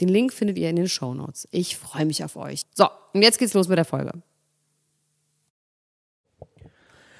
Den 0.00 0.08
Link 0.08 0.32
findet 0.32 0.58
ihr 0.58 0.70
in 0.70 0.76
den 0.76 0.88
Show 0.88 1.12
Notes. 1.14 1.46
Ich 1.50 1.76
freue 1.76 2.06
mich 2.06 2.24
auf 2.24 2.36
euch. 2.36 2.62
So, 2.74 2.88
und 3.12 3.22
jetzt 3.22 3.38
geht's 3.38 3.54
los 3.54 3.68
mit 3.68 3.76
der 3.76 3.84
Folge. 3.84 4.12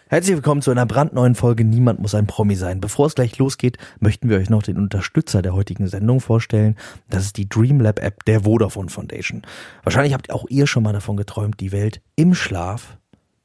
Herzlich 0.08 0.34
willkommen 0.34 0.60
zu 0.60 0.72
einer 0.72 0.86
brandneuen 0.86 1.36
Folge 1.36 1.64
Niemand 1.64 2.00
muss 2.00 2.16
ein 2.16 2.26
Promi 2.26 2.56
sein. 2.56 2.80
Bevor 2.80 3.06
es 3.06 3.14
gleich 3.14 3.38
losgeht, 3.38 3.78
möchten 4.00 4.28
wir 4.28 4.38
euch 4.38 4.50
noch 4.50 4.64
den 4.64 4.76
Unterstützer 4.76 5.40
der 5.40 5.54
heutigen 5.54 5.86
Sendung 5.86 6.20
vorstellen. 6.20 6.76
Das 7.08 7.24
ist 7.24 7.36
die 7.36 7.48
Dreamlab 7.48 8.00
App 8.00 8.24
der 8.24 8.40
Vodafone 8.40 8.88
Foundation. 8.88 9.42
Wahrscheinlich 9.84 10.12
habt 10.12 10.32
auch 10.32 10.46
ihr 10.48 10.66
schon 10.66 10.82
mal 10.82 10.92
davon 10.92 11.16
geträumt, 11.16 11.60
die 11.60 11.70
Welt 11.70 12.00
im 12.16 12.34
Schlaf 12.34 12.98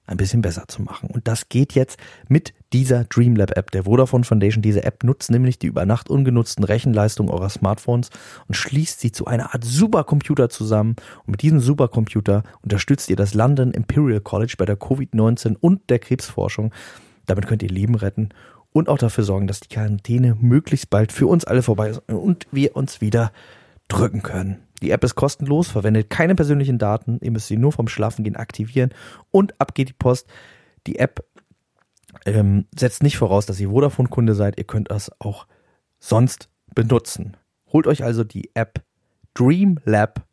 ein 0.07 0.17
bisschen 0.17 0.41
besser 0.41 0.67
zu 0.67 0.81
machen. 0.81 1.11
Und 1.11 1.27
das 1.27 1.49
geht 1.49 1.73
jetzt 1.73 1.99
mit 2.29 2.53
dieser 2.75 3.05
Dreamlab 3.05 3.55
App 3.55 3.71
der 3.71 3.85
Vodafone 3.85 4.25
Foundation. 4.25 4.61
Diese 4.61 4.83
App 4.83 5.05
nutzt 5.05 5.31
nämlich 5.31 5.57
die 5.57 5.67
über 5.67 5.85
Nacht 5.85 6.09
ungenutzten 6.09 6.65
Rechenleistungen 6.65 7.31
eurer 7.31 7.47
Smartphones 7.47 8.09
und 8.49 8.55
schließt 8.55 8.99
sie 8.99 9.13
zu 9.13 9.27
einer 9.27 9.53
Art 9.53 9.63
Supercomputer 9.63 10.49
zusammen. 10.49 10.97
Und 11.19 11.31
mit 11.31 11.41
diesem 11.41 11.61
Supercomputer 11.61 12.43
unterstützt 12.63 13.09
ihr 13.09 13.15
das 13.15 13.33
London 13.33 13.71
Imperial 13.71 14.19
College 14.19 14.55
bei 14.57 14.65
der 14.65 14.77
Covid-19 14.77 15.55
und 15.57 15.89
der 15.89 15.99
Krebsforschung. 15.99 16.73
Damit 17.27 17.47
könnt 17.47 17.63
ihr 17.63 17.69
Leben 17.69 17.95
retten 17.95 18.29
und 18.73 18.89
auch 18.89 18.97
dafür 18.97 19.23
sorgen, 19.23 19.47
dass 19.47 19.61
die 19.61 19.69
Quarantäne 19.69 20.35
möglichst 20.37 20.89
bald 20.89 21.13
für 21.13 21.27
uns 21.27 21.45
alle 21.45 21.63
vorbei 21.63 21.91
ist 21.91 22.01
und 22.09 22.45
wir 22.51 22.75
uns 22.75 22.99
wieder 22.99 23.31
drücken 23.87 24.21
können. 24.21 24.57
Die 24.81 24.91
App 24.91 25.05
ist 25.05 25.15
kostenlos, 25.15 25.69
verwendet 25.69 26.09
keine 26.09 26.35
persönlichen 26.35 26.77
Daten. 26.77 27.19
Ihr 27.21 27.31
müsst 27.31 27.47
sie 27.47 27.55
nur 27.55 27.71
vom 27.71 27.87
Schlafengehen 27.87 28.35
aktivieren 28.35 28.93
und 29.31 29.53
ab 29.61 29.75
geht 29.75 29.87
die 29.87 29.93
Post. 29.93 30.27
Die 30.87 30.99
App 30.99 31.23
ähm, 32.25 32.65
setzt 32.77 33.03
nicht 33.03 33.17
voraus, 33.17 33.45
dass 33.45 33.59
ihr 33.59 33.69
Vodafone-Kunde 33.69 34.35
seid. 34.35 34.57
Ihr 34.57 34.63
könnt 34.63 34.91
das 34.91 35.11
auch 35.19 35.47
sonst 35.99 36.49
benutzen. 36.73 37.37
Holt 37.71 37.87
euch 37.87 38.03
also 38.03 38.23
die 38.23 38.51
App 38.53 38.83
Dream 39.33 39.79
Lab 39.83 40.25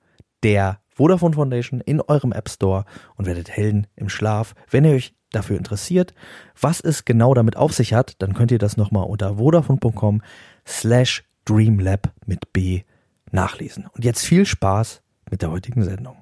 der 0.42 0.80
Vodafone 0.88 1.34
Foundation 1.34 1.80
in 1.80 2.00
eurem 2.00 2.32
App 2.32 2.48
Store 2.48 2.84
und 3.16 3.26
werdet 3.26 3.50
Helden 3.50 3.86
im 3.96 4.08
Schlaf. 4.08 4.54
Wenn 4.70 4.84
ihr 4.84 4.92
euch 4.92 5.14
dafür 5.30 5.56
interessiert, 5.56 6.14
was 6.60 6.80
es 6.80 7.04
genau 7.04 7.34
damit 7.34 7.56
auf 7.56 7.72
sich 7.72 7.94
hat, 7.94 8.14
dann 8.18 8.34
könnt 8.34 8.52
ihr 8.52 8.58
das 8.58 8.76
nochmal 8.76 9.04
unter 9.04 9.36
vodafone.com 9.36 10.22
slash 10.66 11.24
dreamlab 11.44 12.12
mit 12.26 12.52
B 12.52 12.82
nachlesen. 13.30 13.86
Und 13.92 14.04
jetzt 14.04 14.24
viel 14.24 14.44
Spaß 14.44 15.02
mit 15.30 15.42
der 15.42 15.50
heutigen 15.50 15.82
Sendung. 15.82 16.21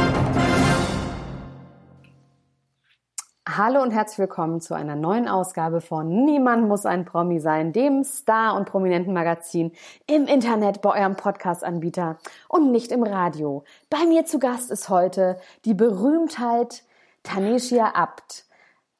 Hallo 3.57 3.81
und 3.81 3.91
herzlich 3.91 4.19
willkommen 4.19 4.61
zu 4.61 4.75
einer 4.75 4.95
neuen 4.95 5.27
Ausgabe 5.27 5.81
von 5.81 6.23
Niemand 6.23 6.69
muss 6.69 6.85
ein 6.85 7.03
Promi 7.03 7.41
sein, 7.41 7.73
dem 7.73 8.05
Star- 8.05 8.55
und 8.55 8.63
Prominenten-Magazin 8.63 9.73
im 10.07 10.25
Internet 10.25 10.81
bei 10.81 11.01
eurem 11.01 11.17
Podcast-Anbieter 11.17 12.17
und 12.47 12.71
nicht 12.71 12.93
im 12.93 13.03
Radio. 13.03 13.65
Bei 13.89 14.05
mir 14.05 14.25
zu 14.25 14.39
Gast 14.39 14.71
ist 14.71 14.87
heute 14.87 15.37
die 15.65 15.73
Berühmtheit 15.73 16.83
Tanesia 17.23 17.87
Abt, 17.93 18.45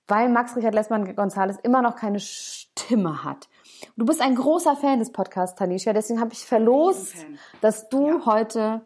weil 0.10 0.28
Max 0.28 0.58
Richard 0.58 0.74
Lessmann 0.74 1.16
Gonzales 1.16 1.58
immer 1.64 1.82
noch 1.82 1.96
keine 1.96 2.20
Stimme 2.20 3.24
hat. 3.24 3.48
Du 3.96 4.06
bist 4.06 4.22
ein 4.22 4.36
großer 4.36 4.76
Fan 4.76 5.00
des 5.00 5.14
Podcasts, 5.14 5.56
Tanisha, 5.56 5.94
deswegen 5.94 6.20
habe 6.20 6.34
ich 6.34 6.46
verlost, 6.46 7.26
dass 7.62 7.88
du 7.88 8.06
ja. 8.06 8.26
heute 8.26 8.82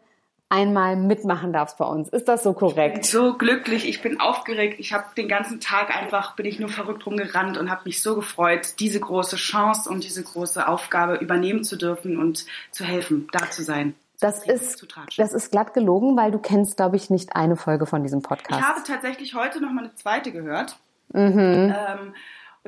einmal 0.48 0.96
mitmachen 0.96 1.52
darfst 1.52 1.78
bei 1.78 1.84
uns. 1.84 2.08
Ist 2.08 2.28
das 2.28 2.42
so 2.42 2.52
korrekt? 2.52 2.98
Ich 2.98 3.02
bin 3.02 3.20
so 3.20 3.34
glücklich, 3.36 3.88
ich 3.88 4.02
bin 4.02 4.20
aufgeregt. 4.20 4.78
Ich 4.78 4.92
habe 4.92 5.06
den 5.16 5.28
ganzen 5.28 5.60
Tag 5.60 5.94
einfach, 5.94 6.36
bin 6.36 6.46
ich 6.46 6.60
nur 6.60 6.68
verrückt 6.68 7.04
rumgerannt 7.06 7.58
und 7.58 7.70
habe 7.70 7.82
mich 7.84 8.02
so 8.02 8.14
gefreut, 8.14 8.74
diese 8.78 9.00
große 9.00 9.36
Chance 9.36 9.90
und 9.90 10.04
diese 10.04 10.22
große 10.22 10.66
Aufgabe 10.66 11.16
übernehmen 11.16 11.64
zu 11.64 11.76
dürfen 11.76 12.18
und 12.18 12.46
zu 12.70 12.84
helfen, 12.84 13.28
da 13.32 13.50
zu 13.50 13.62
sein. 13.62 13.94
Das 14.20 14.46
ist, 14.46 14.86
das 15.18 15.34
ist 15.34 15.50
glatt 15.50 15.74
gelogen, 15.74 16.16
weil 16.16 16.30
du 16.30 16.38
kennst, 16.38 16.78
glaube 16.78 16.96
ich, 16.96 17.10
nicht 17.10 17.36
eine 17.36 17.56
Folge 17.56 17.84
von 17.84 18.02
diesem 18.02 18.22
Podcast. 18.22 18.60
Ich 18.60 18.66
habe 18.66 18.80
tatsächlich 18.86 19.34
heute 19.34 19.60
noch 19.60 19.70
mal 19.72 19.84
eine 19.84 19.94
zweite 19.94 20.32
gehört. 20.32 20.78
Mhm. 21.12 21.74
Ähm, 21.76 22.14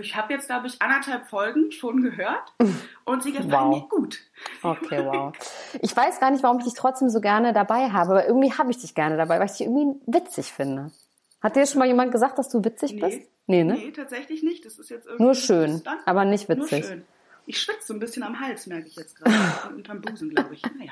ich 0.01 0.17
habe 0.17 0.33
jetzt, 0.33 0.47
glaube 0.47 0.67
ich, 0.67 0.81
anderthalb 0.81 1.27
Folgen 1.27 1.71
schon 1.73 2.03
gehört 2.03 2.53
und 3.05 3.23
sie 3.23 3.33
gefallen 3.33 3.71
wow. 3.71 3.83
mir 3.83 3.89
gut. 3.89 4.19
Okay, 4.63 5.05
wow. 5.05 5.33
Ich 5.81 5.97
weiß 5.97 6.21
gar 6.21 6.31
nicht, 6.31 6.43
warum 6.43 6.59
ich 6.59 6.65
dich 6.65 6.75
trotzdem 6.75 7.09
so 7.09 7.21
gerne 7.21 7.53
dabei 7.53 7.91
habe, 7.91 8.11
aber 8.11 8.27
irgendwie 8.27 8.53
habe 8.53 8.71
ich 8.71 8.79
dich 8.79 8.95
gerne 8.95 9.17
dabei, 9.17 9.39
weil 9.39 9.47
ich 9.47 9.53
dich 9.53 9.63
irgendwie 9.63 10.01
witzig 10.07 10.53
finde. 10.53 10.91
Hat 11.41 11.57
dir 11.57 11.67
schon 11.67 11.79
mal 11.79 11.87
jemand 11.87 12.13
gesagt, 12.13 12.39
dass 12.39 12.49
du 12.49 12.65
witzig 12.65 12.95
nee. 12.95 13.01
bist? 13.01 13.21
Nee, 13.47 13.65
ne? 13.65 13.75
Nee, 13.75 13.93
tatsächlich 13.93 14.43
nicht. 14.43 14.65
Das 14.65 14.79
ist 14.79 14.91
jetzt 14.91 15.07
irgendwie 15.07 15.25
Nur 15.25 15.35
schön, 15.35 15.83
aber 16.05 16.25
nicht 16.25 16.49
witzig. 16.49 16.81
Nur 16.81 16.91
schön. 16.91 17.05
Ich 17.47 17.61
schwitze 17.63 17.87
so 17.87 17.95
ein 17.95 18.01
bisschen 18.01 18.23
am 18.23 18.41
Hals, 18.41 18.67
merke 18.67 18.89
ich 18.89 18.97
jetzt 18.97 19.17
gerade. 19.17 19.75
unterm 19.75 20.03
Busen, 20.03 20.31
glaube 20.31 20.55
ich. 20.55 20.63
Naja. 20.63 20.91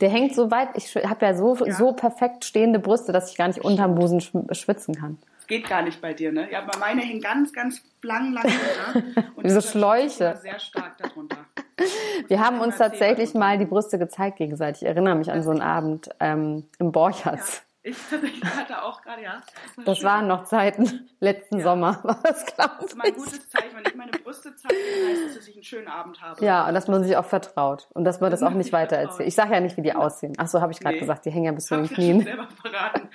Der 0.00 0.10
hängt 0.10 0.34
so 0.34 0.50
weit, 0.50 0.70
ich 0.76 0.94
habe 0.94 1.24
ja 1.24 1.34
so, 1.34 1.56
ja. 1.56 1.74
so 1.74 1.92
perfekt 1.92 2.44
stehende 2.44 2.78
Brüste, 2.78 3.12
dass 3.12 3.30
ich 3.30 3.36
gar 3.36 3.48
nicht 3.48 3.60
unterm 3.60 3.94
Busen 3.94 4.20
schwitzen 4.20 4.94
kann 4.94 5.18
geht 5.52 5.68
gar 5.68 5.82
nicht 5.82 6.00
bei 6.00 6.14
dir, 6.14 6.32
ne? 6.32 6.50
Ja, 6.50 6.62
aber 6.62 6.78
meine 6.78 7.02
hängen 7.02 7.20
ganz, 7.20 7.52
ganz 7.52 7.82
lang, 8.00 8.32
lang 8.32 8.44
runter. 8.44 9.26
Und 9.36 9.44
Diese 9.44 9.60
Schläuche. 9.60 10.38
Sehr 10.40 10.58
stark 10.58 10.96
darunter. 10.96 11.36
Wir 12.28 12.40
haben 12.40 12.60
uns 12.60 12.78
tatsächlich 12.78 13.34
mal 13.34 13.58
die 13.58 13.66
Brüste 13.66 13.98
gezeigt 13.98 14.38
gegenseitig. 14.38 14.82
Ich 14.82 14.88
erinnere 14.88 15.14
mich 15.14 15.30
an 15.30 15.42
so 15.42 15.50
einen 15.50 15.60
Abend 15.60 16.08
ähm, 16.20 16.68
im 16.78 16.90
Borchards. 16.90 17.64
Ja, 17.84 17.90
ich 17.90 17.96
tatsächlich 18.08 18.44
hatte 18.44 18.82
auch 18.82 19.02
gerade, 19.02 19.22
ja. 19.22 19.42
Das, 19.76 19.84
das 19.84 20.02
waren 20.04 20.26
noch 20.26 20.44
Zeiten, 20.44 21.10
letzten 21.20 21.58
ja. 21.58 21.64
Sommer 21.64 22.00
war 22.02 22.18
das, 22.22 22.46
glaube 22.46 22.72
ich. 22.78 22.80
Das 22.80 22.86
ist 22.86 22.92
immer 22.94 23.04
ein 23.04 23.14
gutes 23.14 23.50
Zeichen. 23.50 23.76
Wenn 23.76 23.84
ich 23.86 23.94
meine 23.94 24.12
Brüste 24.12 24.54
zeige, 24.54 24.74
heißt 24.74 25.26
das, 25.26 25.34
dass 25.36 25.48
ich 25.48 25.56
einen 25.56 25.64
schönen 25.64 25.88
Abend 25.88 26.22
habe. 26.22 26.42
Ja, 26.42 26.66
und 26.66 26.72
dass 26.72 26.88
man 26.88 27.04
sich 27.04 27.14
auch 27.16 27.26
vertraut. 27.26 27.88
Und 27.92 28.04
dass 28.04 28.20
man 28.20 28.30
das, 28.30 28.40
das 28.40 28.48
auch 28.48 28.54
nicht 28.54 28.72
weiter 28.72 28.96
erzählt. 28.96 29.28
Ich 29.28 29.34
sage 29.34 29.52
ja 29.52 29.60
nicht, 29.60 29.76
wie 29.76 29.82
die 29.82 29.94
aussehen. 29.94 30.32
Ach 30.38 30.48
so, 30.48 30.62
habe 30.62 30.72
ich 30.72 30.80
gerade 30.80 30.94
nee. 30.94 31.00
gesagt. 31.00 31.26
Die 31.26 31.30
hängen 31.30 31.44
ja 31.44 31.52
bis 31.52 31.66
zu 31.66 31.76
den 31.76 31.88
Knien. 31.88 32.20
Ich 32.20 32.24
selber 32.24 32.48
verraten. 32.62 33.10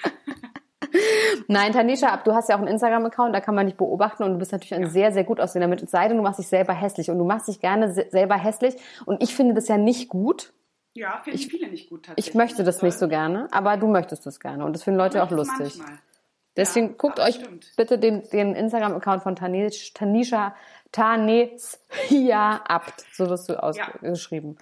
Nein, 1.48 1.74
Tanisha, 1.74 2.18
du 2.18 2.34
hast 2.34 2.50
ja 2.50 2.56
auch 2.56 2.59
einen 2.59 2.70
Instagram-Account, 2.70 3.34
da 3.34 3.42
kann 3.42 3.56
man 3.56 3.66
dich 3.66 3.75
beobachten 3.75 4.24
und 4.24 4.34
du 4.34 4.38
bist 4.40 4.52
natürlich 4.52 4.74
ein 4.74 4.84
ja. 4.84 4.90
sehr, 4.90 5.12
sehr 5.12 5.24
gut 5.24 5.40
aussehender 5.40 5.68
mit 5.68 5.88
sei 5.90 6.08
denn, 6.08 6.18
du 6.18 6.24
machst 6.24 6.40
dich 6.40 6.48
selber 6.48 6.74
hässlich 6.74 7.09
und 7.09 7.18
du 7.18 7.25
machst 7.25 7.48
dich 7.48 7.59
gerne 7.59 7.92
selber 7.92 8.36
hässlich 8.36 8.75
und 9.06 9.22
ich 9.22 9.36
finde 9.36 9.53
das 9.53 9.68
ja 9.68 9.78
nicht 9.78 10.09
gut. 10.09 10.53
Ja, 10.94 11.22
finde 11.24 11.38
ich 11.38 11.48
viele 11.48 11.70
nicht 11.70 11.90
gut 11.90 12.06
tatsächlich. 12.06 12.30
Ich 12.30 12.36
möchte 12.36 12.64
das 12.64 12.81
nicht 12.81 12.98
so 12.98 13.08
gerne, 13.08 13.48
aber 13.52 13.78
du 13.78 13.88
möchtest 13.88 14.25
das 14.25 14.40
gerne 14.40 14.66
und 14.66 14.74
das 14.74 14.84
finden 14.84 15.00
Leute 15.00 15.24
auch 15.24 15.30
lustig. 15.30 15.78
Manchmal. 15.78 16.00
Deswegen 16.56 16.88
ja, 16.88 16.94
guckt 16.98 17.19
euch 17.19 17.36
stimmt. 17.36 17.72
bitte 17.78 18.00
den, 18.00 18.28
den 18.31 18.56
Instagram-Account 18.56 19.22
von 19.22 19.36
Tanish, 19.36 19.94
Tanisha 19.94 20.56
Tanesia 20.92 22.62
Abt, 22.68 23.06
so 23.13 23.30
wirst 23.30 23.50
du 23.50 23.62
ausgeschrieben. 23.62 24.57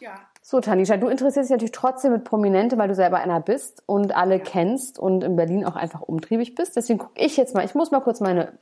Ja. 0.00 0.10
ja. 0.10 0.31
So, 0.52 0.60
Tanisha, 0.60 0.98
du 0.98 1.08
interessierst 1.08 1.48
dich 1.48 1.54
natürlich 1.54 1.72
trotzdem 1.72 2.12
mit 2.12 2.24
Prominente, 2.24 2.76
weil 2.76 2.86
du 2.86 2.94
selber 2.94 3.16
einer 3.16 3.40
bist 3.40 3.82
und 3.86 4.14
alle 4.14 4.38
kennst 4.38 4.98
und 4.98 5.24
in 5.24 5.34
Berlin 5.34 5.64
auch 5.64 5.76
einfach 5.76 6.02
umtriebig 6.02 6.54
bist. 6.54 6.76
Deswegen 6.76 6.98
gucke 6.98 7.18
ich 7.18 7.38
jetzt 7.38 7.54
mal, 7.54 7.64
ich 7.64 7.74
muss 7.74 7.90
mal 7.90 8.00
kurz 8.00 8.20
meine 8.20 8.52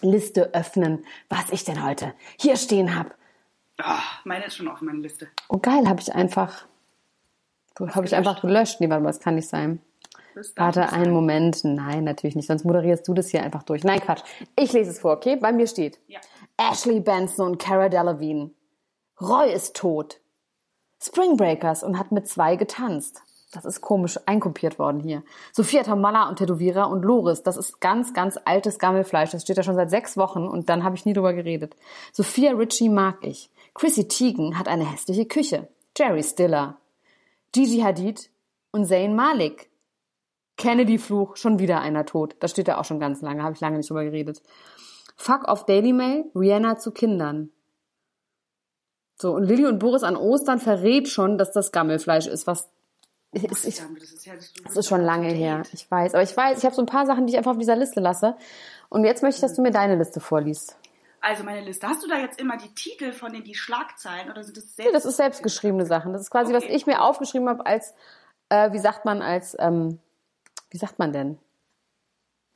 Liste 0.00 0.54
öffnen, 0.54 1.04
was 1.28 1.50
ich 1.50 1.64
denn 1.64 1.84
heute 1.84 2.14
hier 2.38 2.54
stehen 2.54 2.94
habe. 2.94 3.10
Oh, 3.82 3.98
meine 4.22 4.44
ist 4.44 4.54
schon 4.54 4.68
auf 4.68 4.80
meiner 4.80 5.00
Liste. 5.00 5.26
Oh 5.48 5.58
geil, 5.58 5.88
habe 5.88 6.00
ich 6.00 6.14
einfach, 6.14 6.66
habe 7.80 8.06
ich 8.06 8.14
einfach 8.14 8.40
gelöscht. 8.40 8.80
Nee, 8.80 8.88
warte 8.88 9.02
mal, 9.02 9.08
das 9.08 9.18
kann 9.18 9.34
nicht 9.34 9.48
sein. 9.48 9.80
Warte 10.54 10.92
einen 10.92 11.12
Moment. 11.12 11.64
Nein, 11.64 12.04
natürlich 12.04 12.36
nicht. 12.36 12.46
Sonst 12.46 12.64
moderierst 12.64 13.08
du 13.08 13.12
das 13.12 13.30
hier 13.30 13.42
einfach 13.42 13.64
durch. 13.64 13.82
Nein, 13.82 13.98
Quatsch. 13.98 14.22
Ich 14.54 14.72
lese 14.72 14.92
es 14.92 15.00
vor, 15.00 15.14
okay? 15.14 15.34
Bei 15.34 15.50
mir 15.50 15.66
steht 15.66 15.98
ja. 16.06 16.20
Ashley 16.56 17.00
Benson 17.00 17.48
und 17.48 17.58
Cara 17.58 17.88
Delevingne. 17.88 18.50
Roy 19.20 19.52
ist 19.52 19.74
tot. 19.74 20.20
Spring 21.04 21.36
Breakers 21.36 21.82
und 21.82 21.98
hat 21.98 22.12
mit 22.12 22.26
zwei 22.28 22.56
getanzt. 22.56 23.20
Das 23.52 23.64
ist 23.64 23.80
komisch 23.80 24.18
einkopiert 24.26 24.78
worden 24.78 25.00
hier. 25.00 25.22
Sophia 25.52 25.82
Tamala 25.82 26.28
und 26.28 26.36
Tätowierer 26.36 26.88
und 26.90 27.04
Loris, 27.04 27.42
das 27.42 27.56
ist 27.56 27.80
ganz, 27.80 28.12
ganz 28.14 28.38
altes 28.44 28.78
Gammelfleisch. 28.78 29.30
Das 29.30 29.42
steht 29.42 29.58
da 29.58 29.62
schon 29.62 29.76
seit 29.76 29.90
sechs 29.90 30.16
Wochen 30.16 30.48
und 30.48 30.68
dann 30.68 30.82
habe 30.82 30.96
ich 30.96 31.04
nie 31.04 31.12
drüber 31.12 31.34
geredet. 31.34 31.76
Sophia 32.12 32.52
Ritchie 32.52 32.88
mag 32.88 33.18
ich. 33.20 33.50
Chrissy 33.74 34.08
Teigen 34.08 34.58
hat 34.58 34.66
eine 34.66 34.90
hässliche 34.90 35.26
Küche. 35.26 35.68
Jerry 35.96 36.22
Stiller. 36.22 36.78
Gigi 37.52 37.80
Hadid 37.80 38.30
und 38.72 38.86
Zayn 38.86 39.14
Malik. 39.14 39.70
Kennedy-Fluch, 40.56 41.36
schon 41.36 41.58
wieder 41.58 41.80
einer 41.80 42.06
tot. 42.06 42.36
Das 42.40 42.52
steht 42.52 42.68
da 42.68 42.78
auch 42.78 42.84
schon 42.84 43.00
ganz 43.00 43.20
lange, 43.22 43.42
habe 43.42 43.54
ich 43.54 43.60
lange 43.60 43.76
nicht 43.76 43.90
drüber 43.90 44.04
geredet. 44.04 44.42
Fuck 45.16 45.46
off 45.48 45.66
Daily 45.66 45.92
Mail, 45.92 46.24
Rihanna 46.34 46.76
zu 46.78 46.90
Kindern. 46.92 47.50
So, 49.20 49.32
und 49.34 49.44
Lilly 49.44 49.66
und 49.66 49.78
Boris 49.78 50.02
an 50.02 50.16
Ostern 50.16 50.58
verrät 50.58 51.08
schon, 51.08 51.38
dass 51.38 51.52
das 51.52 51.70
Gammelfleisch 51.72 52.26
ist, 52.26 52.46
was 52.46 52.68
ist, 53.32 53.44
ich, 53.44 53.48
Das 53.50 53.64
ist, 53.64 54.26
ja, 54.26 54.34
das 54.64 54.76
ist 54.76 54.88
schon 54.88 55.00
lange 55.02 55.28
her. 55.28 55.62
Ich 55.72 55.90
weiß, 55.90 56.14
aber 56.14 56.22
ich 56.22 56.36
weiß, 56.36 56.58
ich 56.58 56.64
habe 56.64 56.74
so 56.74 56.82
ein 56.82 56.86
paar 56.86 57.06
Sachen, 57.06 57.26
die 57.26 57.32
ich 57.32 57.38
einfach 57.38 57.52
auf 57.52 57.58
dieser 57.58 57.76
Liste 57.76 58.00
lasse. 58.00 58.36
Und 58.88 59.04
jetzt 59.04 59.22
möchte 59.22 59.38
ich, 59.38 59.40
dass 59.42 59.54
du 59.54 59.62
mir 59.62 59.70
deine 59.72 59.96
Liste 59.96 60.20
vorliest. 60.20 60.76
Also 61.20 61.42
meine 61.42 61.62
Liste. 61.62 61.88
Hast 61.88 62.02
du 62.04 62.08
da 62.08 62.18
jetzt 62.18 62.38
immer 62.38 62.56
die 62.58 62.72
Titel 62.74 63.12
von 63.12 63.32
den 63.32 63.44
die 63.44 63.54
Schlagzeilen 63.54 64.30
oder 64.30 64.44
sind 64.44 64.56
das 64.56 64.64
Nee, 64.76 64.84
selbst? 64.84 64.94
das 64.94 65.04
ist 65.06 65.16
selbstgeschriebene 65.16 65.86
Sachen. 65.86 66.12
Das 66.12 66.20
ist 66.22 66.30
quasi, 66.30 66.52
was 66.52 66.64
Okay. 66.64 66.74
ich 66.74 66.86
mir 66.86 67.00
aufgeschrieben 67.02 67.48
habe 67.48 67.64
als, 67.66 67.94
äh, 68.50 68.70
wie 68.72 68.78
sagt 68.78 69.04
man, 69.04 69.22
als, 69.22 69.56
ähm, 69.58 69.98
wie 70.70 70.76
sagt 70.76 70.98
man 70.98 71.12
denn? 71.12 71.38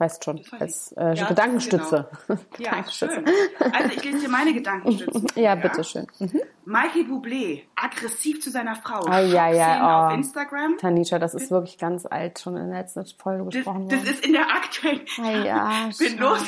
Weißt 0.00 0.24
schon, 0.24 0.40
als 0.60 0.92
äh, 0.92 1.14
Ja, 1.14 1.26
Gedankenstütze. 1.26 2.08
Ja, 2.58 2.84
schön. 2.88 3.24
Also 3.72 3.88
ich 3.96 4.04
lese 4.04 4.20
dir 4.20 4.28
meine 4.28 4.52
Gedankenstützen. 4.54 5.28
vor, 5.28 5.42
Ja, 5.42 5.56
bitteschön. 5.56 6.06
Mhm. 6.20 6.40
Mikey 6.64 7.02
Bublé, 7.04 7.62
aggressiv 7.74 8.40
zu 8.40 8.50
seiner 8.50 8.76
Frau. 8.76 9.00
Ah, 9.06 9.20
ja, 9.20 9.48
ja, 9.50 9.80
oh. 9.80 10.06
auf 10.06 10.14
Instagram. 10.14 10.76
Tanisha, 10.78 11.18
das 11.18 11.34
ist 11.34 11.50
wirklich 11.50 11.78
ganz 11.78 12.06
alt, 12.06 12.38
schon 12.38 12.56
in 12.56 12.70
der 12.70 12.80
letzten 12.82 13.04
Folge 13.20 13.44
Das, 13.46 13.54
besprochen 13.54 13.88
das 13.88 13.98
worden. 14.00 14.10
ist 14.10 14.24
in 14.24 14.32
der 14.34 14.46
aktuellen. 14.48 15.00
Ah, 15.20 15.30
ja, 15.44 15.88
bin 15.98 16.18
los. 16.18 16.44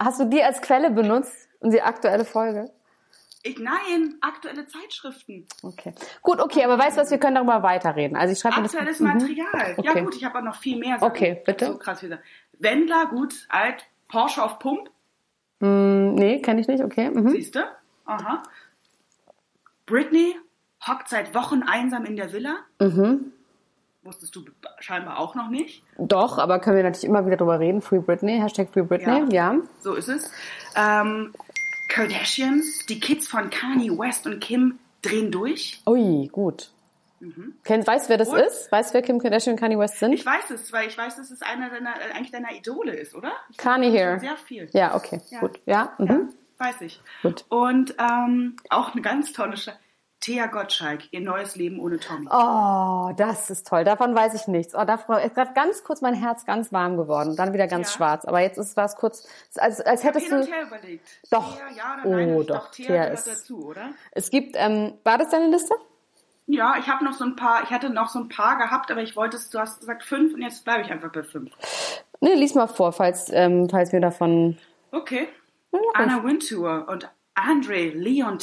Hast 0.00 0.20
du 0.20 0.24
die 0.24 0.42
als 0.42 0.62
Quelle 0.62 0.90
benutzt 0.90 1.48
und 1.60 1.72
die 1.74 1.82
aktuelle 1.82 2.24
Folge? 2.24 2.70
Ich, 3.44 3.58
nein, 3.58 4.16
aktuelle 4.20 4.66
Zeitschriften. 4.66 5.46
Okay. 5.62 5.94
Gut, 6.22 6.40
okay, 6.40 6.64
aber 6.64 6.78
weißt 6.78 6.96
du 6.96 7.02
was, 7.02 7.10
wir 7.10 7.18
können 7.18 7.36
darüber 7.36 7.62
weiterreden. 7.62 8.16
Also 8.16 8.32
ich 8.32 8.38
schreibe 8.40 8.56
mir 8.56 8.62
das. 8.64 8.74
Aktuelles 8.74 9.00
Mhm. 9.00 9.06
Material. 9.06 9.74
Ja 9.82 9.90
Okay. 9.92 10.02
gut, 10.02 10.16
ich 10.16 10.24
habe 10.24 10.38
auch 10.38 10.42
noch 10.42 10.56
viel 10.56 10.76
mehr. 10.78 10.98
Sachen. 10.98 11.10
Okay, 11.10 11.42
bitte. 11.46 11.66
So 11.66 11.78
krass 11.78 12.02
wieder. 12.02 12.18
Wendler, 12.58 13.06
gut, 13.06 13.34
alt, 13.48 13.86
Porsche 14.08 14.42
auf 14.42 14.58
Pump, 14.58 14.90
Mm, 15.60 16.14
nee, 16.14 16.40
kenne 16.40 16.60
ich 16.60 16.68
nicht, 16.68 16.84
okay. 16.84 17.10
Mhm. 17.10 17.30
siehst 17.30 17.56
du? 17.56 17.60
Aha. 18.06 18.44
Britney 19.86 20.36
hockt 20.86 21.08
seit 21.08 21.34
Wochen 21.34 21.62
einsam 21.62 22.04
in 22.04 22.14
der 22.16 22.32
Villa. 22.32 22.58
Mhm. 22.80 23.32
Wusstest 24.04 24.36
du 24.36 24.44
scheinbar 24.78 25.18
auch 25.18 25.34
noch 25.34 25.48
nicht. 25.48 25.82
Doch, 25.98 26.38
aber 26.38 26.60
können 26.60 26.76
wir 26.76 26.84
natürlich 26.84 27.04
immer 27.04 27.26
wieder 27.26 27.36
drüber 27.36 27.58
reden. 27.58 27.82
Free 27.82 27.98
Britney, 27.98 28.38
Hashtag 28.38 28.68
Free 28.72 28.82
Britney, 28.82 29.24
ja. 29.34 29.56
So 29.80 29.94
ist 29.94 30.08
es. 30.08 30.30
Ähm, 30.76 31.34
Kardashians, 31.88 32.86
die 32.86 33.00
Kids 33.00 33.26
von 33.28 33.50
Kanye 33.50 33.90
West 33.98 34.26
und 34.26 34.40
Kim 34.40 34.78
drehen 35.02 35.30
durch. 35.32 35.80
Ui, 35.86 36.28
gut. 36.28 36.70
Kennt, 37.64 37.84
weißt 37.84 38.08
wer 38.08 38.16
das 38.16 38.28
Und? 38.28 38.38
ist? 38.38 38.70
Weißt 38.70 38.94
wer 38.94 39.02
Kim 39.02 39.18
Kardashian 39.18 39.54
und 39.54 39.60
Kanye 39.60 39.76
West 39.78 39.98
sind? 39.98 40.12
Ich 40.12 40.24
weiß 40.24 40.50
es, 40.50 40.72
weil 40.72 40.86
ich 40.86 40.96
weiß, 40.96 41.16
dass 41.16 41.30
es 41.32 41.42
einer 41.42 41.68
deiner, 41.68 41.96
äh, 41.96 42.12
eigentlich 42.14 42.30
deiner 42.30 42.52
Idole 42.52 42.92
ist, 42.92 43.14
oder? 43.14 43.32
Ich 43.50 43.56
Kanye 43.56 43.90
here. 43.90 44.20
Sehr 44.20 44.36
viel. 44.36 44.68
Ja, 44.72 44.94
okay, 44.94 45.20
Ja. 45.30 45.40
gut. 45.40 45.58
Ja, 45.66 45.92
Ja, 45.98 46.04
mhm. 46.04 46.28
weiß 46.58 46.80
ich. 46.82 47.00
Gut. 47.22 47.44
Und 47.48 47.96
ähm, 47.98 48.54
auch 48.70 48.92
eine 48.92 49.02
ganz 49.02 49.32
tolle 49.32 49.56
Sch 49.56 49.70
Thea 50.20 50.46
Gottschalk, 50.46 51.04
ihr 51.12 51.20
neues 51.20 51.54
Leben 51.54 51.78
ohne 51.78 51.98
Tommy. 52.00 52.26
Oh, 52.30 53.12
das 53.16 53.50
ist 53.50 53.66
toll. 53.68 53.84
Davon 53.84 54.14
weiß 54.16 54.34
ich 54.34 54.48
nichts. 54.48 54.74
Oh, 54.74 54.84
da 54.84 54.94
ist 54.94 55.34
gerade 55.34 55.52
ganz 55.54 55.84
kurz 55.84 56.00
mein 56.00 56.14
Herz 56.14 56.44
ganz 56.44 56.72
warm 56.72 56.96
geworden. 56.96 57.36
Dann 57.36 57.52
wieder 57.52 57.68
ganz 57.68 57.90
Ja. 57.92 57.96
schwarz. 57.96 58.24
Aber 58.24 58.40
jetzt 58.40 58.58
ist 58.58 58.76
was 58.76 58.96
kurz, 58.96 59.28
als, 59.56 59.80
als 59.80 60.02
hättest 60.02 60.30
du. 60.30 60.36
und 60.40 60.52
her 60.52 60.62
überlegt. 60.66 61.06
Doch. 61.30 61.54
Thea, 61.56 61.66
ja 61.76 62.02
oder 62.02 62.16
nein? 62.16 62.34
Oh, 62.34 62.40
Ich 62.40 62.46
doch. 62.48 62.56
dachte, 62.64 62.76
Thea, 62.82 62.86
Thea 62.86 63.04
ist- 63.04 63.28
dazu, 63.28 63.64
oder? 63.66 63.90
Es 64.10 64.30
gibt, 64.30 64.56
ähm, 64.58 64.94
war 65.04 65.18
das 65.18 65.28
deine 65.30 65.48
Liste? 65.48 65.74
Ja, 66.46 66.76
ich 66.78 66.88
habe 66.88 67.04
noch 67.04 67.12
so 67.12 67.24
ein 67.24 67.36
paar, 67.36 67.62
ich 67.62 67.70
hatte 67.70 67.90
noch 67.90 68.08
so 68.08 68.18
ein 68.18 68.28
paar 68.28 68.56
gehabt, 68.58 68.90
aber 68.90 69.02
ich 69.02 69.14
wollte 69.16 69.36
es, 69.36 69.50
du 69.50 69.58
hast 69.60 69.80
gesagt 69.80 70.02
fünf 70.02 70.34
und 70.34 70.42
jetzt 70.42 70.64
bleibe 70.64 70.82
ich 70.82 70.90
einfach 70.90 71.12
bei 71.12 71.22
fünf. 71.22 71.52
Nee, 72.20 72.34
lies 72.34 72.54
mal 72.54 72.66
vor, 72.66 72.92
falls, 72.92 73.30
ähm, 73.32 73.68
falls 73.70 73.92
wir 73.92 74.00
davon. 74.00 74.58
Okay. 74.90 75.28
Anna 75.94 76.24
Wintour 76.24 76.86
und 76.88 77.08
Andre 77.34 77.90
Leon 77.90 78.38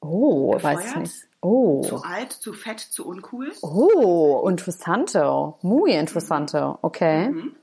Oh, 0.00 0.54
weiß 0.54 0.80
ich 0.80 0.84
Gefeuert? 0.86 0.96
nicht. 0.96 1.28
Oh. 1.40 1.82
Zu 1.82 2.02
alt, 2.02 2.32
zu 2.32 2.52
fett, 2.52 2.80
zu 2.80 3.06
uncool. 3.06 3.52
Oh, 3.62 4.46
interessante. 4.48 5.54
Muy 5.62 5.92
interessante. 5.92 6.78
Okay. 6.82 7.28
Mhm. 7.28 7.56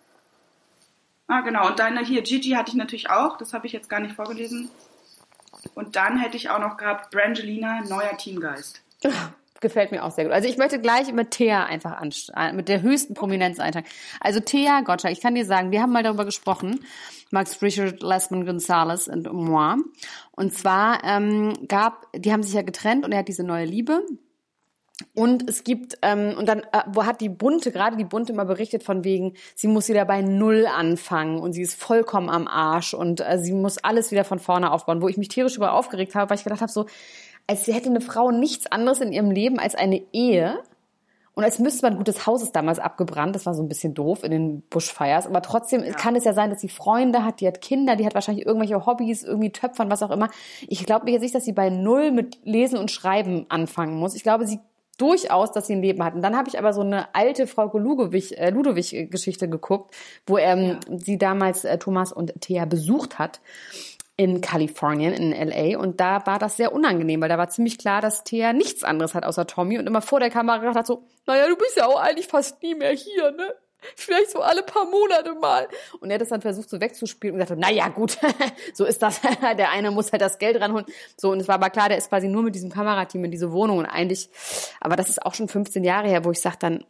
Ah, 1.28 1.42
genau. 1.42 1.68
Und 1.68 1.80
deine 1.80 2.02
hier, 2.02 2.22
Gigi 2.22 2.52
hatte 2.52 2.70
ich 2.70 2.76
natürlich 2.76 3.10
auch. 3.10 3.38
Das 3.38 3.54
habe 3.54 3.68
ich 3.68 3.74
jetzt 3.74 3.90
gar 3.90 4.00
nicht 4.00 4.16
vorgelesen. 4.16 4.70
Und 5.74 5.96
dann 5.96 6.20
hätte 6.20 6.38
ich 6.38 6.50
auch 6.50 6.60
noch 6.60 6.78
gehabt, 6.78 7.12
Brangelina, 7.12 7.82
neuer 7.82 8.16
Teamgeist. 8.18 8.82
Gefällt 9.66 9.92
mir 9.92 10.04
auch 10.04 10.12
sehr 10.12 10.26
gut. 10.26 10.34
Also 10.34 10.48
ich 10.48 10.58
möchte 10.58 10.80
gleich 10.80 11.12
mit 11.12 11.32
Thea 11.32 11.64
einfach 11.64 12.00
anst- 12.00 12.32
äh, 12.38 12.54
mit 12.54 12.70
der 12.70 12.84
höchsten 12.84 13.16
Prominenz 13.16 13.60
eintragen. 13.60 13.88
Also 14.20 14.40
Thea 14.40 14.82
Gottschalk, 14.82 15.12
ich 15.12 15.22
kann 15.22 15.34
dir 15.34 15.44
sagen, 15.44 15.72
wir 15.72 15.82
haben 15.82 15.92
mal 15.92 16.04
darüber 16.04 16.24
gesprochen, 16.24 16.86
Max 17.32 17.60
Richard, 17.64 18.04
Lesman 18.04 18.46
Gonzalez 18.46 19.08
und 19.08 19.34
moi. 19.34 19.74
Und 20.34 20.54
zwar 20.54 21.04
ähm, 21.04 21.54
gab, 21.68 22.06
die 22.16 22.32
haben 22.32 22.44
sich 22.44 22.54
ja 22.54 22.62
getrennt 22.62 23.06
und 23.06 23.12
er 23.12 23.20
hat 23.20 23.28
diese 23.28 23.44
neue 23.44 23.66
Liebe. 23.66 24.06
Und 25.16 25.50
es 25.50 25.64
gibt, 25.64 25.98
ähm, 26.04 26.36
und 26.38 26.48
dann 26.48 26.60
äh, 26.60 26.84
wo 26.88 27.06
hat 27.06 27.22
die 27.22 27.30
Bunte, 27.30 27.72
gerade 27.72 27.98
die 27.98 28.06
Bunte 28.06 28.32
immer 28.32 28.46
berichtet 28.46 28.84
von 28.84 29.04
wegen, 29.04 29.34
sie 29.56 29.68
muss 29.68 29.90
wieder 29.90 30.06
bei 30.06 30.22
Null 30.22 30.68
anfangen 30.68 31.40
und 31.40 31.54
sie 31.54 31.64
ist 31.64 31.82
vollkommen 31.82 32.30
am 32.30 32.48
Arsch 32.48 32.94
und 32.94 33.20
äh, 33.20 33.40
sie 33.40 33.54
muss 33.54 33.80
alles 33.80 34.12
wieder 34.12 34.24
von 34.26 34.38
vorne 34.40 34.72
aufbauen, 34.72 35.02
wo 35.02 35.08
ich 35.08 35.18
mich 35.18 35.28
tierisch 35.28 35.58
über 35.58 35.74
aufgeregt 35.74 36.14
habe, 36.14 36.30
weil 36.30 36.38
ich 36.38 36.44
gedacht 36.44 36.62
habe, 36.62 36.72
so, 36.72 36.86
als 37.48 37.68
hätte 37.68 37.90
eine 37.90 38.02
Frau 38.02 38.32
nichts 38.32 38.72
anderes 38.72 39.02
in 39.02 39.12
ihrem 39.12 39.32
Leben 39.32 39.60
als 39.60 39.76
eine 39.76 40.02
Ehe. 40.12 40.60
Und 41.34 41.44
als 41.44 41.60
müsste 41.60 41.86
man, 41.86 41.98
gut, 41.98 42.08
das 42.08 42.26
Haus 42.26 42.42
ist 42.42 42.56
damals 42.56 42.80
abgebrannt, 42.80 43.36
das 43.36 43.46
war 43.46 43.54
so 43.54 43.62
ein 43.62 43.68
bisschen 43.68 43.94
doof 43.94 44.24
in 44.24 44.32
den 44.32 44.62
Bushfires, 44.70 45.28
aber 45.28 45.42
trotzdem 45.42 45.84
kann 45.92 46.16
es 46.16 46.24
ja 46.24 46.34
sein, 46.34 46.50
dass 46.50 46.62
sie 46.62 46.70
Freunde 46.70 47.26
hat, 47.26 47.42
die 47.42 47.48
hat 47.48 47.60
Kinder, 47.60 47.98
die 47.98 48.06
hat 48.06 48.16
wahrscheinlich 48.16 48.46
irgendwelche 48.46 48.86
Hobbys, 48.86 49.24
irgendwie 49.24 49.52
Töpfern, 49.52 49.92
was 49.92 50.02
auch 50.02 50.12
immer. 50.12 50.30
Ich 50.68 50.86
glaube 50.86 51.12
jetzt 51.12 51.22
nicht, 51.22 51.36
dass 51.36 51.44
sie 51.44 51.52
bei 51.52 51.70
Null 51.70 52.12
mit 52.12 52.40
Lesen 52.46 52.80
und 52.80 52.90
Schreiben 52.90 53.46
anfangen 53.50 53.98
muss. 53.98 54.16
Ich 54.16 54.24
glaube, 54.24 54.48
sie 54.48 54.60
durchaus, 54.98 55.52
dass 55.52 55.68
sie 55.68 55.74
ein 55.74 55.82
Leben 55.82 56.02
hat. 56.06 56.16
Und 56.16 56.22
dann 56.22 56.38
habe 56.38 56.48
ich 56.48 56.58
aber 56.58 56.72
so 56.72 56.80
eine 56.80 57.14
alte 57.14 57.48
Frau 57.48 57.66
Ludowig, 57.78 58.38
äh, 58.38 58.50
Ludowig-Geschichte 58.50 59.50
geguckt, 59.50 59.94
wo 60.26 60.38
ähm, 60.38 60.80
sie 60.88 61.18
damals 61.18 61.66
äh, 61.66 61.78
Thomas 61.78 62.14
und 62.14 62.34
Thea 62.40 62.64
besucht 62.64 63.20
hat 63.20 63.42
in 64.18 64.42
Kalifornien, 64.42 65.14
in 65.14 65.32
LA. 65.32 65.78
Und 65.78 66.00
da 66.00 66.26
war 66.26 66.40
das 66.40 66.58
sehr 66.58 66.74
unangenehm, 66.74 67.22
weil 67.22 67.30
da 67.30 67.38
war 67.38 67.50
ziemlich 67.50 67.78
klar, 67.78 68.02
dass 68.02 68.24
Thea 68.24 68.54
nichts 68.54 68.84
anderes 68.84 69.14
hat 69.14 69.26
außer 69.26 69.46
Tommy 69.46 69.78
und 69.78 69.88
immer 69.88 70.02
vor 70.02 70.20
der 70.20 70.30
Kamera 70.30 70.58
gedacht 70.58 70.78
hat 70.78 70.88
so, 70.88 71.04
naja, 71.26 71.48
du 71.48 71.56
bist 71.56 71.76
ja 71.76 71.86
auch 71.86 72.00
eigentlich 72.00 72.28
fast 72.28 72.62
nie 72.64 72.76
mehr 72.76 72.92
hier, 72.92 73.32
ne? 73.32 73.54
Vielleicht 73.96 74.32
so 74.32 74.40
alle 74.40 74.64
paar 74.64 74.86
Monate 74.86 75.36
mal. 75.36 75.68
Und 76.00 76.10
er 76.10 76.16
hat 76.16 76.22
das 76.22 76.30
dann 76.30 76.42
versucht 76.42 76.70
so 76.70 76.82
wegzuspielen 76.82 77.36
und 77.36 77.42
gesagt, 77.42 77.60
naja, 77.60 77.88
gut, 77.90 78.18
so 78.74 78.86
ist 78.86 79.02
das. 79.02 79.22
der 79.58 79.70
eine 79.72 79.92
muss 79.92 80.12
halt 80.12 80.22
das 80.22 80.40
Geld 80.40 80.60
ranholen. 80.60 80.86
So, 81.18 81.32
und 81.32 81.40
es 81.40 81.48
war 81.48 81.56
aber 81.56 81.70
klar, 81.70 81.90
der 81.90 81.98
ist 81.98 82.10
quasi 82.10 82.28
nur 82.28 82.42
mit 82.42 82.56
diesem 82.56 82.72
Kamerateam 82.72 83.26
in 83.26 83.32
diese 83.32 83.52
Wohnung 83.52 83.78
und 83.78 83.86
eigentlich, 83.86 84.30
aber 84.80 84.96
das 84.96 85.10
ist 85.10 85.24
auch 85.24 85.36
schon 85.36 85.48
15 85.48 85.84
Jahre 85.84 86.08
her, 86.08 86.26
wo 86.26 86.32
ich 86.32 86.42
sage 86.42 86.58
dann, 86.60 86.86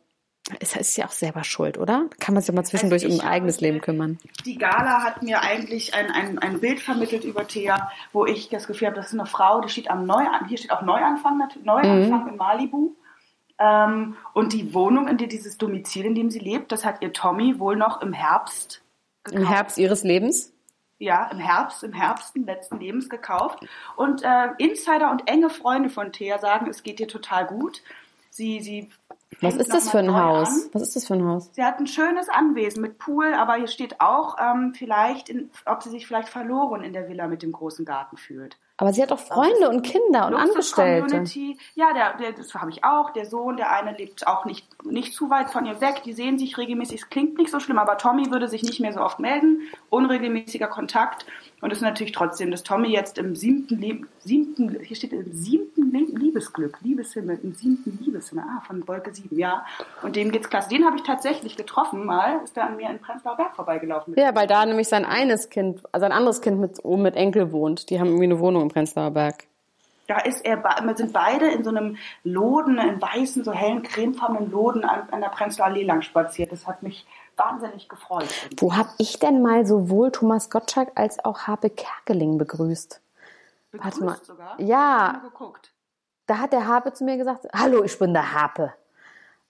ist, 0.60 0.76
ist 0.76 0.96
ja 0.96 1.06
auch 1.06 1.12
selber 1.12 1.44
schuld, 1.44 1.78
oder? 1.78 2.06
Kann 2.20 2.36
man 2.36 2.42
sich 2.42 2.48
doch 2.48 2.56
mal 2.56 2.64
zwischendurch 2.64 3.04
Also 3.04 3.16
um 3.16 3.22
ein 3.22 3.28
eigenes 3.28 3.62
Leben 3.62 3.82
kümmern. 3.82 4.20
Die 4.46 4.58
Gala 4.58 5.04
hat 5.04 5.24
mir 5.24 5.42
eigentlich 5.42 5.96
ein, 5.96 6.12
ein, 6.12 6.38
ein 6.38 6.60
Bild 6.60 6.80
vermittelt 6.80 7.24
über 7.24 7.48
Thea, 7.48 7.92
wo 8.14 8.26
ich 8.26 8.50
das 8.50 8.68
Gefühl 8.68 8.88
habe, 8.88 8.96
das 8.96 9.08
ist 9.08 9.14
eine 9.14 9.26
Frau, 9.26 9.62
die 9.62 9.70
steht 9.70 9.90
am 9.90 10.06
Neuanfang, 10.06 10.48
hier 10.48 10.58
steht 10.58 10.72
auch 10.72 10.84
Neuanfang, 10.84 11.42
Neuanfang 11.64 12.28
in 12.30 12.36
Malibu. 12.38 12.96
Ähm, 13.58 14.18
und 14.34 14.54
die 14.54 14.74
Wohnung, 14.74 15.08
in 15.08 15.18
der 15.18 15.28
dieses 15.28 15.58
Domizil, 15.58 16.06
in 16.06 16.14
dem 16.14 16.30
sie 16.30 16.40
lebt, 16.40 16.72
das 16.72 16.86
hat 16.86 17.02
ihr 17.02 17.12
Tommy 17.14 17.60
wohl 17.60 17.76
noch 17.76 18.02
im 18.02 18.14
Herbst 18.14 18.84
Im 19.32 19.48
Herbst 19.48 19.78
ihres 19.78 20.04
Lebens. 20.04 20.54
ja, 21.00 21.28
im 21.32 21.40
Herbst, 21.40 21.84
im 21.84 21.94
Herbst 21.94 22.36
letzten 22.38 22.80
Lebens 22.80 23.10
gekauft. 23.10 23.66
Und 23.96 24.24
äh, 24.24 24.50
Insider 24.60 25.10
und 25.10 25.28
enge 25.28 25.50
Freunde 25.50 25.90
von 25.90 26.12
Thea 26.12 26.38
sagen, 26.38 26.70
es 26.70 26.84
geht 26.84 27.00
ihr 27.00 27.08
total 27.08 27.48
gut. 27.48 27.82
Sie, 28.30 28.60
sie 28.60 28.90
Was 29.42 29.56
ist 29.56 29.74
das 29.74 29.90
für 29.90 30.00
ein 30.00 30.14
Haus? 30.14 30.50
an. 30.50 30.70
Was 30.74 30.82
ist 30.84 30.96
das 30.96 31.08
für 31.08 31.16
ein 31.16 31.26
Haus? 31.26 31.50
Sie 31.54 31.64
hat 31.64 31.80
ein 31.80 31.88
schönes 31.88 32.30
Anwesen 32.30 32.82
mit 32.82 32.98
Pool, 32.98 33.34
aber 33.34 33.56
hier 33.56 33.68
steht 33.68 34.00
auch 34.00 34.38
ähm, 34.40 34.74
vielleicht, 34.74 35.30
in, 35.30 35.50
ob 35.66 35.84
sie 35.84 35.90
sich 35.90 36.08
vielleicht 36.08 36.30
verloren 36.30 36.84
in 36.84 36.94
der 36.94 37.10
Villa 37.10 37.28
mit 37.28 37.42
dem 37.42 37.52
großen 37.52 37.86
Garten 37.86 38.18
fühlt. 38.18 38.58
Aber 38.78 38.92
sie 38.92 39.02
hat 39.02 39.12
doch 39.12 39.20
Freunde 39.20 39.70
und 39.70 39.84
Kinder 39.84 40.28
und 40.28 40.36
Angestellte. 40.36 41.24
Ja, 41.76 41.94
der, 41.94 42.18
der, 42.18 42.34
das 42.34 42.54
habe 42.56 42.70
ich 42.72 42.84
auch. 42.84 43.12
Der 43.12 43.26
Sohn, 43.26 43.56
der 43.56 43.72
eine 43.72 43.96
lebt 43.96 44.28
auch 44.28 44.44
nicht, 44.44 44.68
nicht 44.84 45.14
zu 45.14 45.30
weit 45.30 45.50
von 45.50 45.66
ihr 45.66 45.80
weg. 45.80 46.02
Die 46.04 46.12
sehen 46.12 46.38
sich 46.38 46.58
regelmäßig. 46.58 47.04
Es 47.04 47.10
klingt 47.10 47.38
nicht 47.38 47.52
so 47.52 47.62
schlimm, 47.62 47.78
aber 47.78 47.98
Tommy 47.98 48.32
würde 48.32 48.50
sich 48.50 48.64
nicht 48.64 48.82
mehr 48.82 48.92
so 48.92 49.00
oft 49.00 49.20
melden. 49.20 49.62
Unregelmäßiger 49.90 50.68
Kontakt. 50.68 51.26
Und 51.66 51.72
es 51.72 51.80
ist 51.80 51.84
natürlich 51.84 52.12
trotzdem, 52.12 52.52
dass 52.52 52.62
Tommy 52.62 52.90
jetzt 52.90 53.18
im 53.18 53.36
siebten, 53.36 53.82
Leb 53.82 54.06
siebten 54.20 54.78
hier 54.84 54.96
steht 54.96 55.14
im 55.14 55.34
siebten 55.34 55.92
Le 55.92 56.06
Liebesglück, 56.16 56.78
Liebeshimmel, 56.82 57.40
im 57.42 57.56
siebten 57.56 57.98
Liebeshimmel, 58.00 58.44
ah, 58.48 58.62
von 58.68 58.88
Wolke 58.88 59.12
7, 59.12 59.36
ja. 59.36 59.66
Und 60.04 60.16
dem 60.16 60.32
geht's 60.32 60.48
klasse. 60.48 60.70
Den 60.70 60.86
habe 60.86 60.98
ich 60.98 61.02
tatsächlich 61.02 61.58
getroffen 61.58 62.06
mal, 62.06 62.40
ist 62.44 62.56
der 62.56 62.68
an 62.68 62.78
mir 62.78 62.88
in 62.92 63.00
Prenzlauer 63.00 63.38
Berg 63.38 63.56
vorbeigelaufen. 63.56 64.14
Ja, 64.16 64.36
weil 64.36 64.46
da 64.46 64.64
nämlich 64.64 64.88
sein 64.88 65.06
eines 65.06 65.50
Kind, 65.50 65.82
also 65.92 66.06
ein 66.06 66.12
anderes 66.12 66.42
Kind 66.42 66.60
mit, 66.60 66.86
oben 66.86 67.02
mit 67.02 67.16
Enkel 67.16 67.52
wohnt. 67.52 67.90
Die 67.90 68.00
haben 68.00 68.10
irgendwie 68.10 68.26
eine 68.26 68.38
Wohnung 68.38 68.62
im 68.62 68.70
Prenzlauer 68.70 69.10
Berg. 69.10 69.46
Da 70.06 70.20
ist 70.20 70.46
er, 70.46 70.62
sind 70.94 71.14
beide 71.14 71.50
in 71.50 71.64
so 71.64 71.72
einem 71.72 71.98
Loden, 72.24 72.78
in 72.78 73.02
weißen, 73.02 73.44
so 73.44 73.52
hellen, 73.52 73.82
cremefarbenen 73.82 74.52
Loden 74.52 74.84
an, 74.84 75.08
an 75.10 75.20
der 75.20 75.30
Prenzlauer 75.30 75.70
Allee 75.70 75.84
lang 75.84 76.04
spaziert. 76.04 76.52
Das 76.52 76.68
hat 76.68 76.84
mich 76.84 77.08
wahnsinnig 77.38 77.90
gefreut. 77.90 78.28
Wo 78.58 78.76
habe 78.76 78.90
ich 78.98 79.20
denn 79.20 79.42
mal 79.42 79.66
sowohl 79.66 80.12
Thomas 80.12 80.50
Gottschalk 80.50 80.92
als 80.96 81.24
auch 81.24 81.42
Habe 81.48 81.70
Kerkeling 81.70 82.38
begrüßt? 82.38 83.02
Begrüßt 83.72 84.02
mal. 84.02 84.18
sogar. 84.24 84.60
Ja. 84.60 85.22
Da 86.28 86.40
hat 86.40 86.54
der 86.54 86.68
Habe 86.68 86.94
zu 86.94 87.04
mir 87.04 87.18
gesagt, 87.18 87.48
hallo, 87.54 87.84
ich 87.84 87.98
bin 88.00 88.14
der 88.14 88.34
Habe. 88.34 88.74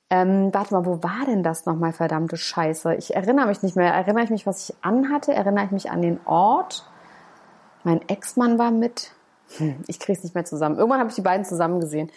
Ähm, 0.09 0.53
warte 0.53 0.73
mal, 0.73 0.85
wo 0.85 1.01
war 1.01 1.25
denn 1.25 1.41
das 1.41 1.65
nochmal, 1.65 1.91
verdammte 1.93 2.37
Scheiße? 2.37 2.95
Ich 2.95 3.15
erinnere 3.15 3.47
mich 3.47 3.63
nicht 3.63 3.75
mehr. 3.75 3.91
Erinnere 3.93 4.23
ich 4.23 4.29
mich, 4.29 4.45
was 4.45 4.69
ich 4.69 4.75
anhatte? 4.81 5.33
Erinnere 5.33 5.65
ich 5.65 5.71
mich 5.71 5.89
an 5.89 6.01
den 6.01 6.19
Ort? 6.25 6.85
Mein 7.83 8.07
Ex-Mann 8.07 8.59
war 8.59 8.71
mit. 8.71 9.11
Hm, 9.57 9.83
ich 9.87 9.99
krieg's 9.99 10.23
nicht 10.23 10.35
mehr 10.35 10.45
zusammen. 10.45 10.77
Irgendwann 10.77 10.99
habe 10.99 11.09
ich 11.09 11.15
die 11.15 11.21
beiden 11.21 11.45
zusammen 11.45 11.79
gesehen. 11.79 12.11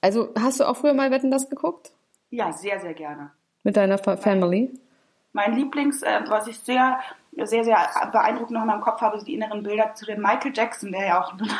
Also, 0.00 0.28
hast 0.38 0.60
du 0.60 0.64
auch 0.68 0.76
früher 0.76 0.94
mal 0.94 1.10
Wetten 1.10 1.30
das 1.30 1.48
geguckt? 1.50 1.92
Ja, 2.30 2.52
sehr, 2.52 2.80
sehr 2.80 2.94
gerne. 2.94 3.30
Mit 3.62 3.76
deiner 3.76 3.96
Fa- 3.98 4.16
Family? 4.18 4.78
Mein 5.34 5.56
Lieblings, 5.56 6.02
äh, 6.02 6.20
was 6.28 6.46
ich 6.46 6.60
sehr, 6.60 7.00
sehr, 7.32 7.64
sehr 7.64 7.76
beeindruckend 8.12 8.52
noch 8.52 8.62
in 8.62 8.68
meinem 8.68 8.80
Kopf 8.80 9.00
habe, 9.00 9.18
sind 9.18 9.26
die 9.26 9.34
inneren 9.34 9.64
Bilder 9.64 9.92
zu 9.94 10.06
dem 10.06 10.22
Michael 10.22 10.52
Jackson, 10.54 10.92
der 10.92 11.06
ja 11.06 11.20
auch 11.20 11.32
ein 11.38 11.50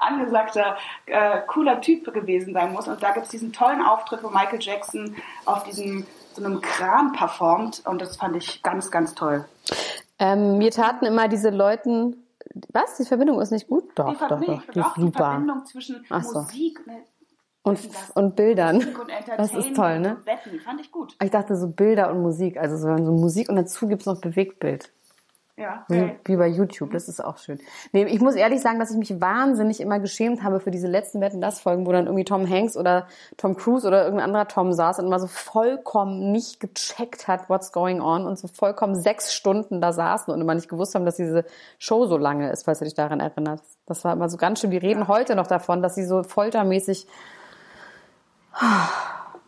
angesagter, 0.00 0.76
äh, 1.06 1.42
cooler 1.46 1.80
Typ 1.82 2.12
gewesen 2.12 2.54
sein 2.54 2.72
muss. 2.72 2.88
Und 2.88 3.02
da 3.02 3.12
gibt 3.12 3.26
es 3.26 3.30
diesen 3.30 3.52
tollen 3.52 3.82
Auftritt, 3.82 4.24
wo 4.24 4.30
Michael 4.30 4.60
Jackson 4.60 5.14
auf 5.44 5.62
diesem 5.64 6.06
so 6.32 6.42
einem 6.42 6.62
Kran 6.62 7.12
performt. 7.12 7.82
Und 7.84 8.00
das 8.00 8.16
fand 8.16 8.34
ich 8.36 8.62
ganz, 8.62 8.90
ganz 8.90 9.14
toll. 9.14 9.44
Ähm, 10.18 10.56
mir 10.56 10.70
taten 10.70 11.04
immer 11.04 11.28
diese 11.28 11.50
Leuten. 11.50 12.16
Was? 12.72 12.96
Die 12.96 13.04
Verbindung 13.04 13.40
ist 13.40 13.50
nicht 13.50 13.68
gut? 13.68 13.84
Doch, 13.94 14.10
die, 14.10 14.18
doch, 14.18 14.28
doch. 14.28 14.62
Die 14.72 14.78
doch, 14.80 14.94
die 14.94 15.00
super. 15.02 15.18
Verbindung 15.18 15.66
zwischen 15.66 16.04
so. 16.08 16.40
Musik 16.40 16.86
ne, 16.86 17.02
Und, 17.64 17.78
und 18.14 18.34
Bildern. 18.34 18.76
Musik 18.76 18.98
und 18.98 19.10
Das 19.36 19.54
ist 19.54 19.76
toll, 19.76 20.00
ne? 20.00 20.16
Wetten, 20.24 20.50
die 20.52 20.58
fand 20.58 20.80
ich 20.80 20.90
gut. 20.90 21.16
Ich 21.22 21.30
dachte 21.30 21.56
so 21.56 21.68
Bilder 21.68 22.10
und 22.10 22.20
Musik. 22.20 22.56
Also 22.56 22.76
so, 22.76 22.96
so 22.96 23.12
Musik 23.12 23.48
und 23.48 23.56
dazu 23.56 23.86
gibt's 23.86 24.06
noch 24.06 24.20
Bewegtbild. 24.20 24.90
Ja, 25.54 25.84
Wie, 25.88 25.98
geil. 25.98 26.20
wie 26.24 26.36
bei 26.36 26.48
YouTube, 26.48 26.92
das 26.92 27.08
ist 27.08 27.22
auch 27.22 27.36
schön. 27.36 27.60
Nee, 27.92 28.04
ich 28.04 28.20
muss 28.20 28.36
ehrlich 28.36 28.62
sagen, 28.62 28.78
dass 28.78 28.90
ich 28.90 28.96
mich 28.96 29.20
wahnsinnig 29.20 29.82
immer 29.82 30.00
geschämt 30.00 30.42
habe 30.42 30.60
für 30.60 30.70
diese 30.70 30.88
letzten 30.88 31.20
Wetten 31.20 31.42
das 31.42 31.60
Folgen, 31.60 31.86
wo 31.86 31.92
dann 31.92 32.06
irgendwie 32.06 32.24
Tom 32.24 32.48
Hanks 32.48 32.74
oder 32.74 33.06
Tom 33.36 33.54
Cruise 33.54 33.86
oder 33.86 34.02
irgendein 34.02 34.28
anderer 34.28 34.48
Tom 34.48 34.72
saß 34.72 34.98
und 34.98 35.06
immer 35.06 35.20
so 35.20 35.26
vollkommen 35.26 36.32
nicht 36.32 36.58
gecheckt 36.58 37.28
hat, 37.28 37.50
what's 37.50 37.70
going 37.70 38.00
on 38.00 38.26
und 38.26 38.38
so 38.38 38.48
vollkommen 38.48 38.94
sechs 38.94 39.34
Stunden 39.34 39.82
da 39.82 39.92
saßen 39.92 40.32
und 40.32 40.40
immer 40.40 40.54
nicht 40.54 40.70
gewusst 40.70 40.94
haben, 40.94 41.04
dass 41.04 41.16
diese 41.16 41.44
Show 41.78 42.06
so 42.06 42.16
lange 42.16 42.50
ist, 42.50 42.64
falls 42.64 42.78
du 42.78 42.86
dich 42.86 42.94
daran 42.94 43.20
erinnerst. 43.20 43.78
Das 43.84 44.04
war 44.04 44.14
immer 44.14 44.30
so 44.30 44.38
ganz 44.38 44.60
schön. 44.60 44.70
Die 44.70 44.78
reden 44.78 45.06
heute 45.06 45.36
noch 45.36 45.46
davon, 45.46 45.82
dass 45.82 45.94
sie 45.94 46.04
so 46.04 46.22
foltermäßig. 46.22 47.06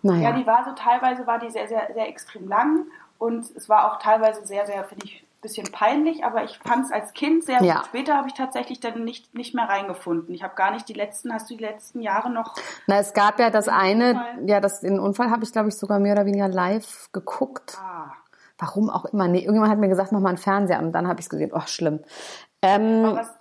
Naja. 0.03 0.31
Ja, 0.31 0.33
die 0.33 0.47
war 0.47 0.65
so 0.65 0.73
teilweise 0.73 1.27
war 1.27 1.39
die 1.39 1.51
sehr, 1.51 1.67
sehr, 1.69 1.89
sehr 1.95 2.09
extrem 2.09 2.47
lang 2.49 2.87
und 3.19 3.45
es 3.57 3.69
war 3.69 3.91
auch 3.93 3.99
teilweise 3.99 4.47
sehr, 4.47 4.67
sehr, 4.67 4.85
finde 4.85 5.07
ich, 5.07 5.23
ein 5.23 5.41
bisschen 5.41 5.71
peinlich, 5.73 6.25
aber 6.25 6.45
ich 6.45 6.59
fand 6.59 6.87
es 6.87 6.93
als 6.93 7.13
Kind 7.15 7.45
sehr 7.45 7.63
Ja. 7.63 7.77
gut. 7.77 7.87
Später 7.87 8.17
habe 8.17 8.29
ich 8.29 8.35
tatsächlich 8.35 8.81
dann 8.81 9.05
nicht, 9.05 9.35
nicht 9.35 9.55
mehr 9.55 9.69
reingefunden. 9.69 10.35
Ich 10.35 10.43
habe 10.43 10.55
gar 10.57 10.71
nicht 10.73 10.89
die 10.89 10.93
letzten, 10.95 11.33
hast 11.33 11.49
du 11.51 11.57
die 11.57 11.63
letzten 11.65 12.01
Jahre 12.03 12.31
noch 12.31 12.55
Na, 12.87 12.99
es 12.99 13.13
gab 13.15 13.39
ja 13.39 13.49
das 13.51 13.69
eine, 13.69 14.11
Unfall? 14.11 14.49
ja, 14.49 14.61
das, 14.61 14.81
den 14.81 14.99
Unfall 15.01 15.31
habe 15.31 15.45
ich, 15.45 15.53
glaube 15.53 15.69
ich, 15.69 15.77
sogar 15.77 15.99
mehr 15.99 16.13
oder 16.13 16.27
weniger 16.27 16.49
live 16.49 17.09
geguckt. 17.13 17.79
ah, 17.83 18.13
Warum 18.59 18.89
auch 18.91 19.05
immer. 19.07 19.27
Nee, 19.27 19.41
irgendjemand 19.41 19.73
hat 19.73 19.79
mir 19.79 19.89
gesagt, 19.89 20.13
mach 20.13 20.21
mal 20.21 20.29
einen 20.31 20.39
Fernseher 20.39 20.79
und 20.81 20.93
dann 20.93 21.09
habe 21.09 21.19
ich 21.21 21.27
es 21.27 21.31
gesehen. 21.31 21.51
Oh, 21.53 21.61
schlimm. 21.67 22.01
Ähm, 22.63 23.05
aber 23.05 23.17
was, 23.21 23.35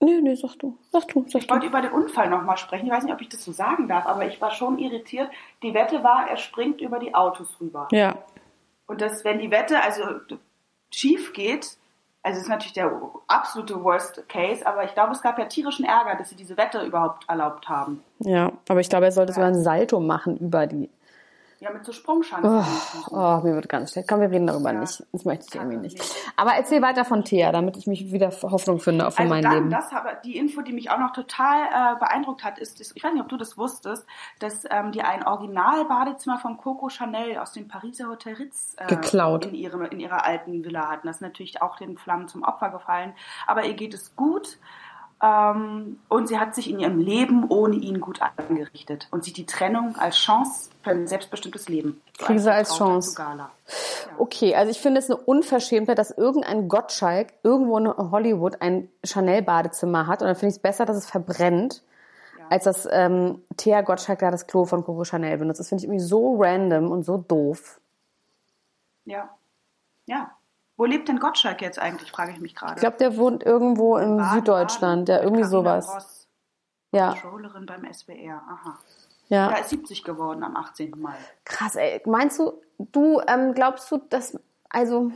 nee, 0.00 0.20
nee, 0.20 0.34
sag 0.34 0.56
du. 0.58 0.76
Sag 0.90 1.08
du, 1.08 1.24
sag 1.28 1.40
ich 1.40 1.46
du. 1.46 1.54
wollte 1.54 1.66
über 1.66 1.82
den 1.82 1.92
Unfall 1.92 2.28
nochmal 2.28 2.56
sprechen. 2.56 2.86
Ich 2.86 2.92
weiß 2.92 3.04
nicht, 3.04 3.12
ob 3.12 3.20
ich 3.20 3.28
das 3.28 3.44
so 3.44 3.52
sagen 3.52 3.88
darf, 3.88 4.06
aber 4.06 4.26
ich 4.26 4.40
war 4.40 4.50
schon 4.50 4.78
irritiert. 4.78 5.30
Die 5.62 5.74
Wette 5.74 6.02
war, 6.02 6.28
er 6.28 6.36
springt 6.36 6.80
über 6.80 6.98
die 6.98 7.14
Autos 7.14 7.56
rüber. 7.60 7.88
Ja. 7.92 8.16
Und 8.86 9.00
das, 9.00 9.24
wenn 9.24 9.38
die 9.38 9.50
Wette 9.50 9.80
also 9.82 10.02
schief 10.90 11.32
geht, 11.32 11.76
also 12.22 12.36
es 12.36 12.42
ist 12.44 12.48
natürlich 12.50 12.74
der 12.74 12.92
absolute 13.28 13.82
Worst 13.82 14.28
Case, 14.28 14.66
aber 14.66 14.84
ich 14.84 14.92
glaube, 14.92 15.12
es 15.12 15.22
gab 15.22 15.38
ja 15.38 15.46
tierischen 15.46 15.86
Ärger, 15.86 16.16
dass 16.16 16.28
sie 16.28 16.36
diese 16.36 16.56
Wette 16.56 16.82
überhaupt 16.82 17.28
erlaubt 17.28 17.68
haben. 17.68 18.02
Ja, 18.18 18.52
aber 18.68 18.80
ich 18.80 18.90
glaube, 18.90 19.06
er 19.06 19.12
sollte 19.12 19.32
sogar 19.32 19.48
ein 19.48 19.62
Salto 19.62 20.00
machen 20.00 20.36
über 20.36 20.66
die. 20.66 20.90
Ja, 21.62 21.70
mit 21.70 21.84
so 21.84 21.92
Sprungschanzen. 21.92 22.50
Oh, 23.10 23.14
oh, 23.14 23.40
mir 23.44 23.54
wird 23.54 23.68
ganz 23.68 23.92
schlecht. 23.92 24.08
Komm, 24.08 24.20
wir 24.22 24.30
reden 24.30 24.46
darüber 24.46 24.72
Ja. 24.72 24.80
nicht. 24.80 25.04
Das 25.12 25.24
möchte 25.26 25.44
ich 25.48 25.54
irgendwie 25.54 25.76
nicht. 25.76 25.98
nee. 25.98 26.04
Aber 26.36 26.52
erzähl 26.54 26.80
weiter 26.80 27.04
von 27.04 27.22
Thea, 27.22 27.52
damit 27.52 27.76
ich 27.76 27.86
mich 27.86 28.12
wieder 28.12 28.30
Hoffnung 28.30 28.80
finde 28.80 29.06
auf 29.06 29.18
Also 29.18 29.28
mein 29.28 29.42
dann, 29.42 29.52
Leben. 29.52 29.70
das 29.70 29.92
habe, 29.92 30.08
die 30.24 30.38
Info, 30.38 30.62
die 30.62 30.72
mich 30.72 30.90
auch 30.90 30.98
noch 30.98 31.12
total 31.12 31.64
äh, 31.64 31.98
beeindruckt 31.98 32.44
hat, 32.44 32.58
ist, 32.58 32.80
ich 32.80 33.04
weiß 33.04 33.12
nicht, 33.12 33.22
ob 33.22 33.28
du 33.28 33.36
das 33.36 33.58
wusstest, 33.58 34.06
dass 34.38 34.64
ähm, 34.70 34.90
die 34.92 35.02
ein 35.02 35.22
Original-Badezimmer 35.26 36.38
von 36.38 36.56
Coco 36.56 36.88
Chanel 36.88 37.36
aus 37.36 37.52
dem 37.52 37.68
Pariser 37.68 38.08
Hotel 38.08 38.34
Ritz 38.36 38.74
äh, 38.78 38.86
Geklaut. 38.86 39.44
In, 39.44 39.54
ihre, 39.54 39.86
in 39.88 40.00
ihrer 40.00 40.24
alten 40.24 40.64
Villa 40.64 40.88
hatten. 40.88 41.06
Das 41.08 41.16
ist 41.16 41.22
natürlich 41.22 41.60
auch 41.60 41.76
den 41.76 41.98
Flammen 41.98 42.26
zum 42.26 42.42
Opfer 42.42 42.70
gefallen. 42.70 43.12
Aber 43.46 43.66
ihr 43.66 43.74
geht 43.74 43.92
es 43.92 44.16
gut. 44.16 44.58
Ähm, 45.22 45.98
und 46.08 46.28
sie 46.28 46.38
hat 46.38 46.54
sich 46.54 46.70
in 46.70 46.78
ihrem 46.78 46.98
Leben 46.98 47.46
ohne 47.50 47.76
ihn 47.76 48.00
gut 48.00 48.20
eingerichtet 48.22 49.06
und 49.10 49.22
sieht 49.22 49.36
die 49.36 49.44
Trennung 49.44 49.94
als 49.96 50.16
Chance 50.16 50.70
für 50.82 50.90
ein 50.90 51.06
selbstbestimmtes 51.06 51.68
Leben. 51.68 52.00
So 52.18 52.24
Krise 52.24 52.52
als 52.52 52.68
Vertrauter 52.68 52.92
Chance. 52.92 53.14
Gala. 53.16 53.50
Okay, 54.16 54.54
also 54.54 54.70
ich 54.70 54.80
finde 54.80 54.98
es 54.98 55.10
eine 55.10 55.20
Unverschämtheit, 55.20 55.98
dass 55.98 56.10
irgendein 56.10 56.68
Gottschalk 56.68 57.34
irgendwo 57.42 57.76
in 57.76 57.88
Hollywood 57.88 58.62
ein 58.62 58.88
Chanel-Badezimmer 59.04 60.06
hat. 60.06 60.22
Und 60.22 60.28
dann 60.28 60.36
finde 60.36 60.52
ich 60.52 60.56
es 60.56 60.62
besser, 60.62 60.86
dass 60.86 60.96
es 60.96 61.10
verbrennt, 61.10 61.82
als 62.48 62.64
dass 62.64 62.88
ähm, 62.90 63.42
Thea 63.58 63.82
Gottschalk 63.82 64.20
da 64.20 64.30
das 64.30 64.46
Klo 64.46 64.64
von 64.64 64.82
Coco 64.84 65.04
Chanel 65.04 65.36
benutzt. 65.36 65.60
Das 65.60 65.68
finde 65.68 65.82
ich 65.82 65.88
irgendwie 65.88 66.04
so 66.04 66.40
random 66.40 66.90
und 66.90 67.02
so 67.02 67.18
doof. 67.18 67.78
Ja. 69.04 69.28
Ja. 70.06 70.30
Wo 70.80 70.86
lebt 70.86 71.08
denn 71.10 71.18
Gottschalk 71.18 71.60
jetzt 71.60 71.78
eigentlich, 71.78 72.10
frage 72.10 72.32
ich 72.32 72.40
mich 72.40 72.54
gerade. 72.54 72.76
Ich 72.76 72.80
glaube, 72.80 72.96
der 72.96 73.18
wohnt 73.18 73.44
irgendwo 73.44 73.98
im 73.98 74.16
Baden, 74.16 74.32
Süddeutschland, 74.32 75.08
Baden, 75.08 75.18
ja, 75.18 75.22
irgendwie 75.22 75.42
Carina 75.42 75.82
sowas. 75.82 75.94
Ross, 75.94 76.28
Ja, 76.90 77.10
Controllerin 77.10 77.66
beim 77.66 77.92
SWR. 77.92 78.40
Aha. 78.48 78.78
ja. 79.28 79.50
Da 79.50 79.56
ist 79.58 79.68
70 79.68 80.04
geworden 80.04 80.42
am 80.42 80.56
18. 80.56 80.94
Mai. 80.96 81.12
Krass, 81.44 81.76
ey. 81.76 82.00
Meinst 82.06 82.38
du, 82.38 82.54
du, 82.78 83.20
ähm, 83.28 83.52
glaubst 83.52 83.90
du, 83.90 83.98
dass, 84.08 84.38
also, 84.70 85.12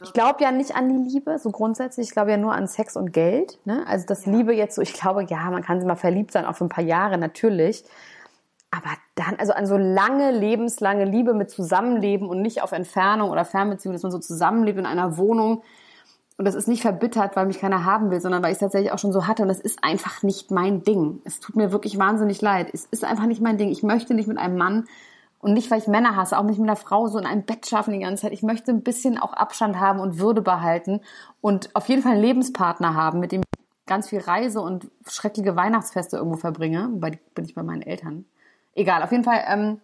ich 0.00 0.12
glaube 0.12 0.44
ja 0.44 0.52
nicht 0.52 0.76
an 0.76 0.88
die 0.88 1.10
Liebe, 1.10 1.36
so 1.40 1.50
grundsätzlich. 1.50 2.06
Ich 2.06 2.12
glaube 2.12 2.30
ja 2.30 2.36
nur 2.36 2.52
an 2.52 2.68
Sex 2.68 2.94
und 2.94 3.12
Geld. 3.12 3.58
Ne? 3.64 3.84
Also, 3.88 4.06
dass 4.06 4.24
Liebe 4.24 4.54
jetzt 4.54 4.76
so, 4.76 4.82
ich 4.82 4.92
glaube, 4.92 5.24
ja, 5.24 5.50
man 5.50 5.64
kann 5.64 5.80
sie 5.80 5.86
mal 5.86 5.96
verliebt 5.96 6.30
sein, 6.30 6.44
auch 6.44 6.54
für 6.54 6.64
ein 6.64 6.68
paar 6.68 6.84
Jahre, 6.84 7.18
natürlich. 7.18 7.82
Aber 8.76 8.90
dann, 9.14 9.36
also 9.38 9.52
an 9.52 9.66
so 9.66 9.76
lange, 9.76 10.32
lebenslange 10.32 11.04
Liebe 11.04 11.32
mit 11.32 11.48
Zusammenleben 11.48 12.28
und 12.28 12.42
nicht 12.42 12.62
auf 12.62 12.72
Entfernung 12.72 13.30
oder 13.30 13.44
Fernbeziehung, 13.44 13.92
dass 13.92 14.02
man 14.02 14.10
so 14.10 14.18
zusammenlebt 14.18 14.78
in 14.78 14.86
einer 14.86 15.16
Wohnung. 15.16 15.62
Und 16.36 16.44
das 16.44 16.56
ist 16.56 16.66
nicht 16.66 16.82
verbittert, 16.82 17.36
weil 17.36 17.46
mich 17.46 17.60
keiner 17.60 17.84
haben 17.84 18.10
will, 18.10 18.20
sondern 18.20 18.42
weil 18.42 18.50
ich 18.50 18.56
es 18.56 18.60
tatsächlich 18.60 18.90
auch 18.90 18.98
schon 18.98 19.12
so 19.12 19.28
hatte. 19.28 19.42
Und 19.42 19.48
das 19.48 19.60
ist 19.60 19.84
einfach 19.84 20.24
nicht 20.24 20.50
mein 20.50 20.82
Ding. 20.82 21.20
Es 21.24 21.38
tut 21.38 21.54
mir 21.54 21.70
wirklich 21.70 21.98
wahnsinnig 21.98 22.42
leid. 22.42 22.68
Es 22.72 22.86
ist 22.86 23.04
einfach 23.04 23.26
nicht 23.26 23.40
mein 23.40 23.58
Ding. 23.58 23.70
Ich 23.70 23.84
möchte 23.84 24.12
nicht 24.12 24.26
mit 24.26 24.38
einem 24.38 24.56
Mann 24.56 24.86
und 25.38 25.52
nicht, 25.52 25.70
weil 25.70 25.78
ich 25.78 25.86
Männer 25.86 26.16
hasse, 26.16 26.36
auch 26.36 26.42
nicht 26.42 26.58
mit 26.58 26.68
einer 26.68 26.76
Frau 26.76 27.06
so 27.06 27.18
in 27.18 27.26
einem 27.26 27.44
Bett 27.44 27.68
schaffen 27.68 27.92
die 27.92 28.00
ganze 28.00 28.22
Zeit. 28.22 28.32
Ich 28.32 28.42
möchte 28.42 28.72
ein 28.72 28.82
bisschen 28.82 29.18
auch 29.18 29.34
Abstand 29.34 29.78
haben 29.78 30.00
und 30.00 30.18
Würde 30.18 30.42
behalten 30.42 31.00
und 31.40 31.70
auf 31.76 31.88
jeden 31.88 32.02
Fall 32.02 32.12
einen 32.12 32.22
Lebenspartner 32.22 32.94
haben, 32.94 33.20
mit 33.20 33.30
dem 33.30 33.42
ich 33.42 33.86
ganz 33.86 34.08
viel 34.08 34.20
Reise 34.20 34.60
und 34.60 34.90
schreckliche 35.06 35.54
Weihnachtsfeste 35.54 36.16
irgendwo 36.16 36.38
verbringe. 36.38 36.88
Die 36.94 37.18
bin 37.36 37.44
ich 37.44 37.54
bei 37.54 37.62
meinen 37.62 37.82
Eltern. 37.82 38.24
Egal, 38.74 39.02
auf 39.02 39.12
jeden 39.12 39.24
Fall 39.24 39.44
ähm, 39.46 39.80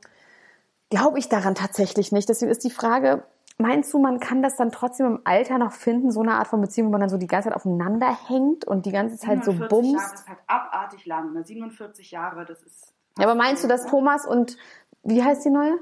glaube 0.91 1.19
ich 1.19 1.29
daran 1.29 1.55
tatsächlich 1.55 2.13
nicht. 2.13 2.29
Deswegen 2.29 2.51
ist 2.51 2.65
die 2.65 2.71
Frage, 2.71 3.23
meinst 3.59 3.93
du, 3.95 3.99
man 3.99 4.21
kann 4.21 4.43
das 4.43 4.57
dann 4.57 4.73
trotzdem 4.73 5.07
im 5.07 5.21
Alter 5.25 5.59
noch 5.59 5.73
finden, 5.73 6.11
so 6.11 6.21
eine 6.21 6.35
Art 6.35 6.49
von 6.49 6.61
Beziehung, 6.61 6.89
wo 6.89 6.93
man 6.93 7.01
dann 7.01 7.11
so 7.11 7.17
die 7.17 7.27
ganze 7.27 7.49
Zeit 7.49 7.57
aufeinander 7.57 8.17
hängt 8.29 8.65
und 8.65 8.87
die 8.87 8.93
ganze 8.93 9.17
Zeit 9.17 9.45
so 9.45 9.53
47 9.53 9.69
bumst? 9.69 9.95
Jahre 9.95 10.15
ist 10.15 10.29
halt 10.29 10.39
abartig 10.47 11.07
lang. 11.07 11.33
Ne? 11.33 11.45
47 11.45 12.11
Jahre, 12.11 12.45
das 12.45 12.63
ist. 12.63 12.93
Ja, 13.19 13.25
aber 13.25 13.35
meinst 13.35 13.63
du, 13.65 13.69
dass 13.69 13.87
Thomas 13.87 14.27
und, 14.27 14.57
wie 15.03 15.23
heißt 15.23 15.45
die 15.45 15.51
neue? 15.51 15.79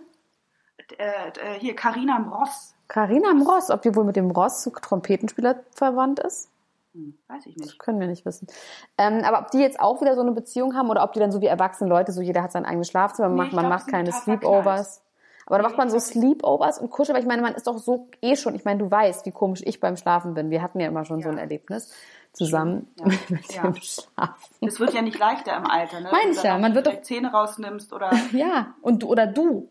Äh, 0.97 1.29
äh, 1.29 1.59
hier, 1.59 1.75
Carina 1.75 2.19
Mross. 2.19 2.75
Carina 2.89 3.35
Mross, 3.35 3.71
ob 3.71 3.83
die 3.83 3.95
wohl 3.95 4.05
mit 4.05 4.17
dem 4.17 4.31
Ross 4.31 4.71
Trompetenspieler 4.83 5.61
verwandt 5.75 6.21
ist? 6.21 6.51
Hm, 6.99 7.15
weiß 7.29 7.47
ich 7.47 7.55
Das 7.55 7.67
nicht. 7.67 7.79
können 7.79 8.01
wir 8.01 8.07
nicht 8.09 8.25
wissen. 8.27 8.49
Ähm, 8.99 9.23
aber 9.25 9.41
ob 9.41 9.51
die 9.53 9.59
jetzt 9.59 9.79
auch 9.79 10.01
wieder 10.01 10.15
so 10.17 10.21
eine 10.23 10.33
Beziehung 10.33 10.75
haben 10.75 10.91
oder 10.91 11.05
ob 11.05 11.13
die 11.13 11.21
dann 11.21 11.31
so 11.33 11.41
wie 11.41 11.47
erwachsene 11.47 11.89
Leute, 11.89 12.11
so 12.13 12.21
jeder 12.21 12.43
hat 12.43 12.51
sein 12.53 12.65
eigenes 12.65 12.89
Schlafzimmer, 12.89 13.29
man 13.29 13.37
Nee, 13.37 13.43
macht, 13.45 13.53
man 13.53 13.67
glaub, 13.67 13.79
macht 13.81 13.89
keine 13.89 14.13
Sleepovers. 14.13 15.03
Aber 15.47 15.57
da 15.59 15.63
macht 15.63 15.79
man 15.79 15.89
so 15.89 15.99
Sleepovers 15.99 16.79
und 16.79 16.91
kuschelt, 16.91 17.15
weil 17.17 17.23
ich 17.23 17.29
meine, 17.29 17.41
man 17.41 17.55
ist 17.55 17.67
doch 17.67 17.79
so 17.79 18.07
eh 18.21 18.37
schon, 18.37 18.55
ich 18.55 18.65
meine, 18.67 18.81
du 18.81 18.91
weißt, 18.91 19.25
wie 19.25 19.31
komisch 19.31 19.63
ich 19.65 19.81
beim 19.81 19.97
Schlafen 19.97 20.35
bin. 20.35 20.51
Wir 20.51 20.61
hatten 20.61 20.79
ja 20.81 20.89
immer 20.89 21.05
schon 21.07 21.23
so 21.23 21.29
ein 21.31 21.37
Ja. 21.37 21.41
Erlebnis 21.43 21.91
zusammen 22.35 22.87
Ja. 22.99 23.05
mit 23.31 23.55
Ja. 23.55 23.63
dem 23.63 23.77
Schlafen. 23.77 24.67
Es 24.69 24.79
wird 24.79 24.93
ja 24.93 25.01
nicht 25.01 25.19
leichter 25.19 25.57
im 25.57 25.65
Alter, 25.67 26.01
ne? 26.01 26.09
Meine 26.13 26.25
Wenn 26.25 26.33
ich 26.33 26.41
du 26.41 26.47
ja, 26.47 26.59
man 26.59 26.75
wird 26.75 26.87
doch- 26.87 27.01
Zähne 27.01 27.31
rausnimmst 27.33 27.93
oder 27.95 28.11
Ja, 28.33 28.75
und 28.83 29.03
du, 29.03 29.09
oder 29.09 29.27
du. 29.27 29.69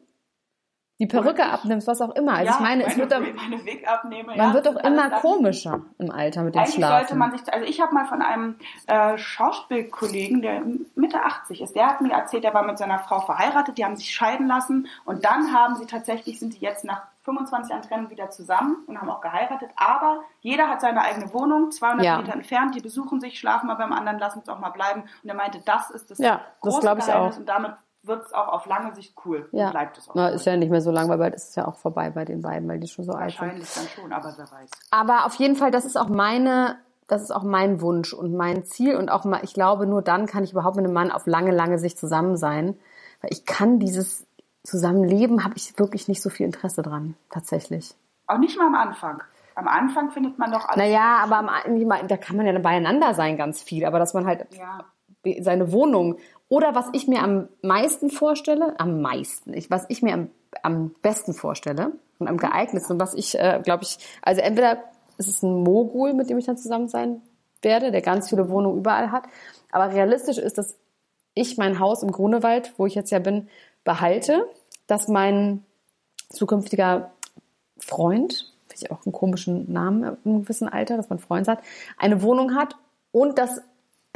Die 1.00 1.06
Perücke 1.06 1.44
ich. 1.44 1.48
abnimmst, 1.48 1.88
was 1.88 2.01
auch 2.01 2.16
immer. 2.16 2.34
Also 2.34 2.46
ja, 2.46 2.51
ich 2.56 2.60
meine, 2.60 2.84
es 2.86 2.98
meine, 2.98 3.10
wird 3.10 3.12
doch, 3.12 3.36
meine 3.36 3.66
Wig 3.66 3.88
abnehme. 3.88 4.30
man 4.30 4.36
ja, 4.38 4.54
wird 4.54 4.66
das 4.66 4.74
doch 4.74 4.84
alles 4.84 5.00
immer 5.00 5.10
komischer 5.20 5.82
im 6.00 6.10
Alter 6.12 6.42
mit 6.44 6.56
dem 6.56 6.60
Eigentlich 6.60 6.74
Schlafen. 6.75 6.98
sollte 7.08 7.16
man 7.16 7.32
sich, 7.38 7.54
also 7.54 7.66
ich 7.66 7.80
habe 7.82 7.94
mal 7.94 8.06
von 8.06 8.22
einem 8.24 8.56
äh, 8.88 9.18
Schauspielkollegen, 9.18 10.42
der 10.42 10.62
Mitte 10.96 11.24
80 11.24 11.62
ist, 11.62 11.75
der 11.75 11.88
hat 11.88 12.01
mir 12.01 12.12
erzählt, 12.12 12.44
er 12.46 12.54
war 12.54 12.63
mit 12.63 12.77
seiner 12.77 13.00
Frau 13.00 13.20
verheiratet, 13.20 13.77
die 13.77 13.86
haben 13.86 13.96
sich 13.96 14.13
scheiden 14.13 14.48
lassen 14.48 14.88
und 15.06 15.24
dann 15.25 15.54
haben 15.54 15.75
sie 15.75 15.86
tatsächlich, 15.86 16.39
sind 16.39 16.56
die 16.56 16.62
jetzt 16.62 16.84
nach 16.84 17.08
25 17.25 17.72
Jahren 17.72 17.82
Trennung 17.84 18.10
wieder 18.10 18.30
zusammen 18.30 18.77
und 18.88 19.00
haben 19.00 19.10
auch 19.10 19.20
geheiratet, 19.22 19.70
aber 19.75 20.22
jeder 20.39 20.70
hat 20.70 20.80
seine 20.82 21.01
eigene 21.01 21.34
Wohnung, 21.34 21.72
200 21.72 22.06
Ja. 22.06 22.18
Meter 22.20 22.34
entfernt, 22.34 22.74
die 22.74 22.80
besuchen 22.82 23.20
sich, 23.20 23.38
schlafen 23.38 23.68
mal 23.68 23.75
beim 23.75 23.92
anderen, 23.92 24.18
lassen 24.18 24.39
es 24.39 24.50
auch 24.50 24.60
mal 24.60 24.70
bleiben 24.70 25.04
und 25.24 25.30
er 25.30 25.36
meinte, 25.36 25.60
das 25.66 25.89
ist 25.92 26.10
das 26.10 26.20
Ja, 26.20 26.42
das 26.63 26.74
große 26.74 26.77
ich 26.98 27.06
Geheimnis 27.06 27.36
auch. 27.36 27.39
und 27.39 27.46
damit 27.50 27.74
wird 28.04 28.25
es 28.25 28.34
auch 28.34 28.48
auf 28.48 28.66
lange 28.66 28.94
Sicht 28.94 29.16
cool 29.25 29.50
ja. 29.51 29.70
bleibt 29.70 29.98
es 29.98 30.10
auch 30.10 30.16
Na, 30.16 30.30
cool. 30.30 30.36
ist 30.36 30.46
ja 30.46 30.56
nicht 30.56 30.70
mehr 30.70 30.82
so 30.82 30.92
lang, 30.92 31.10
weil 31.10 31.18
bald 31.18 31.36
ist 31.36 31.50
es 31.50 31.56
ja 31.56 31.68
auch 31.68 31.75
vorbei 31.75 32.10
bei 32.10 32.25
den 32.25 32.42
beiden, 32.42 32.68
weil 32.70 32.80
die 32.80 32.88
schon 32.88 33.06
so 33.06 33.12
alt 33.13 33.32
sind. 33.32 33.42
Wahrscheinlich 33.42 33.74
dann 33.74 33.88
schon, 33.88 34.13
aber 34.13 34.34
wer 34.38 34.51
weiß. 34.51 34.70
Aber 34.92 35.25
auf 35.25 35.36
jeden 35.36 35.56
Fall, 35.56 35.72
das 35.72 35.86
ist 35.86 35.98
auch 35.98 36.10
meine, 36.10 36.77
das 37.08 37.22
ist 37.22 37.32
auch 37.32 37.44
mein 37.44 37.82
Wunsch 37.82 38.13
und 38.13 38.36
mein 38.36 38.63
Ziel 38.63 38.96
und 38.96 39.10
auch 39.10 39.25
mal, 39.25 39.42
ich 39.44 39.54
glaube, 39.54 39.86
nur 39.86 40.01
dann 40.01 40.25
kann 40.25 40.44
ich 40.44 40.51
überhaupt 40.51 40.75
mit 40.75 40.86
einem 40.86 40.94
Mann 40.94 41.12
auf 41.12 41.25
lange, 41.27 41.51
lange 41.51 41.80
Sicht 41.80 41.98
zusammen 41.98 42.38
sein, 42.38 42.77
weil 43.22 43.32
ich 43.32 43.46
kann 43.46 43.80
dieses 43.80 44.25
Zusammenleben, 44.63 45.44
habe 45.44 45.56
ich 45.56 45.77
wirklich 45.80 46.08
nicht 46.08 46.22
so 46.22 46.30
viel 46.30 46.46
Interesse 46.46 46.82
dran, 46.82 47.16
tatsächlich. 47.30 47.96
Auch 48.27 48.38
nicht 48.38 48.58
mal 48.58 48.68
am 48.68 48.75
Anfang. 48.75 49.24
Am 49.56 49.68
Anfang 49.68 50.12
findet 50.12 50.38
man 50.38 50.51
doch 50.51 50.66
alles. 50.68 50.77
Naja, 50.77 51.18
aber 51.24 51.38
am, 51.38 52.08
da 52.08 52.18
kann 52.18 52.38
man 52.38 52.46
ja 52.46 52.60
beieinander 52.60 53.13
sein, 53.16 53.38
ganz 53.38 53.63
viel, 53.63 53.86
aber 53.86 53.98
dass 53.98 54.13
man 54.13 54.27
halt 54.27 54.46
Ja. 54.54 54.86
Seine 55.40 55.72
Wohnung 55.72 56.18
oder 56.50 56.76
was 56.76 56.88
ich 56.94 57.08
mir 57.08 57.22
am 57.24 57.50
meisten 57.62 58.10
vorstelle, 58.10 58.80
am 58.80 59.02
meisten, 59.02 59.54
ich, 59.54 59.70
was 59.70 59.86
ich 59.90 60.02
mir 60.02 60.14
am, 60.14 60.30
am 60.64 60.96
besten 61.02 61.34
vorstelle 61.34 61.92
und 62.20 62.28
am 62.28 62.38
geeignetsten 62.38 63.00
was 63.00 63.14
ich, 63.14 63.38
äh, 63.38 63.60
glaube 63.64 63.84
ich, 63.84 63.98
also 64.22 64.42
entweder 64.42 64.84
ist 65.18 65.28
es 65.28 65.44
ein 65.44 65.64
Mogul, 65.64 66.14
mit 66.14 66.30
dem 66.30 66.38
ich 66.38 66.46
dann 66.46 66.58
zusammen 66.58 66.88
sein 66.88 67.22
werde, 67.62 67.92
der 67.92 68.02
ganz 68.02 68.30
viele 68.30 68.50
Wohnungen 68.50 68.78
überall 68.78 69.12
hat, 69.12 69.24
aber 69.72 69.94
realistisch 69.94 70.38
ist, 70.38 70.58
dass 70.58 70.78
ich 71.34 71.58
mein 71.58 71.80
Haus 71.80 72.02
im 72.02 72.12
Grunewald, 72.12 72.74
wo 72.78 72.86
ich 72.86 72.96
jetzt 72.96 73.12
ja 73.12 73.20
bin, 73.20 73.50
behalte, 73.84 74.48
dass 74.88 75.08
mein 75.08 75.64
zukünftiger 76.30 77.12
Freund, 77.80 78.54
finde 78.68 78.86
ich 78.86 78.92
auch 78.92 79.06
einen 79.06 79.14
komischen 79.14 79.72
Namen 79.72 80.04
einem 80.04 80.44
gewissen 80.44 80.68
Alter, 80.68 80.98
dass 80.98 81.10
man 81.10 81.20
Freund 81.20 81.48
hat, 81.48 81.60
eine 81.98 82.22
Wohnung 82.22 82.56
hat 82.56 82.76
und 83.12 83.38
dass 83.38 83.62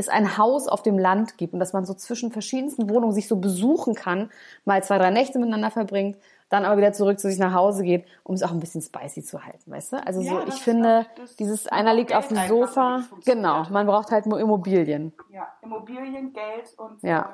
es 0.02 0.10
ein 0.10 0.38
Haus 0.38 0.68
auf 0.68 0.82
dem 0.82 1.00
Land 1.00 1.38
gibt 1.38 1.54
und 1.54 1.60
dass 1.60 1.74
man 1.74 1.86
so 1.86 1.94
zwischen 1.94 2.32
verschiedensten 2.32 2.90
Wohnungen 2.90 3.14
sich 3.14 3.28
so 3.28 3.38
besuchen 3.38 3.96
kann, 3.96 4.30
mal 4.66 4.84
zwei, 4.84 4.98
drei 4.98 5.10
Nächte 5.12 5.40
miteinander 5.40 5.72
verbringt, 5.72 6.18
dann 6.50 6.66
aber 6.66 6.78
wieder 6.78 6.92
zurück 6.92 7.18
zu 7.20 7.30
sich 7.30 7.40
nach 7.40 7.54
Hause 7.54 7.84
geht, 7.84 8.06
um 8.24 8.36
es 8.36 8.44
auch 8.44 8.52
ein 8.52 8.60
bisschen 8.60 8.82
spicy 8.82 9.24
zu 9.24 9.44
halten, 9.46 9.72
weißt 9.72 9.94
du? 9.94 10.06
Also 10.06 10.22
Ja, 10.22 10.32
so, 10.42 10.48
ich 10.48 10.62
finde, 10.62 11.06
auch- 11.10 11.36
dieses 11.40 11.68
einer 11.68 11.94
liegt 11.94 12.14
auf 12.14 12.28
dem 12.28 12.38
Sofa, 12.48 13.04
genau, 13.26 13.64
man 13.70 13.88
braucht 13.88 14.12
halt 14.12 14.26
nur 14.26 14.40
Immobilien. 14.40 15.14
Ja, 15.30 15.48
Immobilien, 15.62 16.34
Geld 16.34 16.74
und 16.78 17.02
Ja. 17.04 17.22
äh, 17.22 17.26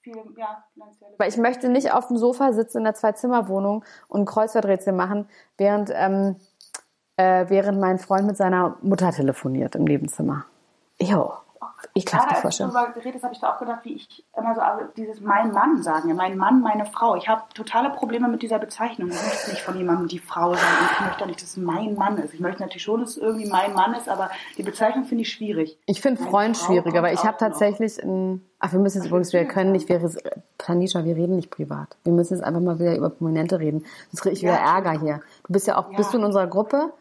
viel, 0.00 0.16
ja. 0.36 0.64
Weil 1.18 1.28
ich 1.28 1.36
möchte 1.36 1.68
nicht 1.68 1.92
auf 1.92 2.08
dem 2.08 2.16
Sofa 2.16 2.52
sitzen 2.52 2.78
in 2.78 2.86
einer 2.86 2.94
Zwei-Zimmer-Wohnung 2.94 3.84
und 4.08 4.20
ein 4.22 4.26
Kreuzworträtsel 4.26 4.92
machen, 4.92 5.28
während, 5.56 5.90
ähm, 5.94 6.36
äh, 7.16 7.46
während 7.48 7.80
mein 7.80 7.98
Freund 7.98 8.26
mit 8.26 8.36
seiner 8.36 8.76
Mutter 8.82 9.10
telefoniert 9.12 9.74
im 9.76 9.84
Nebenzimmer. 9.84 10.44
Jo, 11.00 11.32
ich 11.94 12.04
kann 12.06 12.20
Gerade 12.20 12.28
mir 12.28 12.30
als 12.30 12.38
du 12.38 12.42
vorstellen. 12.42 12.70
darüber 12.72 12.92
geredet 12.92 13.14
hast, 13.16 13.22
habe 13.24 13.34
ich 13.34 13.40
da 13.40 13.54
auch 13.54 13.58
gedacht, 13.58 13.80
wie 13.84 13.94
ich 13.94 14.24
immer 14.36 14.54
so 14.54 14.60
also 14.60 14.84
dieses 14.96 15.20
mein 15.20 15.52
Mann 15.52 15.82
sagen, 15.82 16.14
mein 16.14 16.36
Mann, 16.36 16.60
meine 16.60 16.86
Frau. 16.86 17.16
Ich 17.16 17.28
habe 17.28 17.42
totale 17.54 17.90
Probleme 17.90 18.28
mit 18.28 18.42
dieser 18.42 18.58
Bezeichnung. 18.58 19.08
Ich 19.08 19.14
möchte 19.22 19.50
nicht 19.50 19.62
von 19.62 19.76
jemandem 19.76 20.08
die 20.08 20.18
Frau 20.18 20.54
sagen 20.54 20.66
und 20.80 20.90
ich 20.92 21.00
möchte 21.06 21.22
auch 21.24 21.26
nicht, 21.28 21.42
dass 21.42 21.50
es 21.50 21.56
mein 21.56 21.94
Mann 21.94 22.18
ist. 22.18 22.34
Ich 22.34 22.40
möchte 22.40 22.62
natürlich 22.62 22.82
schon, 22.82 23.00
dass 23.00 23.10
es 23.10 23.16
irgendwie 23.18 23.48
mein 23.48 23.72
Mann 23.74 23.94
ist, 23.94 24.08
aber 24.08 24.30
die 24.56 24.62
Bezeichnung 24.62 25.04
finde 25.04 25.22
ich 25.22 25.32
schwierig. 25.32 25.78
Ich 25.86 26.00
finde 26.00 26.22
Freund 26.22 26.56
Frau 26.56 26.66
schwieriger, 26.66 27.02
weil 27.02 27.14
ich 27.14 27.24
habe 27.24 27.36
tatsächlich 27.38 28.02
ein. 28.02 28.44
Ach, 28.60 28.72
wir 28.72 28.80
müssen 28.80 28.98
jetzt 28.98 29.06
übrigens, 29.06 29.32
wir 29.32 29.44
können 29.44 29.70
nicht, 29.72 29.88
wir, 29.88 30.00
Tanisha, 30.58 31.04
wir 31.04 31.14
reden 31.14 31.36
nicht 31.36 31.50
privat. 31.50 31.96
Wir 32.04 32.12
müssen 32.12 32.34
jetzt 32.34 32.42
einfach 32.42 32.60
mal 32.60 32.78
wieder 32.80 32.96
über 32.96 33.08
Prominente 33.10 33.58
reden. 33.60 33.84
Sonst 34.10 34.22
kriege 34.22 34.34
ich 34.34 34.42
wieder 34.42 34.54
Ja, 34.54 34.74
Ärger 34.76 34.98
hier. 34.98 35.20
Du 35.46 35.52
bist 35.52 35.66
ja 35.68 35.76
auch, 35.78 35.90
Ja. 35.90 35.96
bist 35.96 36.12
du 36.12 36.18
in 36.18 36.24
unserer 36.24 36.46
Gruppe? 36.48 36.92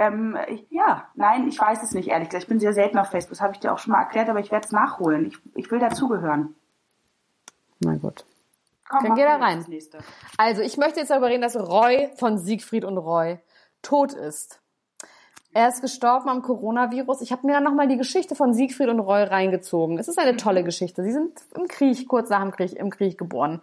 Ähm, 0.00 0.38
ich, 0.46 0.64
ja, 0.70 1.08
nein, 1.16 1.48
ich 1.48 1.60
weiß 1.60 1.82
es 1.82 1.90
nicht, 1.90 2.08
ehrlich 2.08 2.28
gesagt. 2.28 2.44
Ich 2.44 2.48
bin 2.48 2.60
sehr 2.60 2.72
selten 2.72 2.98
auf 2.98 3.08
Facebook, 3.08 3.30
das 3.30 3.40
habe 3.40 3.52
ich 3.52 3.58
dir 3.58 3.72
auch 3.72 3.78
schon 3.78 3.92
mal 3.92 4.02
erklärt, 4.02 4.28
aber 4.28 4.38
ich 4.38 4.52
werde 4.52 4.64
es 4.64 4.72
nachholen. 4.72 5.26
Ich, 5.26 5.38
ich 5.56 5.70
will 5.72 5.80
dazugehören. 5.80 6.54
Na 7.80 7.96
gut. 7.96 8.24
Komm, 8.88 9.04
Dann 9.04 9.14
geh 9.16 9.24
da 9.24 9.36
rein. 9.36 9.58
Das 9.58 9.68
nächste. 9.68 9.98
Also, 10.36 10.62
ich 10.62 10.76
möchte 10.76 11.00
jetzt 11.00 11.10
darüber 11.10 11.26
reden, 11.26 11.42
dass 11.42 11.56
Roy 11.56 12.10
von 12.16 12.38
Siegfried 12.38 12.84
und 12.84 12.96
Roy 12.96 13.38
tot 13.82 14.12
ist. 14.12 14.60
Er 15.52 15.68
ist 15.68 15.80
gestorben 15.80 16.28
am 16.28 16.42
Coronavirus. 16.42 17.20
Ich 17.20 17.32
habe 17.32 17.46
mir 17.46 17.54
dann 17.54 17.64
nochmal 17.64 17.88
die 17.88 17.96
Geschichte 17.96 18.36
von 18.36 18.54
Siegfried 18.54 18.88
und 18.88 19.00
Roy 19.00 19.24
reingezogen. 19.24 19.98
Es 19.98 20.06
ist 20.06 20.18
eine 20.18 20.36
tolle 20.36 20.62
Geschichte. 20.62 21.02
Sie 21.02 21.12
sind 21.12 21.40
im 21.56 21.66
Krieg, 21.66 22.06
kurz 22.06 22.30
nach 22.30 22.42
dem 22.42 22.52
Krieg, 22.52 22.74
im 22.74 22.90
Krieg 22.90 23.18
geboren. 23.18 23.60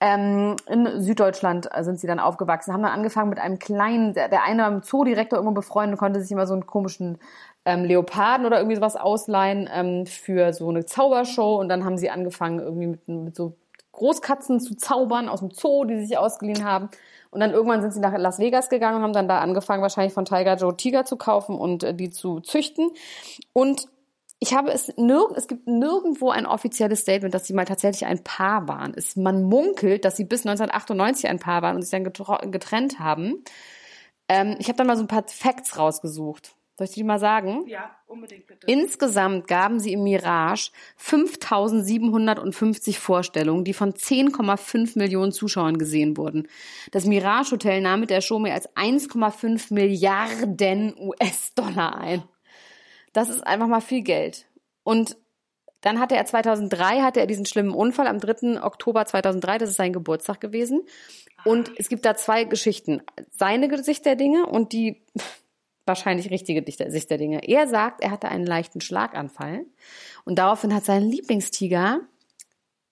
Ähm, 0.00 0.56
in 0.66 1.02
Süddeutschland 1.02 1.68
sind 1.80 2.00
sie 2.00 2.06
dann 2.06 2.20
aufgewachsen, 2.20 2.72
haben 2.72 2.82
dann 2.82 2.92
angefangen 2.92 3.28
mit 3.28 3.38
einem 3.38 3.58
kleinen, 3.58 4.14
der, 4.14 4.28
der 4.28 4.44
eine 4.44 4.66
im 4.66 4.82
Zoodirektor 4.82 5.38
irgendwo 5.38 5.54
befreundet, 5.54 5.98
konnte 5.98 6.22
sich 6.22 6.32
immer 6.32 6.46
so 6.46 6.54
einen 6.54 6.66
komischen 6.66 7.18
ähm, 7.66 7.84
Leoparden 7.84 8.46
oder 8.46 8.58
irgendwie 8.58 8.76
sowas 8.76 8.96
ausleihen 8.96 9.68
ähm, 9.72 10.06
für 10.06 10.54
so 10.54 10.70
eine 10.70 10.86
Zaubershow 10.86 11.56
und 11.60 11.68
dann 11.68 11.84
haben 11.84 11.98
sie 11.98 12.08
angefangen 12.08 12.60
irgendwie 12.60 12.86
mit, 12.86 13.08
mit 13.08 13.36
so 13.36 13.54
Großkatzen 13.92 14.60
zu 14.60 14.76
zaubern 14.76 15.28
aus 15.28 15.40
dem 15.40 15.50
Zoo, 15.50 15.84
die 15.84 15.96
sie 15.96 16.06
sich 16.06 16.18
ausgeliehen 16.18 16.64
haben. 16.64 16.88
Und 17.30 17.40
dann 17.40 17.52
irgendwann 17.52 17.82
sind 17.82 17.92
sie 17.92 18.00
nach 18.00 18.16
Las 18.16 18.38
Vegas 18.38 18.70
gegangen 18.70 18.96
und 18.96 19.02
haben 19.02 19.12
dann 19.12 19.28
da 19.28 19.38
angefangen, 19.40 19.82
wahrscheinlich 19.82 20.14
von 20.14 20.24
Tiger 20.24 20.56
Joe 20.56 20.76
Tiger 20.76 21.04
zu 21.04 21.16
kaufen 21.16 21.56
und 21.56 21.84
äh, 21.84 21.94
die 21.94 22.10
zu 22.10 22.40
züchten. 22.40 22.90
Und 23.52 23.88
ich 24.40 24.52
habe 24.54 24.72
es 24.72 24.96
nirg 24.96 25.32
es 25.36 25.48
gibt 25.48 25.66
nirgendwo 25.66 26.30
ein 26.30 26.46
offizielles 26.46 27.00
Statement, 27.00 27.34
dass 27.34 27.46
sie 27.46 27.52
mal 27.52 27.66
tatsächlich 27.66 28.06
ein 28.06 28.24
Paar 28.24 28.66
waren. 28.66 28.94
Es, 28.96 29.14
man 29.14 29.42
munkelt, 29.42 30.06
dass 30.06 30.16
sie 30.16 30.24
bis 30.24 30.46
1998 30.46 31.28
ein 31.28 31.38
Paar 31.38 31.60
waren 31.62 31.76
und 31.76 31.82
sich 31.82 31.90
dann 31.90 32.10
getrennt 32.50 32.98
haben. 32.98 33.44
Ähm, 34.28 34.56
ich 34.58 34.68
habe 34.68 34.78
dann 34.78 34.86
mal 34.86 34.96
so 34.96 35.04
ein 35.04 35.08
paar 35.08 35.28
Facts 35.28 35.78
rausgesucht. 35.78 36.54
Soll 36.78 36.86
ich 36.86 36.94
die 36.94 37.04
mal 37.04 37.18
sagen? 37.18 37.66
Ja, 37.66 37.94
unbedingt 38.06 38.46
bitte. 38.46 38.66
Insgesamt 38.66 39.46
gaben 39.46 39.80
sie 39.80 39.92
im 39.92 40.02
Mirage 40.02 40.70
5750 40.96 42.98
Vorstellungen, 42.98 43.64
die 43.64 43.74
von 43.74 43.92
10,5 43.92 44.96
Millionen 44.96 45.32
Zuschauern 45.32 45.76
gesehen 45.76 46.16
wurden. 46.16 46.48
Das 46.92 47.04
Mirage 47.04 47.50
Hotel 47.50 47.82
nahm 47.82 48.00
mit 48.00 48.08
der 48.08 48.22
Show 48.22 48.38
mehr 48.38 48.54
als 48.54 48.74
1,5 48.76 49.74
Milliarden 49.74 50.94
US-Dollar 50.98 51.98
ein. 51.98 52.22
Das 53.12 53.28
ist 53.28 53.46
einfach 53.46 53.66
mal 53.66 53.80
viel 53.80 54.02
Geld. 54.02 54.46
Und 54.82 55.16
dann 55.80 55.98
hatte 55.98 56.16
er 56.16 56.26
2003 56.26 57.00
hatte 57.00 57.20
er 57.20 57.26
diesen 57.26 57.46
schlimmen 57.46 57.74
Unfall 57.74 58.06
am 58.06 58.20
3. 58.20 58.62
Oktober 58.62 59.06
2003, 59.06 59.58
das 59.58 59.70
ist 59.70 59.76
sein 59.76 59.92
Geburtstag 59.92 60.40
gewesen. 60.40 60.82
Und 61.44 61.72
es 61.78 61.88
gibt 61.88 62.04
da 62.04 62.14
zwei 62.16 62.44
Geschichten. 62.44 63.02
Seine 63.30 63.82
Sicht 63.82 64.04
der 64.04 64.16
Dinge 64.16 64.46
und 64.46 64.72
die 64.72 65.02
wahrscheinlich 65.86 66.30
richtige 66.30 66.62
Sicht 66.90 67.10
der 67.10 67.18
Dinge. 67.18 67.48
Er 67.48 67.66
sagt, 67.66 68.02
er 68.02 68.10
hatte 68.10 68.28
einen 68.28 68.46
leichten 68.46 68.80
Schlaganfall 68.80 69.64
und 70.24 70.38
daraufhin 70.38 70.74
hat 70.74 70.84
sein 70.84 71.02
Lieblingstiger, 71.02 72.00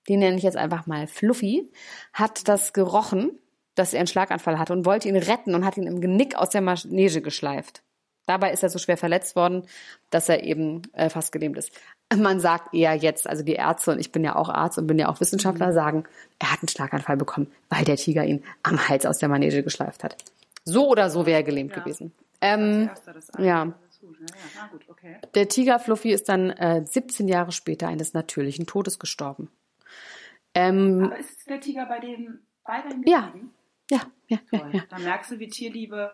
den 0.09 0.20
nenne 0.20 0.38
ich 0.38 0.42
jetzt 0.42 0.57
einfach 0.57 0.87
mal 0.87 1.07
Fluffy, 1.07 1.70
hat 2.14 2.48
das 2.48 2.72
gerochen, 2.72 3.38
dass 3.74 3.92
er 3.92 4.00
einen 4.00 4.09
Schlaganfall 4.09 4.59
hatte 4.59 4.72
und 4.72 4.87
wollte 4.87 5.09
ihn 5.09 5.16
retten 5.16 5.54
und 5.54 5.64
hat 5.64 5.76
ihn 5.76 5.87
im 5.87 6.00
Genick 6.00 6.35
aus 6.35 6.48
der 6.48 6.62
Manege 6.62 7.20
geschleift. 7.20 7.83
Dabei 8.29 8.53
ist 8.53 8.62
er 8.62 8.69
so 8.69 8.79
schwer 8.79 8.99
verletzt 8.99 9.37
worden, 9.37 9.62
dass 10.11 10.29
er 10.29 10.45
eben 10.45 10.83
äh, 10.93 11.09
fast 11.09 11.33
gelähmt 11.33 11.57
ist. 11.57 11.73
Man 12.14 12.41
sagt 12.41 12.75
eher 12.75 12.95
jetzt, 12.95 13.27
also 13.27 13.43
die 13.43 13.55
Ärzte, 13.55 13.93
und 13.93 13.99
ich 13.99 14.12
bin 14.12 14.23
ja 14.23 14.37
auch 14.37 14.51
Arzt 14.51 14.77
und 14.77 14.87
bin 14.87 14.99
ja 14.99 15.09
auch 15.09 15.19
Wissenschaftler, 15.21 15.73
sagen, 15.73 16.05
er 16.38 16.53
hat 16.53 16.61
einen 16.61 16.69
Schlaganfall 16.69 17.17
bekommen, 17.17 17.51
weil 17.71 17.85
der 17.87 17.97
Tiger 17.97 18.25
ihn 18.27 18.45
am 18.62 18.87
Hals 18.87 19.07
aus 19.07 19.17
der 19.17 19.31
Manege 19.31 19.62
geschleift 19.62 20.05
hat. 20.05 20.17
So 20.64 20.88
oder 20.88 21.09
so 21.09 21.25
wäre 21.25 21.38
er 21.38 21.43
gelähmt 21.43 21.73
Ja. 21.75 21.83
gewesen. 21.83 22.12
Ähm, 22.43 22.91
ja. 23.38 23.64
Gut, 24.71 24.85
okay. 24.88 25.17
der 25.35 25.49
Tiger 25.49 25.79
Fluffy 25.79 26.12
ist 26.12 26.29
dann 26.29 26.51
äh, 26.51 26.85
17 26.87 27.29
Jahre 27.29 27.51
später 27.53 27.88
eines 27.88 28.12
natürlichen 28.12 28.67
Todes 28.67 28.99
gestorben. 28.99 29.51
Ähm, 30.55 31.05
Aber 31.05 31.19
ist 31.19 31.49
der 31.49 31.61
Tiger 31.61 31.87
bei 31.87 31.99
denen 32.01 32.47
weiterhin 32.64 33.03
Ja. 33.07 33.33
ja, 33.91 34.01
ja, 34.29 34.38
ja, 34.51 34.59
Toll. 34.59 34.71
ja. 34.75 34.83
Da 34.91 34.99
merkst 34.99 35.31
du, 35.33 35.38
wie 35.38 35.49
Tierliebe 35.49 36.12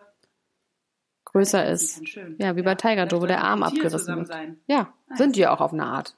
Größer 1.35 1.67
ist. 1.69 2.01
Ja, 2.37 2.55
wie 2.55 2.61
bei 2.61 2.75
Tiger 2.75 3.05
Joe, 3.07 3.21
wo 3.21 3.25
der 3.25 3.43
Arm 3.43 3.61
abgerissen 3.61 4.15
wird. 4.15 4.27
Sein. 4.27 4.57
Ja, 4.67 4.93
Nice. 5.09 5.17
sind 5.17 5.35
die 5.35 5.41
ja 5.41 5.53
auch 5.53 5.59
auf 5.59 5.73
eine 5.73 5.85
Art. 5.85 6.15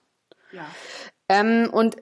Ja. 0.52 0.66
Ähm, 1.28 1.70
und 1.72 1.98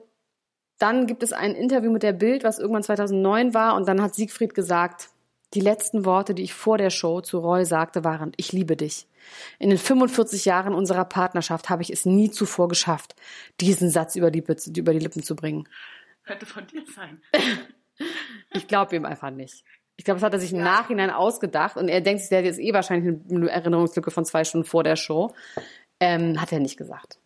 Dann 0.78 1.06
gibt 1.06 1.22
es 1.22 1.32
ein 1.32 1.54
Interview 1.54 1.90
mit 1.90 2.02
der 2.02 2.12
Bild, 2.12 2.44
was 2.44 2.58
irgendwann 2.58 2.82
2009 2.82 3.54
war. 3.54 3.74
Und 3.76 3.88
dann 3.88 4.02
hat 4.02 4.14
Siegfried 4.14 4.52
gesagt, 4.52 5.08
die 5.54 5.60
letzten 5.60 6.04
Worte, 6.04 6.34
die 6.34 6.42
ich 6.42 6.52
vor 6.52 6.76
der 6.76 6.90
Show 6.90 7.22
zu 7.22 7.38
Roy 7.38 7.64
sagte, 7.64 8.04
waren, 8.04 8.32
ich 8.36 8.52
liebe 8.52 8.76
dich. 8.76 9.06
In 9.58 9.70
den 9.70 9.78
45 9.78 10.44
Jahren 10.44 10.74
unserer 10.74 11.06
Partnerschaft 11.06 11.70
habe 11.70 11.80
ich 11.80 11.88
es 11.90 12.04
nie 12.04 12.30
zuvor 12.30 12.68
geschafft, 12.68 13.16
diesen 13.62 13.88
Satz 13.88 14.16
über 14.16 14.30
die, 14.30 14.44
über 14.76 14.92
die 14.92 14.98
Lippen 14.98 15.22
zu 15.22 15.34
bringen. 15.34 15.66
Könnte 16.24 16.44
von 16.44 16.66
dir 16.66 16.82
sein. 16.94 17.22
ich 18.52 18.68
glaube 18.68 18.94
ihm 18.96 19.06
einfach 19.06 19.30
nicht. 19.30 19.64
Ich 19.96 20.04
glaube, 20.04 20.20
das 20.20 20.26
hat 20.26 20.34
er 20.34 20.38
sich 20.38 20.52
im 20.52 20.60
Nachhinein 20.60 21.10
ausgedacht 21.10 21.76
und 21.76 21.88
er 21.88 22.00
denkt 22.00 22.20
sich, 22.20 22.28
der 22.28 22.38
hat 22.38 22.44
jetzt 22.44 22.60
eh 22.60 22.72
wahrscheinlich 22.72 23.18
eine 23.30 23.50
Erinnerungslücke 23.50 24.10
von 24.10 24.24
zwei 24.24 24.44
Stunden 24.44 24.66
vor 24.66 24.84
der 24.84 24.96
Show. 24.96 25.34
Ähm, 26.00 26.40
hat 26.40 26.52
er 26.52 26.60
nicht 26.60 26.76
gesagt. 26.76 27.18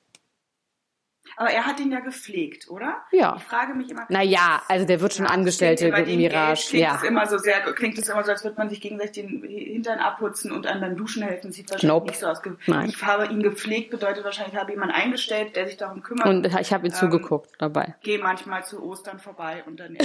Aber 1.37 1.51
er 1.51 1.65
hat 1.65 1.81
ihn 1.81 1.91
ja 1.91 2.01
gepflegt, 2.01 2.69
oder? 2.69 3.03
Ja. 3.13 3.37
Ich 3.37 3.45
frage 3.45 3.75
mich 3.75 3.91
immer. 3.91 4.05
Naja, 4.09 4.63
also 4.69 4.87
der 4.87 5.01
wird 5.01 5.15
schon 5.15 5.27
ja, 5.27 5.33
Angestellte 5.33 5.91
bei 5.91 6.05
Mirage. 6.05 6.69
Klingt 6.69 6.85
ja. 6.85 6.97
es 6.97 7.03
immer 7.03 7.27
so 7.27 7.39
sehr, 7.39 7.61
klingt 7.73 7.99
es 7.99 8.09
immer 8.09 8.23
so, 8.25 8.33
als 8.33 8.45
würde 8.45 8.57
man 8.59 8.69
sich 8.69 8.81
gegenseitig 8.81 9.25
den 9.25 9.43
Hintern 9.43 10.01
abputzen 10.01 10.53
und 10.53 10.67
einem 10.67 10.81
beim 10.81 10.97
Duschen 10.97 11.23
helfen. 11.23 11.53
Sieht 11.53 11.71
wahrscheinlich 11.71 11.95
nope. 11.95 12.07
nicht 12.09 12.21
so 12.21 12.27
aus. 12.27 12.43
Nein. 12.67 12.89
Ich 12.91 13.03
habe 13.03 13.27
ihn 13.27 13.43
gepflegt, 13.43 13.91
bedeutet 13.91 14.25
wahrscheinlich, 14.25 14.55
ich 14.55 14.61
habe 14.61 14.73
jemanden 14.73 14.95
eingestellt, 14.95 15.57
der 15.57 15.67
sich 15.67 15.77
darum 15.77 16.03
kümmert. 16.03 16.27
Und 16.27 16.47
ich 16.47 16.73
habe 16.73 16.87
ihm 16.87 16.93
ähm, 16.93 16.99
zugeguckt 16.99 17.51
dabei. 17.59 17.95
Gehe 18.03 18.19
manchmal 18.19 18.65
zu 18.65 18.83
Ostern 18.83 19.19
vorbei 19.19 19.65
und 19.67 19.81
dann 19.81 19.97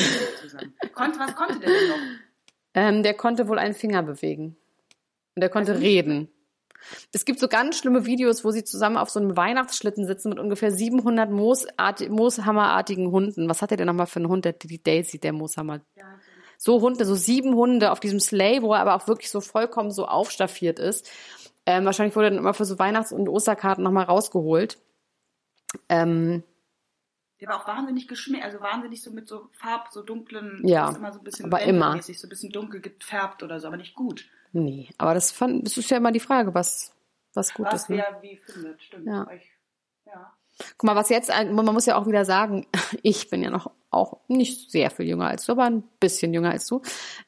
zusammen. 0.41 0.73
Konnte, 0.93 1.19
was 1.19 1.36
konnte 1.36 1.60
der 1.60 1.69
denn 1.69 1.89
noch? 1.89 1.97
Ähm, 2.75 3.01
der 3.01 3.15
konnte 3.15 3.47
wohl 3.47 3.57
einen 3.57 3.73
Finger 3.73 4.03
bewegen. 4.03 4.57
Und 5.35 5.41
der 5.41 5.49
konnte 5.49 5.79
reden. 5.79 6.29
Es 7.11 7.25
gibt 7.25 7.39
so 7.39 7.47
ganz 7.47 7.77
schlimme 7.77 8.05
Videos, 8.05 8.45
wo 8.45 8.51
sie 8.51 8.63
zusammen 8.63 8.97
auf 8.97 9.09
so 9.09 9.19
einem 9.19 9.35
Weihnachtsschlitten 9.35 10.05
sitzen 10.05 10.29
mit 10.29 10.38
ungefähr 10.39 10.71
700 10.71 11.31
Mooshammerartigen 11.31 13.09
Hunden. 13.09 13.49
Was 13.49 13.61
hat 13.61 13.71
der 13.71 13.77
denn 13.77 13.88
nochmal 13.88 14.05
für 14.05 14.19
einen 14.19 14.29
Hund? 14.29 14.45
Der, 14.45 14.53
die 14.53 14.83
Daisy, 14.83 15.17
der 15.17 15.33
Mooshammer. 15.33 15.81
So 16.57 16.81
Hunde, 16.81 17.05
so 17.05 17.15
sieben 17.15 17.55
Hunde 17.55 17.91
auf 17.91 17.99
diesem 17.99 18.19
Sleigh, 18.19 18.61
wo 18.61 18.73
er 18.73 18.81
aber 18.81 18.95
auch 18.95 19.07
wirklich 19.07 19.29
so 19.29 19.41
vollkommen 19.41 19.91
so 19.91 20.05
aufstaffiert 20.05 20.79
ist. 20.79 21.09
Ähm, 21.65 21.85
wahrscheinlich 21.85 22.15
wurde 22.15 22.27
er 22.27 22.29
dann 22.31 22.39
immer 22.39 22.53
für 22.53 22.65
so 22.65 22.77
Weihnachts- 22.77 23.11
und 23.11 23.27
Osterkarten 23.27 23.83
nochmal 23.83 24.05
rausgeholt. 24.05 24.77
Ähm, 25.89 26.43
der 27.41 27.49
war 27.49 27.61
auch 27.61 27.67
wahnsinnig 27.67 28.07
geschminkt, 28.07 28.45
also 28.45 28.61
wahnsinnig 28.61 29.01
so 29.01 29.11
mit 29.11 29.27
so 29.27 29.49
Farb, 29.51 29.89
so 29.91 30.01
dunklen, 30.01 30.61
ja, 30.63 30.89
immer 30.95 31.11
so 31.11 31.19
ein 31.19 31.23
bisschen 31.23 31.45
aber 31.45 31.61
immer. 31.61 32.01
so 32.01 32.27
ein 32.27 32.29
bisschen 32.29 32.51
dunkel 32.51 32.81
gefärbt 32.81 33.43
oder 33.43 33.59
so, 33.59 33.67
aber 33.67 33.77
nicht 33.77 33.95
gut. 33.95 34.25
Nee, 34.53 34.89
aber 34.97 35.13
das, 35.13 35.31
fand, 35.31 35.65
das 35.65 35.75
ist 35.77 35.89
ja 35.91 35.97
immer 35.97 36.13
die 36.13 36.21
Frage, 36.21 36.53
was, 36.53 36.93
was 37.33 37.53
gut 37.53 37.65
was 37.65 37.83
ist. 37.83 37.89
Ne? 37.89 37.97
wer 37.97 38.21
wie 38.21 38.37
findet, 38.37 38.81
stimmt. 38.81 39.05
Ja. 39.05 39.27
Ich, 39.35 39.43
ja. 40.05 40.33
Guck 40.77 40.83
mal, 40.83 40.95
was 40.95 41.09
jetzt, 41.09 41.29
man 41.29 41.65
muss 41.65 41.85
ja 41.85 41.97
auch 41.97 42.07
wieder 42.07 42.23
sagen, 42.23 42.65
ich 43.03 43.29
bin 43.29 43.43
ja 43.43 43.49
noch 43.49 43.71
auch 43.91 44.19
nicht 44.27 44.71
sehr 44.71 44.91
viel 44.91 45.07
jünger 45.07 45.27
als 45.27 45.45
du, 45.45 45.53
aber 45.53 45.63
ein 45.65 45.83
bisschen 45.99 46.33
jünger 46.33 46.51
als 46.51 46.67
du, 46.67 46.81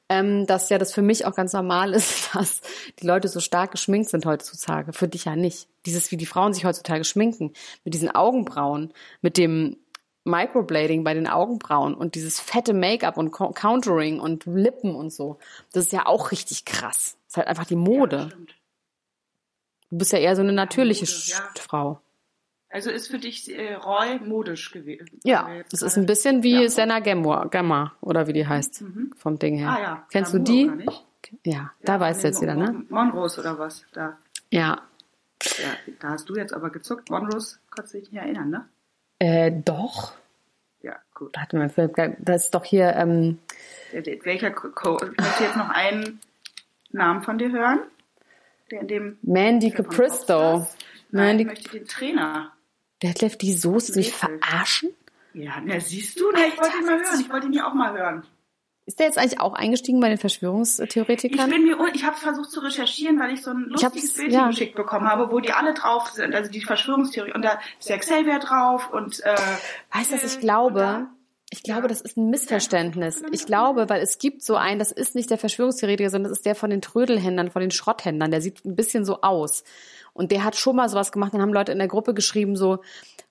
ähm, 0.09 0.45
dass 0.47 0.69
ja 0.69 0.77
das 0.77 0.93
für 0.93 1.01
mich 1.01 1.25
auch 1.25 1.35
ganz 1.35 1.53
normal 1.53 1.93
ist, 1.93 2.33
dass 2.33 2.61
die 2.99 3.05
Leute 3.05 3.27
so 3.27 3.39
stark 3.39 3.71
geschminkt 3.71 4.09
sind 4.09 4.25
heutzutage. 4.25 4.93
Für 4.93 5.07
dich 5.07 5.25
ja 5.25 5.35
nicht. 5.35 5.67
Dieses, 5.85 6.11
wie 6.11 6.17
die 6.17 6.25
Frauen 6.25 6.53
sich 6.53 6.65
heutzutage 6.65 7.03
schminken, 7.03 7.53
mit 7.83 7.93
diesen 7.93 8.13
Augenbrauen, 8.13 8.93
mit 9.21 9.37
dem 9.37 9.77
Microblading 10.27 11.03
bei 11.03 11.13
den 11.13 11.27
Augenbrauen 11.27 11.95
und 11.95 12.15
dieses 12.15 12.39
fette 12.39 12.73
Make-up 12.73 13.17
und 13.17 13.31
Countering 13.31 14.19
und 14.19 14.45
Lippen 14.45 14.93
und 14.95 15.11
so. 15.11 15.39
Das 15.73 15.85
ist 15.85 15.93
ja 15.93 16.05
auch 16.05 16.31
richtig 16.31 16.65
krass. 16.65 17.17
Das 17.25 17.33
ist 17.33 17.37
halt 17.37 17.47
einfach 17.47 17.65
die 17.65 17.75
Mode. 17.75 18.29
Ja, 18.31 18.37
du 19.89 19.97
bist 19.97 20.11
ja 20.11 20.19
eher 20.19 20.35
so 20.35 20.41
eine 20.41 20.53
natürliche 20.53 21.05
ja, 21.05 21.39
Mode, 21.39 21.61
Frau. 21.61 22.01
Also 22.69 22.91
ist 22.91 23.07
für 23.07 23.17
dich 23.17 23.49
äh, 23.53 23.75
Roy 23.75 24.19
modisch 24.19 24.71
gewesen? 24.71 25.07
Ja, 25.23 25.49
das 25.71 25.81
ist 25.81 25.97
ein 25.97 26.05
bisschen 26.05 26.43
wie 26.43 26.63
ja. 26.63 26.69
Senna 26.69 26.99
Gemma, 26.99 27.45
Gemma 27.45 27.95
oder 28.01 28.27
wie 28.27 28.33
die 28.33 28.45
heißt, 28.45 28.81
mhm. 28.81 29.13
vom 29.15 29.39
Ding 29.39 29.55
her. 29.57 29.69
Ah, 29.69 29.81
ja. 29.81 30.07
Kennst 30.11 30.33
ja, 30.33 30.39
du 30.39 30.43
die? 30.43 30.71
Ja, 31.43 31.53
ja, 31.53 31.71
da 31.83 31.99
weißt 31.99 32.23
du 32.23 32.27
jetzt 32.27 32.41
wieder, 32.41 32.55
ne? 32.55 32.85
Monrose 32.89 33.39
oder 33.39 33.57
was? 33.57 33.85
Da. 33.93 34.17
Ja. 34.49 34.81
ja. 35.41 35.93
Da 35.99 36.09
hast 36.09 36.29
du 36.29 36.35
jetzt 36.35 36.53
aber 36.53 36.69
gezuckt. 36.69 37.09
Monrose 37.09 37.57
kannst 37.71 37.93
du 37.93 37.99
dich 37.99 38.11
nicht 38.11 38.21
erinnern, 38.21 38.49
ne? 38.49 38.69
Äh, 39.19 39.51
doch. 39.51 40.13
Ja, 40.82 40.97
gut. 41.13 41.36
Warte 41.36 41.58
mal, 41.58 42.15
das 42.19 42.45
ist 42.45 42.56
doch 42.56 42.63
hier. 42.63 42.93
Ähm, 42.95 43.39
Welcher 43.91 44.51
Co 44.51 44.97
ich 44.97 45.17
möchte 45.17 45.43
jetzt 45.43 45.58
noch 45.58 45.69
einen 45.69 46.19
Namen 46.91 47.23
von 47.23 47.38
dir 47.38 47.51
hören? 47.51 47.80
Der 48.71 48.82
in 48.82 48.88
dem 48.88 49.17
Mandy 49.21 49.71
Capristo. 49.71 50.67
Mandy 51.12 51.43
ich 51.43 51.47
möchte 51.47 51.69
den 51.69 51.88
Trainer. 51.88 52.51
Detlef, 53.01 53.38
die 53.38 53.53
Soße 53.53 53.93
sich 53.93 54.13
verarschen? 54.13 54.89
Ja, 55.34 55.62
na 55.63 55.80
siehst 55.80 56.19
du, 56.19 56.32
na, 56.34 56.47
ich 56.47 56.58
wollte 56.58 56.77
ihn 56.77 56.86
mal 56.86 56.99
hören. 56.99 57.21
Ich 57.21 57.30
wollte 57.30 57.47
ihn 57.47 57.53
ja 57.53 57.69
auch 57.69 57.73
mal 57.73 57.97
hören. 57.97 58.25
Ist 58.88 59.00
der 59.00 59.08
jetzt 59.08 59.17
eigentlich 59.17 59.41
auch 59.41 59.54
eingestiegen 59.54 60.00
bei 60.00 60.08
den 60.08 60.17
Verschwörungstheoretikern? 60.17 61.50
Ich 61.50 61.54
bin 61.54 61.65
mir, 61.65 61.78
ich 61.93 62.06
habe 62.06 62.15
versucht 62.15 62.50
zu 62.50 62.62
recherchieren, 62.62 63.19
weil 63.19 63.34
ich 63.34 63.43
so 63.43 63.52
ein 63.52 63.65
lustiges 63.65 64.13
Bild 64.13 64.32
ja. 64.32 64.47
geschickt 64.47 64.76
bekommen 64.76 65.10
habe, 65.10 65.30
wo 65.30 65.41
die 65.41 65.52
alle 65.52 65.73
drauf 65.73 66.08
sind, 66.12 66.34
also 66.34 66.50
die 66.50 66.62
Verschwörungstheorie. 66.62 67.34
Und 67.34 67.43
da 67.43 67.60
ist 67.78 67.89
der 67.89 67.97
Xavier 67.97 68.39
drauf 68.39 68.89
und 68.93 69.19
äh, 69.26 69.36
Weißt 69.91 70.12
du, 70.12 70.15
was 70.15 70.23
ich 70.23 70.39
glaube? 70.39 71.08
Ich 71.50 71.63
glaube, 71.63 71.89
das 71.89 72.00
ist 72.00 72.15
ein 72.15 72.30
Missverständnis. 72.30 73.23
Ich 73.32 73.45
glaube, 73.45 73.89
weil 73.89 74.02
es 74.02 74.19
gibt 74.19 74.41
so 74.41 74.56
einen, 74.56 74.80
das 74.80 74.93
ist 74.93 75.15
nicht 75.15 75.30
der 75.30 75.38
Verschwörungstheoretiker, 75.38 76.10
sondern 76.10 76.30
das 76.30 76.39
ist 76.39 76.45
der 76.45 76.56
von 76.56 76.69
den 76.69 76.82
Trödelhändlern, 76.82 77.52
von 77.52 77.62
den 77.62 77.71
Schrotthändlern. 77.71 78.32
Der 78.32 78.41
sieht 78.41 78.63
ein 78.63 78.78
bisschen 78.78 79.04
so 79.04 79.21
aus. 79.21 79.65
Und 80.17 80.32
der 80.32 80.43
hat 80.43 80.56
schon 80.56 80.75
mal 80.75 80.89
sowas 80.89 81.12
gemacht. 81.12 81.34
Dann 81.34 81.41
haben 81.41 81.53
Leute 81.53 81.71
in 81.71 81.77
der 81.77 81.88
Gruppe 81.88 82.13
geschrieben 82.13 82.56
so, 82.56 82.80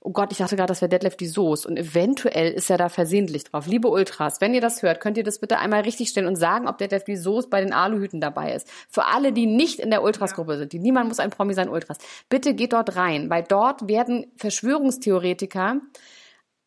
oh 0.01 0.13
Gott, 0.13 0.31
ich 0.31 0.39
dachte 0.39 0.55
gerade, 0.55 0.69
das 0.69 0.81
wäre 0.81 0.89
Deadlift 0.89 1.19
die 1.19 1.27
Soße. 1.27 1.67
Und 1.67 1.77
eventuell 1.77 2.53
ist 2.53 2.71
er 2.71 2.79
da 2.79 2.89
versehentlich 2.89 3.43
drauf. 3.43 3.67
Liebe 3.67 3.89
Ultras, 3.89 4.41
wenn 4.41 4.55
ihr 4.55 4.61
das 4.61 4.83
hört, 4.83 5.01
könnt 5.01 5.19
ihr 5.19 5.25
das 5.25 5.41
bitte 5.41 5.59
einmal 5.59 5.81
richtig 5.81 6.11
stellen 6.11 6.29
und 6.29 6.37
sagen, 6.37 6.69
ob 6.69 6.79
Deadlift 6.79 7.09
die 7.09 7.17
Soße 7.17 7.49
bei 7.49 7.61
den 7.61 7.73
Aluhüten 7.73 8.21
dabei 8.21 8.55
ist. 8.55 8.69
Für 8.89 9.07
alle, 9.07 9.33
die 9.33 9.47
nicht 9.47 9.81
in 9.81 9.91
der 9.91 10.05
Ultras-Gruppe 10.05 10.59
sind, 10.59 10.73
die 10.73 10.79
niemand 10.79 11.09
muss 11.09 11.19
ein 11.19 11.31
Promi 11.31 11.55
sein 11.55 11.69
Ultras. 11.69 11.99
Bitte 12.29 12.55
geht 12.55 12.73
dort 12.73 12.95
rein, 12.95 13.31
weil 13.31 13.43
dort 13.43 13.89
werden 13.89 14.27
Verschwörungstheoretiker 14.37 15.81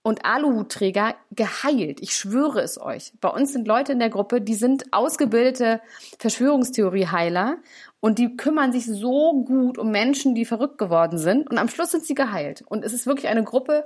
und 0.02 0.26
Aluhutträger 0.26 1.16
geheilt. 1.32 2.00
Ich 2.02 2.16
schwöre 2.16 2.62
es 2.62 2.80
euch. 2.80 3.12
Bei 3.20 3.30
uns 3.30 3.54
sind 3.54 3.68
Leute 3.68 3.92
in 3.92 4.00
der 4.00 4.10
Gruppe, 4.10 4.42
die 4.42 4.56
sind 4.56 4.92
ausgebildete 4.92 5.82
Verschwörungstheorieheiler 6.20 7.58
und 8.00 8.18
die 8.18 8.38
kümmern 8.38 8.72
sich 8.72 8.86
so 8.86 9.44
gut 9.44 9.78
um 9.78 9.92
Menschen, 9.92 10.36
die 10.36 10.46
verrückt 10.46 10.78
geworden 10.78 11.18
sind 11.18 11.50
und 11.50 11.58
am 11.58 11.68
Schluss 11.68 11.92
sind 11.92 12.06
sie 12.06 12.16
geheilt. 12.16 12.64
Und 12.68 12.86
es 12.86 12.94
ist 12.94 13.08
wirklich 13.08 13.28
eine 13.28 13.44
Gruppe, 13.44 13.86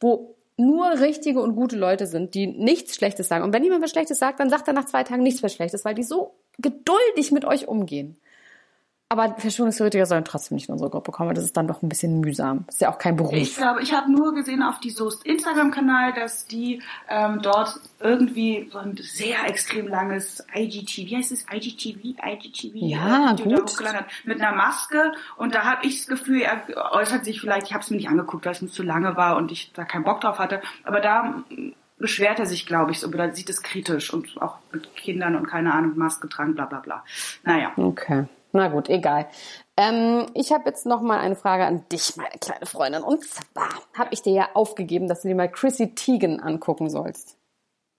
wo 0.00 0.36
nur 0.56 1.00
richtige 1.00 1.40
und 1.40 1.56
gute 1.56 1.76
Leute 1.76 2.06
sind, 2.06 2.34
die 2.34 2.46
nichts 2.46 2.94
Schlechtes 2.94 3.28
sagen. 3.28 3.42
Und 3.42 3.52
wenn 3.52 3.64
jemand 3.64 3.82
was 3.82 3.90
Schlechtes 3.90 4.18
sagt, 4.18 4.40
dann 4.40 4.50
sagt 4.50 4.68
er 4.68 4.74
nach 4.74 4.86
zwei 4.86 5.02
Tagen 5.02 5.22
nichts 5.22 5.42
mehr 5.42 5.48
Schlechtes, 5.48 5.84
weil 5.84 5.94
die 5.94 6.04
so 6.04 6.34
geduldig 6.58 7.32
mit 7.32 7.44
euch 7.44 7.66
umgehen. 7.66 8.16
Aber 9.10 9.34
Verschwörungstheoretiker 9.36 10.06
sollen 10.06 10.24
trotzdem 10.24 10.56
nicht 10.56 10.68
in 10.68 10.72
unsere 10.72 10.90
Gruppe 10.90 11.12
kommen. 11.12 11.34
Das 11.34 11.44
ist 11.44 11.56
dann 11.56 11.68
doch 11.68 11.82
ein 11.82 11.88
bisschen 11.88 12.20
mühsam. 12.20 12.64
Das 12.66 12.76
ist 12.76 12.80
ja 12.80 12.90
auch 12.90 12.98
kein 12.98 13.16
Beruf. 13.16 13.34
Ich 13.34 13.56
glaube, 13.56 13.82
ich 13.82 13.92
habe 13.92 14.10
nur 14.10 14.34
gesehen 14.34 14.62
auf 14.62 14.80
die 14.80 14.90
Soest 14.90 15.24
Instagram-Kanal, 15.26 16.14
dass 16.14 16.46
die 16.46 16.82
ähm, 17.08 17.40
dort 17.42 17.78
irgendwie 18.00 18.68
so 18.72 18.78
ein 18.78 18.96
sehr 18.96 19.46
extrem 19.46 19.88
langes 19.88 20.44
IGTV, 20.54 21.10
wie 21.10 21.16
heißt 21.16 21.32
es? 21.32 21.44
IGTV? 21.52 22.16
IGTV? 22.24 22.72
Ja, 22.74 23.34
gut. 23.34 23.78
Hat, 23.84 24.06
mit 24.24 24.40
einer 24.40 24.56
Maske. 24.56 25.12
Und 25.36 25.54
da 25.54 25.64
habe 25.64 25.86
ich 25.86 25.98
das 25.98 26.06
Gefühl, 26.06 26.40
er 26.40 26.62
äußert 26.92 27.24
sich 27.24 27.40
vielleicht, 27.40 27.66
ich 27.66 27.74
habe 27.74 27.84
es 27.84 27.90
mir 27.90 27.98
nicht 27.98 28.08
angeguckt, 28.08 28.46
weil 28.46 28.52
es 28.52 28.62
mir 28.62 28.68
zu 28.68 28.82
lange 28.82 29.16
war 29.16 29.36
und 29.36 29.52
ich 29.52 29.72
da 29.74 29.84
keinen 29.84 30.04
Bock 30.04 30.22
drauf 30.22 30.38
hatte. 30.38 30.62
Aber 30.82 31.00
da 31.00 31.44
beschwert 31.98 32.38
er 32.38 32.46
sich, 32.46 32.66
glaube 32.66 32.90
ich, 32.90 33.00
so, 33.00 33.08
oder 33.08 33.32
sieht 33.34 33.50
es 33.50 33.62
kritisch 33.62 34.12
und 34.12 34.40
auch 34.40 34.58
mit 34.72 34.94
Kindern 34.96 35.36
und 35.36 35.46
keine 35.46 35.72
Ahnung, 35.72 35.96
Maske 35.96 36.28
tragen, 36.28 36.54
bla 36.54 36.66
bla 36.66 36.80
bla. 36.80 37.04
Naja. 37.44 37.72
Okay. 37.76 38.24
Na 38.54 38.68
gut, 38.68 38.88
egal. 38.88 39.26
Ähm, 39.76 40.26
ich 40.34 40.52
habe 40.52 40.66
jetzt 40.66 40.86
noch 40.86 41.02
mal 41.02 41.18
eine 41.18 41.34
Frage 41.34 41.66
an 41.66 41.84
dich, 41.90 42.16
meine 42.16 42.38
kleine 42.40 42.66
Freundin. 42.66 43.02
Und 43.02 43.24
zwar 43.24 43.68
habe 43.98 44.10
ich 44.12 44.22
dir 44.22 44.32
ja 44.32 44.48
aufgegeben, 44.54 45.08
dass 45.08 45.22
du 45.22 45.28
dir 45.28 45.34
mal 45.34 45.50
Chrissy 45.50 45.96
Teigen 45.96 46.40
angucken 46.40 46.88
sollst. 46.88 47.36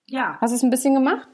Ja. 0.08 0.38
Hast 0.40 0.52
du 0.52 0.56
es 0.56 0.64
ein 0.64 0.70
bisschen 0.70 0.94
gemacht? 0.94 1.28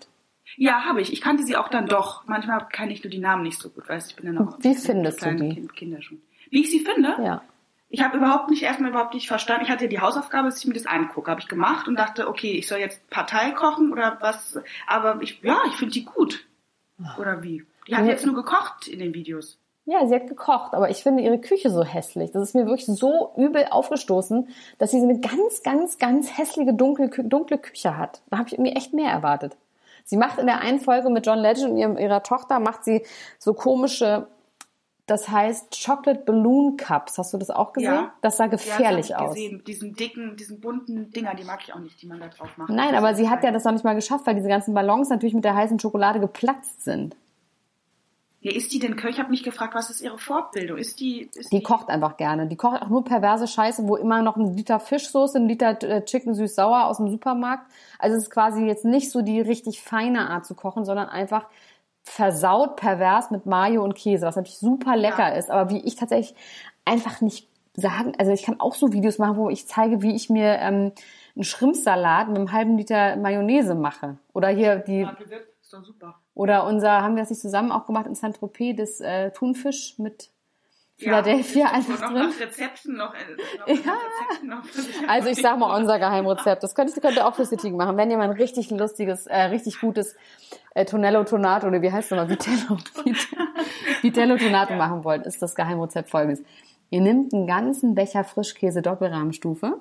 Ja, 0.57 0.85
habe 0.85 1.01
ich. 1.01 1.13
Ich 1.13 1.21
kannte 1.21 1.43
sie 1.43 1.55
auch 1.55 1.67
dann 1.67 1.85
doch. 1.85 2.25
Manchmal 2.25 2.67
kann 2.69 2.89
ich 2.89 3.03
nur 3.03 3.11
die 3.11 3.19
Namen 3.19 3.43
nicht 3.43 3.61
so 3.61 3.69
gut, 3.69 3.87
weißt 3.87 4.09
ich 4.09 4.15
bin 4.15 4.25
ja 4.25 4.31
noch. 4.31 4.57
Wie 4.59 4.73
findest 4.73 5.23
du 5.23 5.35
die? 5.35 5.49
Kind, 5.53 5.75
Kinder 5.75 6.01
schon. 6.01 6.19
Wie 6.49 6.61
ich 6.61 6.71
sie 6.71 6.79
finde? 6.79 7.15
Ja. 7.23 7.43
Ich 7.89 8.01
habe 8.01 8.17
überhaupt 8.17 8.49
nicht, 8.49 8.63
erstmal 8.63 8.89
überhaupt 8.89 9.13
nicht 9.13 9.27
verstanden. 9.27 9.65
Ich 9.65 9.69
hatte 9.69 9.83
ja 9.83 9.89
die 9.89 9.99
Hausaufgabe, 9.99 10.49
dass 10.49 10.57
ich 10.57 10.65
mir 10.65 10.73
das 10.73 10.87
angucke. 10.87 11.29
Habe 11.29 11.41
ich 11.41 11.47
gemacht 11.47 11.87
und 11.87 11.95
dachte, 11.95 12.27
okay, 12.27 12.53
ich 12.53 12.67
soll 12.67 12.79
jetzt 12.79 13.07
Partei 13.11 13.51
kochen 13.51 13.91
oder 13.91 14.17
was. 14.19 14.59
Aber 14.87 15.21
ich, 15.21 15.41
ja, 15.43 15.59
ich 15.67 15.75
finde 15.75 15.93
die 15.93 16.05
gut. 16.05 16.43
Oder 17.19 17.43
wie? 17.43 17.65
Die 17.91 17.95
hat 17.97 18.05
jetzt 18.07 18.25
nur 18.25 18.35
gekocht 18.35 18.87
in 18.87 18.99
den 18.99 19.13
Videos. 19.13 19.57
Ja, 19.85 20.05
sie 20.07 20.15
hat 20.15 20.27
gekocht, 20.27 20.73
aber 20.73 20.89
ich 20.89 21.03
finde 21.03 21.23
ihre 21.23 21.39
Küche 21.39 21.69
so 21.69 21.83
hässlich. 21.83 22.31
Das 22.31 22.43
ist 22.43 22.55
mir 22.55 22.65
wirklich 22.65 22.85
so 22.85 23.33
übel 23.35 23.65
aufgestoßen, 23.69 24.47
dass 24.77 24.91
sie 24.91 24.99
so 24.99 25.09
eine 25.09 25.19
ganz, 25.19 25.63
ganz, 25.63 25.97
ganz 25.97 26.37
hässliche 26.37 26.73
dunkle, 26.73 27.09
dunkle 27.09 27.57
Küche 27.57 27.97
hat. 27.97 28.21
Da 28.29 28.37
habe 28.37 28.47
ich 28.47 28.53
irgendwie 28.53 28.73
echt 28.73 28.93
mehr 28.93 29.11
erwartet. 29.11 29.57
Sie 30.05 30.17
macht 30.17 30.39
in 30.39 30.45
der 30.45 30.61
einen 30.61 30.79
Folge 30.79 31.09
mit 31.09 31.25
John 31.25 31.39
Legend 31.39 31.71
und 31.71 31.77
ihrem, 31.77 31.97
ihrer 31.97 32.23
Tochter, 32.23 32.59
macht 32.59 32.83
sie 32.83 33.03
so 33.39 33.53
komische 33.53 34.27
das 35.11 35.27
heißt 35.27 35.83
Chocolate 35.85 36.21
Balloon 36.21 36.77
Cups. 36.77 37.17
Hast 37.17 37.33
du 37.33 37.37
das 37.37 37.49
auch 37.49 37.73
gesehen? 37.73 37.91
Ja. 37.91 38.13
Das 38.21 38.37
sah 38.37 38.45
Ja, 38.45 38.51
das 38.51 38.63
gefährlich 38.63 39.13
hab 39.13 39.21
ich 39.21 39.27
aus. 39.27 39.35
Gesehen. 39.35 39.57
Mit 39.57 39.67
diesen 39.67 39.93
dicken, 39.93 40.37
diesen 40.37 40.61
bunten 40.61 41.11
Dinger, 41.11 41.35
die 41.35 41.43
mag 41.43 41.59
ich 41.63 41.73
auch 41.73 41.79
nicht, 41.79 42.01
die 42.01 42.07
man 42.07 42.21
da 42.21 42.29
drauf 42.29 42.57
macht. 42.57 42.69
Nein, 42.69 42.95
aber 42.95 43.13
sie 43.13 43.29
hat 43.29 43.43
ja 43.43 43.51
das 43.51 43.65
noch 43.65 43.73
nicht 43.73 43.83
mal 43.83 43.95
geschafft, 43.95 44.25
weil 44.25 44.35
diese 44.35 44.47
ganzen 44.47 44.73
Ballons 44.73 45.09
natürlich 45.09 45.33
mit 45.33 45.43
der 45.43 45.55
heißen 45.55 45.79
Schokolade 45.79 46.21
geplatzt 46.21 46.85
sind. 46.85 47.17
Ja, 48.43 48.51
ist 48.51 48.73
die 48.73 48.79
denn 48.79 48.95
Köch? 48.95 49.11
Ich 49.11 49.19
habe 49.19 49.29
mich 49.29 49.43
gefragt, 49.43 49.75
was 49.75 49.91
ist 49.91 50.01
ihre 50.01 50.17
Fortbildung? 50.17 50.77
Ist 50.77 50.99
die, 50.99 51.29
ist 51.35 51.51
Die 51.53 51.61
kocht 51.61 51.89
einfach 51.89 52.17
gerne. 52.17 52.47
Die 52.47 52.55
kocht 52.55 52.81
auch 52.81 52.89
nur 52.89 53.03
perverse 53.03 53.47
Scheiße, 53.47 53.87
wo 53.87 53.95
immer 53.95 54.23
noch 54.23 54.35
ein 54.35 54.57
Liter 54.57 54.79
Fischsoße, 54.79 55.37
ein 55.37 55.47
Liter 55.47 55.81
äh, 55.83 56.03
Chicken 56.03 56.33
süß-sauer 56.33 56.85
aus 56.85 56.97
dem 56.97 57.09
Supermarkt. 57.09 57.71
Also 57.99 58.17
es 58.17 58.23
ist 58.23 58.31
quasi 58.31 58.65
jetzt 58.65 58.83
nicht 58.83 59.11
so 59.11 59.21
die 59.21 59.39
richtig 59.41 59.81
feine 59.81 60.29
Art 60.29 60.45
zu 60.47 60.55
kochen, 60.55 60.85
sondern 60.85 61.07
einfach 61.07 61.47
versaut 62.03 62.77
pervers 62.77 63.29
mit 63.29 63.45
Mayo 63.45 63.83
und 63.83 63.93
Käse, 63.93 64.25
was 64.25 64.35
natürlich 64.35 64.57
super 64.57 64.95
lecker 64.95 65.29
Ja. 65.29 65.35
ist, 65.35 65.51
aber 65.51 65.69
wie 65.69 65.85
ich 65.85 65.95
tatsächlich 65.95 66.35
einfach 66.83 67.21
nicht 67.21 67.47
sagen, 67.75 68.13
also 68.17 68.31
ich 68.31 68.41
kann 68.41 68.59
auch 68.59 68.73
so 68.73 68.91
Videos 68.91 69.19
machen, 69.19 69.37
wo 69.37 69.49
ich 69.51 69.67
zeige, 69.67 70.01
wie 70.01 70.15
ich 70.15 70.31
mir 70.31 70.55
ähm, 70.57 70.91
einen 71.35 71.43
Schrimpsalat 71.43 72.27
mit 72.27 72.37
einem 72.37 72.51
halben 72.51 72.75
Liter 72.75 73.15
Mayonnaise 73.17 73.75
mache. 73.75 74.17
Oder 74.33 74.49
hier 74.49 74.77
die 74.77 75.01
Ja, 75.01 75.11
gewirkt. 75.11 75.47
Ist 75.61 75.71
doch 75.73 75.85
super. 75.85 76.15
Oder 76.33 76.65
unser, 76.65 77.01
haben 77.01 77.15
wir 77.15 77.23
das 77.23 77.29
nicht 77.29 77.41
zusammen 77.41 77.71
auch 77.71 77.85
gemacht 77.85 78.07
in 78.07 78.15
Saint-Tropez, 78.15 78.75
das 78.77 79.01
äh, 79.01 79.31
Thunfisch 79.31 79.95
mit 79.97 80.29
Philadelphia 80.97 81.65
Ja, 81.65 81.71
einfach 81.71 81.99
noch 81.99 82.11
drin. 82.11 82.29
nach 82.29 82.39
Rezepten 82.39 82.95
noch. 82.95 83.13
noch 83.13 83.67
Ja. 83.67 83.73
Rezepten 83.73 84.49
noch. 84.49 84.63
Also 85.07 85.29
ich 85.29 85.41
sag 85.41 85.57
mal 85.57 85.75
unser 85.75 85.97
Geheimrezept. 85.97 86.61
Das 86.63 86.75
könnt 86.75 86.95
ihr, 86.95 87.01
könnt 87.01 87.17
ihr 87.17 87.27
auch 87.27 87.35
für 87.35 87.45
City 87.45 87.71
machen. 87.71 87.97
Wenn 87.97 88.11
ihr 88.11 88.17
mal 88.17 88.25
ein 88.25 88.31
richtig 88.31 88.69
lustiges, 88.69 89.25
äh, 89.25 89.41
richtig 89.43 89.79
gutes 89.81 90.15
äh, 90.75 90.85
Tonello 90.85 91.23
Tonato 91.23 91.67
oder 91.67 91.81
wie 91.81 91.91
heißt 91.91 92.11
es 92.11 92.17
nochmal, 92.17 92.29
Vitello, 92.29 92.77
Vitello 94.01 94.37
Tonato 94.37 94.75
machen 94.75 95.03
wollt, 95.03 95.25
ist 95.25 95.41
das 95.41 95.55
Geheimrezept 95.55 96.09
folgendes. 96.09 96.43
Ihr 96.91 97.01
nehmt 97.01 97.33
einen 97.33 97.47
ganzen 97.47 97.95
Becher 97.95 98.23
Frischkäse 98.23 98.81
Doppelrahmenstufe 98.81 99.79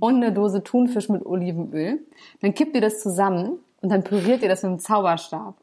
und 0.00 0.16
eine 0.16 0.32
Dose 0.32 0.62
Thunfisch 0.62 1.08
mit 1.08 1.26
Olivenöl. 1.26 2.00
Dann 2.40 2.54
kippt 2.54 2.74
ihr 2.74 2.80
das 2.80 3.02
zusammen 3.02 3.58
und 3.80 3.90
dann 3.90 4.02
püriert 4.02 4.42
ihr 4.42 4.48
das 4.48 4.62
mit 4.62 4.70
einem 4.70 4.78
Zauberstab. 4.78 5.56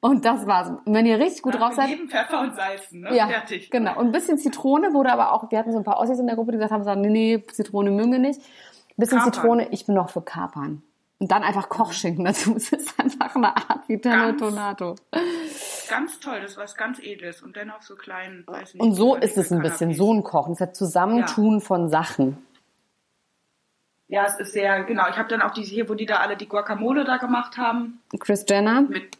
Und 0.00 0.24
das 0.24 0.46
war's. 0.46 0.68
Und 0.84 0.94
wenn 0.94 1.06
ihr 1.06 1.18
richtig 1.18 1.42
gut 1.42 1.54
drauf 1.54 1.70
Nach 1.70 1.76
seid, 1.76 1.88
jedem 1.88 2.08
Pfeffer 2.08 2.40
und 2.40 2.54
Salzen, 2.54 3.00
ne? 3.00 3.16
ja, 3.16 3.26
Fertig. 3.26 3.70
genau. 3.70 3.98
Und 3.98 4.06
ein 4.06 4.12
bisschen 4.12 4.38
Zitrone 4.38 4.94
wurde 4.94 5.12
aber 5.12 5.32
auch, 5.32 5.50
wir 5.50 5.58
hatten 5.58 5.72
so 5.72 5.78
ein 5.78 5.84
paar 5.84 5.98
Aussies 5.98 6.18
in 6.18 6.26
der 6.26 6.36
Gruppe, 6.36 6.52
die 6.52 6.58
gesagt 6.58 6.72
haben, 6.72 6.84
sagen, 6.84 7.00
nee, 7.00 7.08
nee, 7.08 7.42
Zitrone 7.50 7.90
mögen 7.90 8.12
wir 8.12 8.18
nicht. 8.18 8.40
Ein 8.40 8.94
bisschen 8.96 9.18
Kapern. 9.18 9.32
Zitrone, 9.32 9.68
ich 9.72 9.86
bin 9.86 9.94
noch 9.94 10.10
für 10.10 10.22
Kapern. 10.22 10.82
Und 11.18 11.30
dann 11.30 11.42
einfach 11.42 11.68
Kochschinken 11.68 12.24
dazu. 12.24 12.54
Es 12.56 12.72
ist 12.72 13.00
einfach 13.00 13.34
eine 13.34 13.56
Art 13.56 13.88
Vitello 13.88 14.26
Ganz 14.26 14.40
Tonato. 14.40 14.94
Ganz 15.88 16.20
toll, 16.20 16.40
das 16.42 16.52
ist 16.52 16.56
was 16.58 16.74
ganz 16.76 16.98
Edles. 16.98 17.42
Und 17.42 17.56
dennoch 17.56 17.80
so 17.82 17.96
klein, 17.96 18.44
weiß 18.46 18.74
nicht. 18.74 18.82
Und 18.82 18.94
so 18.94 19.16
ist 19.16 19.38
es 19.38 19.50
ein 19.50 19.62
bisschen, 19.62 19.94
so 19.94 20.12
ein 20.12 20.22
Kochen. 20.22 20.52
Es 20.52 20.60
hat 20.60 20.76
Zusammentun 20.76 21.60
von 21.60 21.88
Sachen. 21.88 22.38
Ja, 24.08 24.24
es 24.26 24.38
ist 24.38 24.52
sehr, 24.52 24.84
genau. 24.84 25.08
Ich 25.08 25.16
habe 25.16 25.28
dann 25.28 25.42
auch 25.42 25.52
diese 25.52 25.70
hier, 25.70 25.88
wo 25.88 25.94
die 25.94 26.06
da 26.06 26.18
alle 26.18 26.36
die 26.36 26.46
Guacamole 26.46 27.04
da 27.04 27.16
gemacht 27.16 27.56
haben. 27.56 28.00
Chris 28.20 28.44
Jenner, 28.48 28.82
Mit, 28.82 29.16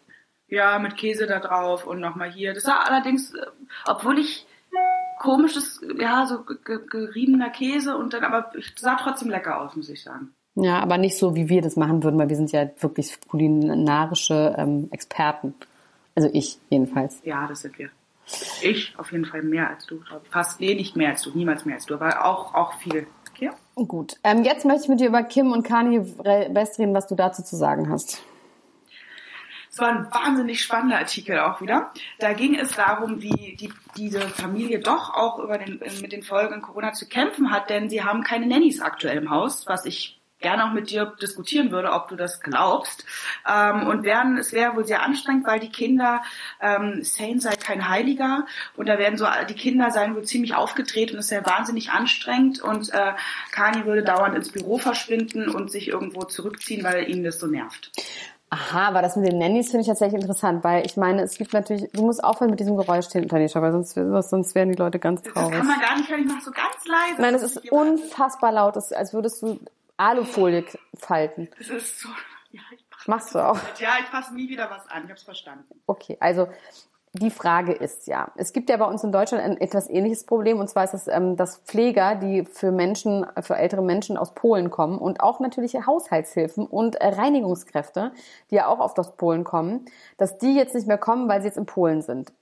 ja, 0.48 0.78
mit 0.78 0.96
Käse 0.96 1.26
da 1.26 1.38
drauf 1.40 1.86
und 1.86 2.00
nochmal 2.00 2.30
hier. 2.30 2.54
Das 2.54 2.66
war 2.66 2.86
allerdings, 2.88 3.34
äh, 3.34 3.46
obwohl 3.86 4.18
ich 4.18 4.46
komisches, 5.18 5.80
ja, 5.98 6.26
so 6.26 6.42
ge- 6.42 6.58
ge- 6.64 6.86
geriebener 6.88 7.50
Käse 7.50 7.96
und 7.96 8.12
dann, 8.12 8.24
aber 8.24 8.50
es 8.56 8.72
sah 8.76 8.96
trotzdem 8.96 9.30
lecker 9.30 9.60
aus, 9.60 9.74
muss 9.76 9.88
ich 9.88 10.02
sagen. 10.02 10.32
ja, 10.54 10.78
aber 10.80 10.98
nicht 10.98 11.16
so, 11.16 11.34
wie 11.34 11.48
wir 11.48 11.62
das 11.62 11.76
machen 11.76 12.02
würden, 12.02 12.18
weil 12.18 12.28
wir 12.28 12.36
sind 12.36 12.52
ja 12.52 12.68
wirklich 12.80 13.18
kulinarische 13.28 14.54
ähm, 14.58 14.88
Experten. 14.90 15.54
Also 16.14 16.28
ich 16.32 16.58
jedenfalls. 16.70 17.20
Ja, 17.24 17.46
das 17.46 17.60
sind 17.62 17.78
wir. 17.78 17.90
Ich 18.62 18.94
auf 18.98 19.12
jeden 19.12 19.24
Fall 19.24 19.42
mehr 19.42 19.70
als 19.70 19.86
du, 19.86 20.00
glaube 20.00 20.22
ich. 20.24 20.30
Fast, 20.30 20.60
nee, 20.60 20.74
nicht 20.74 20.96
mehr 20.96 21.10
als 21.10 21.22
du, 21.22 21.30
niemals 21.34 21.64
mehr 21.64 21.76
als 21.76 21.86
du, 21.86 21.94
aber 21.94 22.24
auch, 22.24 22.54
auch 22.54 22.74
viel. 22.74 23.06
Okay? 23.30 23.50
Gut. 23.74 24.16
Ähm, 24.24 24.42
jetzt 24.42 24.64
möchte 24.64 24.84
ich 24.84 24.88
mit 24.88 25.00
dir 25.00 25.08
über 25.08 25.22
Kim 25.22 25.52
und 25.52 25.62
Kanye 25.62 26.00
West 26.50 26.78
reden, 26.78 26.94
was 26.94 27.06
du 27.06 27.14
dazu 27.14 27.42
zu 27.42 27.54
sagen 27.56 27.88
hast. 27.90 28.22
Es 29.76 29.80
war 29.82 29.88
ein 29.90 30.10
wahnsinnig 30.10 30.62
spannender 30.62 30.96
Artikel 30.96 31.38
auch 31.38 31.60
wieder. 31.60 31.92
Da 32.18 32.32
ging 32.32 32.54
es 32.54 32.72
darum, 32.72 33.20
wie 33.20 33.56
die, 33.60 33.70
diese 33.94 34.22
Familie 34.22 34.78
doch 34.78 35.12
auch 35.12 35.38
über 35.38 35.58
den, 35.58 35.82
mit 36.00 36.12
den 36.12 36.22
Folgen 36.22 36.62
Corona 36.62 36.94
zu 36.94 37.06
kämpfen 37.06 37.50
hat, 37.50 37.68
denn 37.68 37.90
sie 37.90 38.02
haben 38.02 38.22
keine 38.22 38.46
Nannies 38.46 38.80
aktuell 38.80 39.18
im 39.18 39.28
Haus, 39.28 39.66
was 39.66 39.84
ich 39.84 40.18
gerne 40.40 40.64
auch 40.64 40.72
mit 40.72 40.88
dir 40.88 41.14
diskutieren 41.20 41.72
würde, 41.72 41.92
ob 41.92 42.08
du 42.08 42.16
das 42.16 42.40
glaubst. 42.40 43.04
Ähm, 43.46 43.86
und 43.86 44.04
werden, 44.04 44.38
es 44.38 44.54
wäre 44.54 44.76
wohl 44.76 44.86
sehr 44.86 45.02
anstrengend, 45.02 45.46
weil 45.46 45.60
die 45.60 45.68
Kinder, 45.68 46.22
ähm, 46.62 47.02
Saint 47.02 47.42
sei 47.42 47.54
kein 47.56 47.86
Heiliger 47.86 48.46
und 48.76 48.88
da 48.88 48.96
werden 48.96 49.18
so, 49.18 49.26
die 49.46 49.54
Kinder 49.54 49.90
seien 49.90 50.14
wohl 50.14 50.24
ziemlich 50.24 50.54
aufgedreht 50.54 51.12
und 51.12 51.18
es 51.18 51.30
wäre 51.30 51.44
wahnsinnig 51.44 51.90
anstrengend 51.90 52.62
und 52.62 52.94
äh, 52.94 53.12
Kanye 53.52 53.84
würde 53.84 54.02
dauernd 54.02 54.36
ins 54.36 54.52
Büro 54.52 54.78
verschwinden 54.78 55.50
und 55.50 55.70
sich 55.70 55.88
irgendwo 55.88 56.24
zurückziehen, 56.24 56.82
weil 56.82 57.10
ihn 57.10 57.22
das 57.22 57.38
so 57.38 57.46
nervt. 57.46 57.92
Aha, 58.50 58.88
aber 58.88 59.02
das 59.02 59.16
mit 59.16 59.30
den 59.30 59.38
Nannies 59.38 59.66
finde 59.70 59.80
ich 59.82 59.88
tatsächlich 59.88 60.20
interessant, 60.20 60.62
weil 60.62 60.86
ich 60.86 60.96
meine, 60.96 61.22
es 61.22 61.36
gibt 61.36 61.52
natürlich, 61.52 61.90
du 61.92 62.02
musst 62.06 62.22
aufhören 62.22 62.50
mit 62.50 62.60
diesem 62.60 62.76
Geräusch 62.76 63.06
hinter 63.08 63.28
Tanisha, 63.28 63.60
weil 63.60 63.72
sonst, 63.72 63.94
sonst 64.30 64.54
werden 64.54 64.70
die 64.70 64.76
Leute 64.78 64.98
ganz 65.00 65.22
Das 65.22 65.32
traurig. 65.32 65.56
kann 65.58 65.66
man 65.66 65.80
gar 65.80 65.96
nicht 65.96 66.08
hören, 66.08 66.20
ich 66.20 66.26
mache 66.28 66.42
so 66.44 66.50
ganz 66.52 66.76
leise. 66.86 67.20
Nein, 67.20 67.34
es 67.34 67.42
ist 67.42 67.56
ich 67.56 67.64
jemand- 67.70 68.00
unfassbar 68.02 68.52
laut, 68.52 68.76
das 68.76 68.86
ist, 68.92 68.96
als 68.96 69.12
würdest 69.12 69.42
du 69.42 69.58
Alufolie 69.96 70.64
falten. 70.96 71.48
Das 71.58 71.68
ist 71.68 72.00
so. 72.00 72.08
Ja, 72.52 72.62
ich 72.72 72.84
mach, 72.90 73.06
Machst 73.08 73.34
du 73.34 73.38
auch. 73.40 73.58
ja, 73.80 73.90
ich 74.00 74.06
fasse 74.06 74.32
nie 74.34 74.48
wieder 74.48 74.70
was 74.70 74.88
an. 74.88 75.02
Ich 75.04 75.10
hab's 75.10 75.24
verstanden. 75.24 75.64
Okay, 75.86 76.16
also 76.20 76.48
die 77.16 77.30
Frage 77.30 77.72
ist 77.72 78.06
ja, 78.06 78.30
es 78.36 78.52
gibt 78.52 78.70
ja 78.70 78.76
bei 78.76 78.84
uns 78.86 79.02
in 79.02 79.12
Deutschland 79.12 79.42
ein 79.42 79.60
etwas 79.60 79.88
ähnliches 79.88 80.24
Problem 80.24 80.60
und 80.60 80.68
zwar 80.68 80.84
ist 80.84 80.94
es, 80.94 81.08
ähm, 81.08 81.36
dass 81.36 81.58
Pfleger, 81.58 82.14
die 82.14 82.44
für 82.44 82.70
Menschen, 82.70 83.26
für 83.40 83.56
ältere 83.56 83.82
Menschen 83.82 84.16
aus 84.16 84.34
Polen 84.34 84.70
kommen 84.70 84.98
und 84.98 85.20
auch 85.20 85.40
natürlich 85.40 85.74
Haushaltshilfen 85.86 86.66
und 86.66 86.96
äh, 86.96 87.08
Reinigungskräfte, 87.08 88.12
die 88.50 88.56
ja 88.56 88.68
auch 88.68 88.78
oft 88.78 88.98
aus 88.98 89.16
Polen 89.16 89.44
kommen, 89.44 89.86
dass 90.16 90.38
die 90.38 90.54
jetzt 90.54 90.74
nicht 90.74 90.86
mehr 90.86 90.98
kommen, 90.98 91.28
weil 91.28 91.40
sie 91.40 91.48
jetzt 91.48 91.58
in 91.58 91.66
Polen 91.66 92.02
sind. 92.02 92.32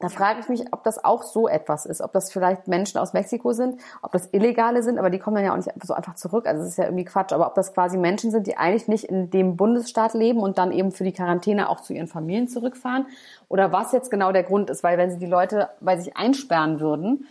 Da 0.00 0.08
frage 0.08 0.40
ich 0.40 0.48
mich, 0.48 0.72
ob 0.72 0.82
das 0.82 1.04
auch 1.04 1.22
so 1.22 1.48
etwas 1.48 1.86
ist, 1.86 2.00
ob 2.00 2.12
das 2.12 2.32
vielleicht 2.32 2.68
Menschen 2.68 2.98
aus 2.98 3.12
Mexiko 3.12 3.52
sind, 3.52 3.80
ob 4.02 4.12
das 4.12 4.28
Illegale 4.32 4.82
sind, 4.82 4.98
aber 4.98 5.08
die 5.08 5.18
kommen 5.18 5.36
dann 5.36 5.44
ja 5.44 5.52
auch 5.52 5.56
nicht 5.56 5.70
so 5.82 5.94
einfach 5.94 6.14
zurück. 6.14 6.46
Also 6.46 6.62
das 6.62 6.70
ist 6.72 6.78
ja 6.78 6.84
irgendwie 6.84 7.04
Quatsch. 7.04 7.32
Aber 7.32 7.46
ob 7.46 7.54
das 7.54 7.72
quasi 7.72 7.96
Menschen 7.96 8.30
sind, 8.30 8.46
die 8.46 8.56
eigentlich 8.56 8.88
nicht 8.88 9.04
in 9.04 9.30
dem 9.30 9.56
Bundesstaat 9.56 10.14
leben 10.14 10.40
und 10.40 10.58
dann 10.58 10.72
eben 10.72 10.92
für 10.92 11.04
die 11.04 11.12
Quarantäne 11.12 11.68
auch 11.68 11.80
zu 11.80 11.92
ihren 11.92 12.08
Familien 12.08 12.48
zurückfahren. 12.48 13.06
Oder 13.48 13.72
was 13.72 13.92
jetzt 13.92 14.10
genau 14.10 14.32
der 14.32 14.42
Grund 14.42 14.68
ist, 14.68 14.82
weil 14.82 14.98
wenn 14.98 15.10
sie 15.10 15.18
die 15.18 15.26
Leute 15.26 15.70
bei 15.80 15.96
sich 15.96 16.16
einsperren 16.16 16.80
würden, 16.80 17.26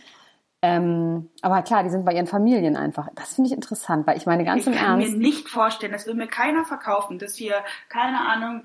ähm, 0.66 1.28
aber 1.42 1.60
klar, 1.60 1.82
die 1.82 1.90
sind 1.90 2.06
bei 2.06 2.14
ihren 2.14 2.26
Familien 2.26 2.74
einfach. 2.74 3.08
Das 3.16 3.34
finde 3.34 3.48
ich 3.48 3.54
interessant, 3.54 4.06
weil 4.06 4.16
ich 4.16 4.24
meine 4.24 4.44
ganz 4.44 4.62
ich 4.62 4.68
im 4.68 4.72
kann 4.72 4.98
Ernst. 4.98 5.12
mir 5.12 5.18
nicht 5.18 5.50
vorstellen, 5.50 5.92
das 5.92 6.06
will 6.06 6.14
mir 6.14 6.26
keiner 6.26 6.64
verkaufen, 6.64 7.18
dass 7.18 7.34
hier, 7.34 7.56
keine 7.90 8.18
Ahnung, 8.20 8.62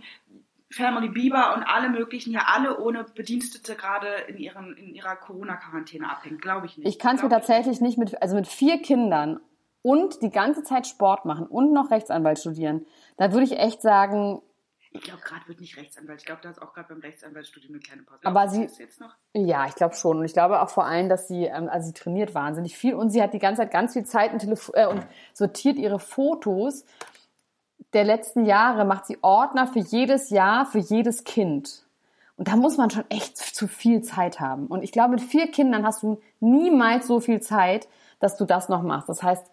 Family 0.72 1.10
Bieber 1.10 1.56
und 1.56 1.64
alle 1.64 1.90
möglichen 1.90 2.32
ja 2.32 2.42
alle 2.48 2.80
ohne 2.80 3.04
Bedienstete 3.04 3.76
gerade 3.76 4.08
in, 4.28 4.38
ihren, 4.38 4.76
in 4.78 4.94
ihrer 4.94 5.16
Corona-Quarantäne 5.16 6.10
abhängen. 6.10 6.38
Glaube 6.38 6.68
ich 6.68 6.78
nicht. 6.78 6.88
Ich 6.88 7.00
kann 7.00 7.16
es 7.16 7.24
mir 7.24 7.30
tatsächlich 7.30 7.82
nicht 7.82 7.98
mit, 7.98 8.22
also 8.22 8.36
mit 8.36 8.48
vier 8.48 8.80
Kindern 8.82 9.40
und 9.82 10.22
die 10.22 10.30
ganze 10.30 10.62
Zeit 10.64 10.86
Sport 10.86 11.26
machen 11.26 11.48
und 11.48 11.74
noch 11.74 11.90
Rechtsanwalt 11.90 12.38
studieren. 12.40 12.86
Da 13.18 13.32
würde 13.32 13.46
ich 13.46 13.58
echt 13.58 13.82
sagen, 13.82 14.42
Ich 14.92 15.02
glaube, 15.02 15.22
gerade 15.22 15.48
wird 15.48 15.60
nicht 15.62 15.76
Rechtsanwalt. 15.78 16.20
Ich 16.20 16.26
glaube, 16.26 16.42
da 16.44 16.50
ist 16.52 16.62
auch 16.62 16.74
gerade 16.74 16.90
beim 16.90 17.00
Rechtsanwaltsstudium 17.00 17.74
eine 17.74 17.80
kleine 17.80 18.04
Pause. 18.04 18.20
Aber 18.24 18.48
sie- 18.50 18.62
jetzt 18.78 19.00
noch? 19.00 19.16
ja, 19.34 19.66
ich 19.68 19.74
glaube 19.76 19.96
schon. 19.96 20.18
Und 20.20 20.26
ich 20.26 20.34
glaube 20.34 20.62
auch 20.62 20.70
vor 20.70 20.86
allem, 20.86 21.10
dass 21.10 21.28
sie, 21.28 21.46
ähm, 21.46 21.68
also 21.70 21.88
sie 21.88 21.94
trainiert 21.94 22.36
wahnsinnig 22.36 22.78
viel 22.78 22.94
und 22.94 23.10
sie 23.10 23.24
hat 23.24 23.34
die 23.34 23.40
ganze 23.40 23.62
Zeit 23.64 23.72
ganz 23.72 23.94
viel 23.94 24.06
Zeit 24.06 24.34
und, 24.34 24.40
Telefo 24.40 24.72
äh, 24.76 24.86
und 24.86 25.04
sortiert 25.34 25.78
ihre 25.78 25.98
Fotos 26.00 26.86
der 27.94 28.04
letzten 28.04 28.46
Jahre, 28.46 28.86
macht 28.86 29.06
sie 29.08 29.18
Ordner 29.22 29.68
für 29.68 29.80
jedes 29.80 30.30
Jahr, 30.30 30.66
für 30.66 30.80
jedes 30.80 31.24
Kind. 31.24 31.86
Und 32.38 32.48
da 32.48 32.56
muss 32.56 32.78
man 32.78 32.90
schon 32.90 33.04
echt 33.10 33.38
zu 33.38 33.68
viel 33.68 34.02
Zeit 34.02 34.40
haben. 34.40 34.68
Und 34.68 34.84
ich 34.84 34.92
glaube, 34.92 35.12
mit 35.12 35.22
vier 35.22 35.52
Kindern 35.52 35.86
hast 35.86 36.04
du 36.04 36.22
niemals 36.40 37.08
so 37.08 37.20
viel 37.20 37.42
Zeit, 37.42 37.88
dass 38.20 38.38
du 38.38 38.46
das 38.46 38.70
noch 38.70 38.82
machst. 38.82 39.10
Das 39.10 39.24
heißt, 39.24 39.46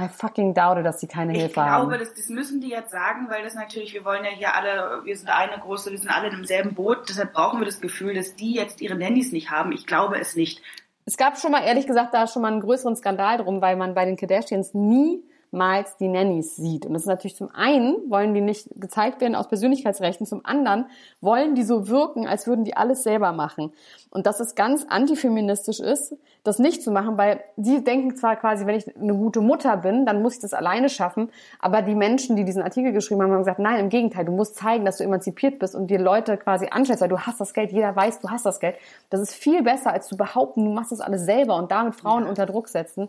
I 0.00 0.08
fucking 0.08 0.54
doubte, 0.54 0.84
dass 0.84 1.00
sie 1.00 1.08
keine 1.08 1.32
Ich 1.32 1.40
Hilfe 1.40 1.54
glaube, 1.54 1.70
haben. 1.70 1.90
das, 1.98 2.14
das 2.14 2.28
müssen 2.28 2.60
die 2.60 2.68
jetzt 2.68 2.92
sagen, 2.92 3.28
weil 3.28 3.42
das 3.42 3.54
natürlich, 3.54 3.94
wir 3.94 4.04
wollen 4.04 4.24
ja 4.24 4.30
hier 4.30 4.54
alle, 4.54 5.04
wir 5.04 5.16
sind 5.16 5.28
eine 5.28 5.60
große, 5.60 5.90
wir 5.90 5.98
sind 5.98 6.08
alle 6.08 6.28
in 6.28 6.36
demselben 6.36 6.74
Boot, 6.74 7.08
deshalb 7.08 7.32
brauchen 7.32 7.58
wir 7.58 7.66
das 7.66 7.80
Gefühl, 7.80 8.14
dass 8.14 8.36
die 8.36 8.54
jetzt 8.54 8.80
ihre 8.80 8.94
Nannies 8.94 9.32
nicht 9.32 9.50
haben. 9.50 9.72
Ich 9.72 9.86
glaube 9.86 10.18
es 10.20 10.36
nicht. 10.36 10.62
Es 11.04 11.16
gab 11.16 11.38
schon 11.38 11.50
mal, 11.50 11.64
ehrlich 11.64 11.86
gesagt, 11.86 12.14
da 12.14 12.26
schon 12.28 12.42
mal 12.42 12.52
einen 12.52 12.60
größeren 12.60 12.94
Skandal 12.94 13.38
drum, 13.38 13.60
weil 13.60 13.76
man 13.76 13.94
bei 13.94 14.04
den 14.04 14.16
Kardashians 14.16 14.72
nie 14.72 15.22
niemals 15.52 15.96
die 15.96 16.08
Nannies 16.08 16.56
sieht. 16.56 16.86
Und 16.86 16.94
das 16.94 17.02
ist 17.02 17.08
natürlich 17.08 17.36
zum 17.36 17.50
einen, 17.54 17.96
wollen 18.08 18.34
die 18.34 18.40
nicht 18.40 18.68
gezeigt 18.76 19.20
werden 19.20 19.34
aus 19.34 19.48
Persönlichkeitsrechten, 19.48 20.26
zum 20.26 20.44
anderen 20.44 20.86
wollen 21.20 21.54
die 21.54 21.62
so 21.62 21.88
wirken, 21.88 22.26
als 22.26 22.46
würden 22.46 22.64
die 22.64 22.76
alles 22.76 23.02
selber 23.02 23.32
machen. 23.32 23.72
Und 24.10 24.26
dass 24.26 24.40
es 24.40 24.54
ganz 24.54 24.86
antifeministisch 24.88 25.80
ist, 25.80 26.16
das 26.44 26.58
nicht 26.58 26.82
zu 26.82 26.90
machen, 26.90 27.18
weil 27.18 27.40
die 27.56 27.84
denken 27.84 28.16
zwar 28.16 28.36
quasi, 28.36 28.64
wenn 28.64 28.76
ich 28.76 28.96
eine 28.96 29.14
gute 29.14 29.40
Mutter 29.40 29.76
bin, 29.76 30.06
dann 30.06 30.22
muss 30.22 30.34
ich 30.34 30.40
das 30.40 30.54
alleine 30.54 30.88
schaffen, 30.88 31.30
aber 31.58 31.82
die 31.82 31.94
Menschen, 31.94 32.36
die 32.36 32.44
diesen 32.44 32.62
Artikel 32.62 32.92
geschrieben 32.92 33.22
haben, 33.22 33.32
haben 33.32 33.40
gesagt, 33.40 33.58
nein, 33.58 33.80
im 33.80 33.88
Gegenteil, 33.90 34.24
du 34.24 34.32
musst 34.32 34.56
zeigen, 34.56 34.84
dass 34.84 34.98
du 34.98 35.04
emanzipiert 35.04 35.58
bist 35.58 35.74
und 35.74 35.88
dir 35.88 35.98
Leute 35.98 36.36
quasi 36.38 36.68
anstellst, 36.70 37.02
weil 37.02 37.08
du 37.08 37.18
hast 37.18 37.40
das 37.40 37.52
Geld, 37.52 37.72
jeder 37.72 37.94
weiß, 37.94 38.20
du 38.20 38.30
hast 38.30 38.46
das 38.46 38.60
Geld. 38.60 38.76
Das 39.10 39.20
ist 39.20 39.34
viel 39.34 39.62
besser, 39.62 39.92
als 39.92 40.08
zu 40.08 40.16
behaupten, 40.16 40.64
du 40.64 40.72
machst 40.72 40.92
das 40.92 41.00
alles 41.00 41.24
selber 41.24 41.56
und 41.56 41.70
damit 41.70 41.94
Frauen 41.94 42.24
unter 42.24 42.46
Druck 42.46 42.68
setzen. 42.68 43.08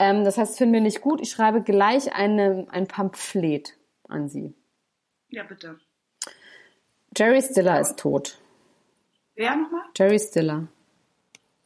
Ähm, 0.00 0.24
das 0.24 0.38
heißt, 0.38 0.56
finden 0.56 0.72
wir 0.72 0.80
nicht 0.80 1.02
gut. 1.02 1.20
Ich 1.20 1.30
schreibe 1.30 1.62
gleich 1.62 2.14
eine, 2.14 2.66
ein 2.70 2.88
Pamphlet 2.88 3.76
an 4.08 4.28
sie. 4.28 4.54
Ja, 5.28 5.42
bitte. 5.42 5.78
Jerry 7.14 7.42
Stiller 7.42 7.74
ja. 7.74 7.80
ist 7.80 7.98
tot. 7.98 8.38
Wer 9.34 9.56
nochmal? 9.56 9.82
Jerry 9.94 10.18
Stiller. 10.18 10.68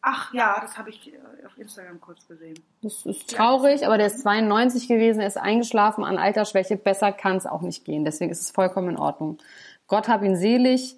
Ach 0.02 0.34
ja, 0.34 0.58
das 0.60 0.76
habe 0.76 0.90
ich 0.90 1.14
äh, 1.14 1.46
auf 1.46 1.56
Instagram 1.56 2.00
kurz 2.00 2.26
gesehen. 2.26 2.58
Das 2.82 3.06
ist 3.06 3.30
traurig, 3.30 3.82
ja. 3.82 3.86
aber 3.86 3.98
der 3.98 4.08
ist 4.08 4.20
92 4.22 4.88
gewesen, 4.88 5.20
er 5.20 5.28
ist 5.28 5.38
eingeschlafen 5.38 6.02
an 6.02 6.18
Altersschwäche. 6.18 6.76
Besser 6.76 7.12
kann 7.12 7.36
es 7.36 7.46
auch 7.46 7.62
nicht 7.62 7.84
gehen. 7.84 8.04
Deswegen 8.04 8.32
ist 8.32 8.40
es 8.40 8.50
vollkommen 8.50 8.90
in 8.90 8.98
Ordnung. 8.98 9.38
Gott 9.86 10.08
hab 10.08 10.24
ihn 10.24 10.36
selig, 10.36 10.96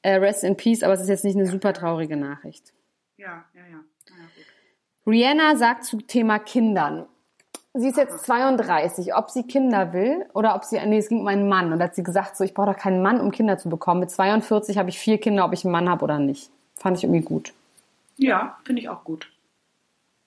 äh, 0.00 0.14
rest 0.14 0.42
in 0.42 0.56
peace, 0.56 0.82
aber 0.82 0.94
es 0.94 1.02
ist 1.02 1.08
jetzt 1.08 1.24
nicht 1.24 1.36
eine 1.36 1.46
super 1.46 1.74
traurige 1.74 2.16
Nachricht. 2.16 2.72
Ja, 3.18 3.44
ja, 3.54 3.66
ja. 3.70 3.80
Rihanna 5.08 5.56
sagt 5.56 5.84
zu 5.84 5.96
Thema 5.96 6.38
Kindern. 6.38 7.06
Sie 7.72 7.88
ist 7.88 7.96
jetzt 7.96 8.26
32, 8.26 9.14
ob 9.14 9.30
sie 9.30 9.44
Kinder 9.44 9.94
will 9.94 10.26
oder 10.34 10.54
ob 10.54 10.64
sie, 10.64 10.78
nee, 10.84 10.98
es 10.98 11.08
ging 11.08 11.20
um 11.20 11.26
einen 11.28 11.48
Mann. 11.48 11.72
Und 11.72 11.78
da 11.78 11.86
hat 11.86 11.94
sie 11.94 12.02
gesagt, 12.02 12.36
so, 12.36 12.44
ich 12.44 12.52
brauche 12.52 12.72
doch 12.72 12.76
keinen 12.76 13.00
Mann, 13.00 13.20
um 13.20 13.30
Kinder 13.30 13.56
zu 13.56 13.70
bekommen. 13.70 14.00
Mit 14.00 14.10
42 14.10 14.76
habe 14.76 14.90
ich 14.90 14.98
vier 14.98 15.16
Kinder, 15.18 15.46
ob 15.46 15.54
ich 15.54 15.64
einen 15.64 15.72
Mann 15.72 15.88
habe 15.88 16.04
oder 16.04 16.18
nicht. 16.18 16.50
Fand 16.76 16.98
ich 16.98 17.04
irgendwie 17.04 17.22
gut. 17.22 17.54
Ja, 18.16 18.58
finde 18.64 18.82
ich 18.82 18.88
auch 18.90 19.02
gut. 19.04 19.30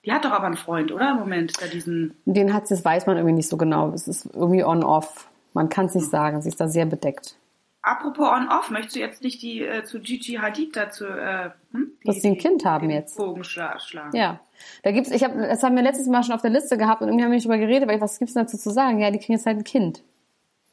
Die 0.04 0.12
hat 0.12 0.24
doch 0.24 0.32
aber 0.32 0.46
einen 0.46 0.56
Freund, 0.56 0.90
oder? 0.90 1.12
Im 1.12 1.18
Moment, 1.18 1.52
da 1.62 1.66
diesen. 1.66 2.16
Den 2.24 2.52
hat 2.52 2.66
sie, 2.66 2.74
das 2.74 2.84
weiß 2.84 3.06
man 3.06 3.16
irgendwie 3.16 3.36
nicht 3.36 3.48
so 3.48 3.56
genau. 3.56 3.90
Es 3.90 4.08
ist 4.08 4.26
irgendwie 4.34 4.64
on-off. 4.64 5.28
Man 5.52 5.68
kann 5.68 5.86
es 5.86 5.94
nicht 5.94 6.04
hm. 6.04 6.10
sagen. 6.10 6.42
Sie 6.42 6.48
ist 6.48 6.60
da 6.60 6.66
sehr 6.66 6.86
bedeckt. 6.86 7.36
Apropos 7.84 8.28
on-off, 8.28 8.70
möchtest 8.70 8.94
du 8.94 9.00
jetzt 9.00 9.22
nicht 9.22 9.42
die 9.42 9.62
äh, 9.62 9.82
zu 9.82 10.00
Gigi 10.00 10.34
Hadid 10.34 10.76
dazu, 10.76 11.04
äh, 11.04 11.50
hm? 11.72 11.90
dass 12.04 12.22
sie 12.22 12.28
ein 12.28 12.38
Kind 12.38 12.64
haben 12.64 12.88
jetzt? 12.90 13.16
Bogen 13.16 13.42
schlagen. 13.42 14.14
Ja, 14.14 14.38
da 14.84 14.92
gibt's, 14.92 15.10
ich 15.10 15.24
habe, 15.24 15.36
das 15.36 15.64
haben 15.64 15.74
wir 15.74 15.82
letztes 15.82 16.06
Mal 16.06 16.22
schon 16.22 16.34
auf 16.34 16.42
der 16.42 16.52
Liste 16.52 16.78
gehabt 16.78 17.02
und 17.02 17.08
irgendwie 17.08 17.24
haben 17.24 17.32
wir 17.32 17.36
nicht 17.36 17.44
drüber 17.44 17.58
geredet, 17.58 17.88
weil 17.88 18.00
was 18.00 18.20
gibt's 18.20 18.34
dazu 18.34 18.56
zu 18.56 18.70
sagen? 18.70 19.00
Ja, 19.00 19.10
die 19.10 19.18
kriegen 19.18 19.32
jetzt 19.32 19.46
halt 19.46 19.58
ein 19.58 19.64
Kind. 19.64 20.04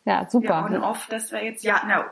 Ja, 0.06 0.30
super. 0.30 0.48
Ja, 0.48 0.66
on-off, 0.66 1.08
das 1.10 1.32
wäre 1.32 1.46
jetzt 1.46 1.64
ja, 1.64 1.82
na, 1.88 2.06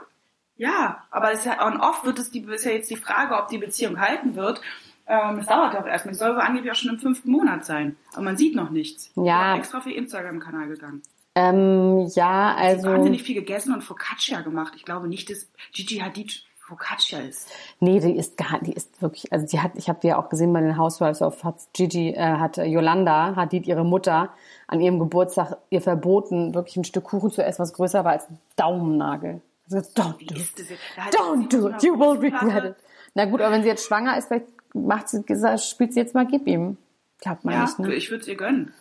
ja, 0.55 1.03
aber 1.11 1.29
das 1.29 1.39
ist 1.39 1.45
ja 1.45 1.65
on-off 1.65 2.03
wird 2.03 2.17
es 2.17 2.31
die, 2.31 2.41
ist 2.41 2.65
ja 2.65 2.71
jetzt 2.71 2.89
die 2.89 2.95
Frage, 2.95 3.35
ob 3.35 3.49
die 3.49 3.59
Beziehung 3.59 3.99
halten 3.99 4.35
wird. 4.35 4.61
Ähm, 5.05 5.39
es 5.39 5.45
dauert 5.45 5.75
auch 5.75 5.85
erstmal. 5.85 6.13
Die 6.13 6.17
soll 6.17 6.39
angeblich 6.41 6.71
auch 6.71 6.75
schon 6.75 6.95
im 6.95 6.99
fünften 6.99 7.31
Monat 7.31 7.65
sein. 7.65 7.95
Aber 8.13 8.23
man 8.23 8.37
sieht 8.37 8.55
noch 8.55 8.71
nichts. 8.71 9.11
Ja. 9.15 9.49
Ich 9.49 9.53
bin 9.53 9.59
extra 9.61 9.77
auf 9.77 9.85
ihr 9.85 9.95
Instagram-Kanal 9.95 10.67
gegangen. 10.67 11.01
Ähm, 11.37 12.07
ja, 12.15 12.55
also. 12.55 12.81
Sie 12.81 12.87
haben 12.87 12.95
wahnsinnig 12.95 13.23
viel 13.23 13.35
gegessen 13.35 13.73
und 13.73 13.83
Focaccia 13.83 14.41
gemacht. 14.41 14.73
Ich 14.75 14.85
glaube 14.85 15.07
nicht, 15.07 15.29
dass 15.29 15.47
Gigi 15.71 15.97
Hadid 15.97 16.43
Focaccia 16.59 17.19
ist. 17.19 17.49
Nee, 17.79 17.99
die 17.99 18.17
ist 18.17 18.35
gar, 18.35 18.59
die 18.59 18.73
ist 18.73 19.01
wirklich, 19.01 19.31
also 19.31 19.45
die 19.45 19.61
hat, 19.61 19.71
ich 19.75 19.87
habe 19.87 19.99
die 20.01 20.07
ja 20.07 20.17
auch 20.17 20.29
gesehen 20.29 20.51
bei 20.51 20.59
den 20.59 20.77
Housewives 20.77 21.21
of 21.21 21.43
hat 21.43 21.55
Gigi, 21.73 22.09
äh, 22.09 22.19
hat 22.19 22.57
Yolanda, 22.57 23.35
hat 23.35 23.53
die 23.53 23.59
ihre 23.59 23.85
Mutter 23.85 24.33
an 24.67 24.81
ihrem 24.81 24.99
Geburtstag 24.99 25.57
ihr 25.69 25.81
verboten, 25.81 26.53
wirklich 26.53 26.75
ein 26.75 26.83
Stück 26.83 27.05
Kuchen 27.05 27.31
zu 27.31 27.43
essen, 27.43 27.59
was 27.59 27.71
größer 27.71 28.03
war 28.03 28.13
als 28.13 28.29
ein 28.29 28.39
Daumennagel. 28.57 29.41
Also, 29.71 29.77
don't 29.95 30.17
do 30.27 30.35
it. 30.35 31.13
Don't 31.13 31.49
do 31.49 31.69
it. 31.69 31.83
You 31.83 31.97
will 31.97 32.17
regret 32.17 32.63
it. 32.63 32.75
Na 33.13 33.25
gut, 33.25 33.41
aber 33.41 33.53
wenn 33.53 33.61
sie 33.61 33.69
jetzt 33.69 33.85
schwanger 33.85 34.17
ist, 34.17 34.27
vielleicht 34.27 34.47
macht 34.73 35.07
sie, 35.07 35.23
spielt 35.57 35.93
sie 35.93 35.99
jetzt 35.99 36.15
mal, 36.15 36.25
gib 36.25 36.47
ihm. 36.47 36.77
Glaubt 37.19 37.45
man 37.45 37.53
ja, 37.53 37.61
nicht, 37.63 37.79
ne? 37.79 37.93
ich 37.93 38.11
würde 38.11 38.21
es 38.21 38.27
ihr 38.27 38.35
gönnen. 38.35 38.73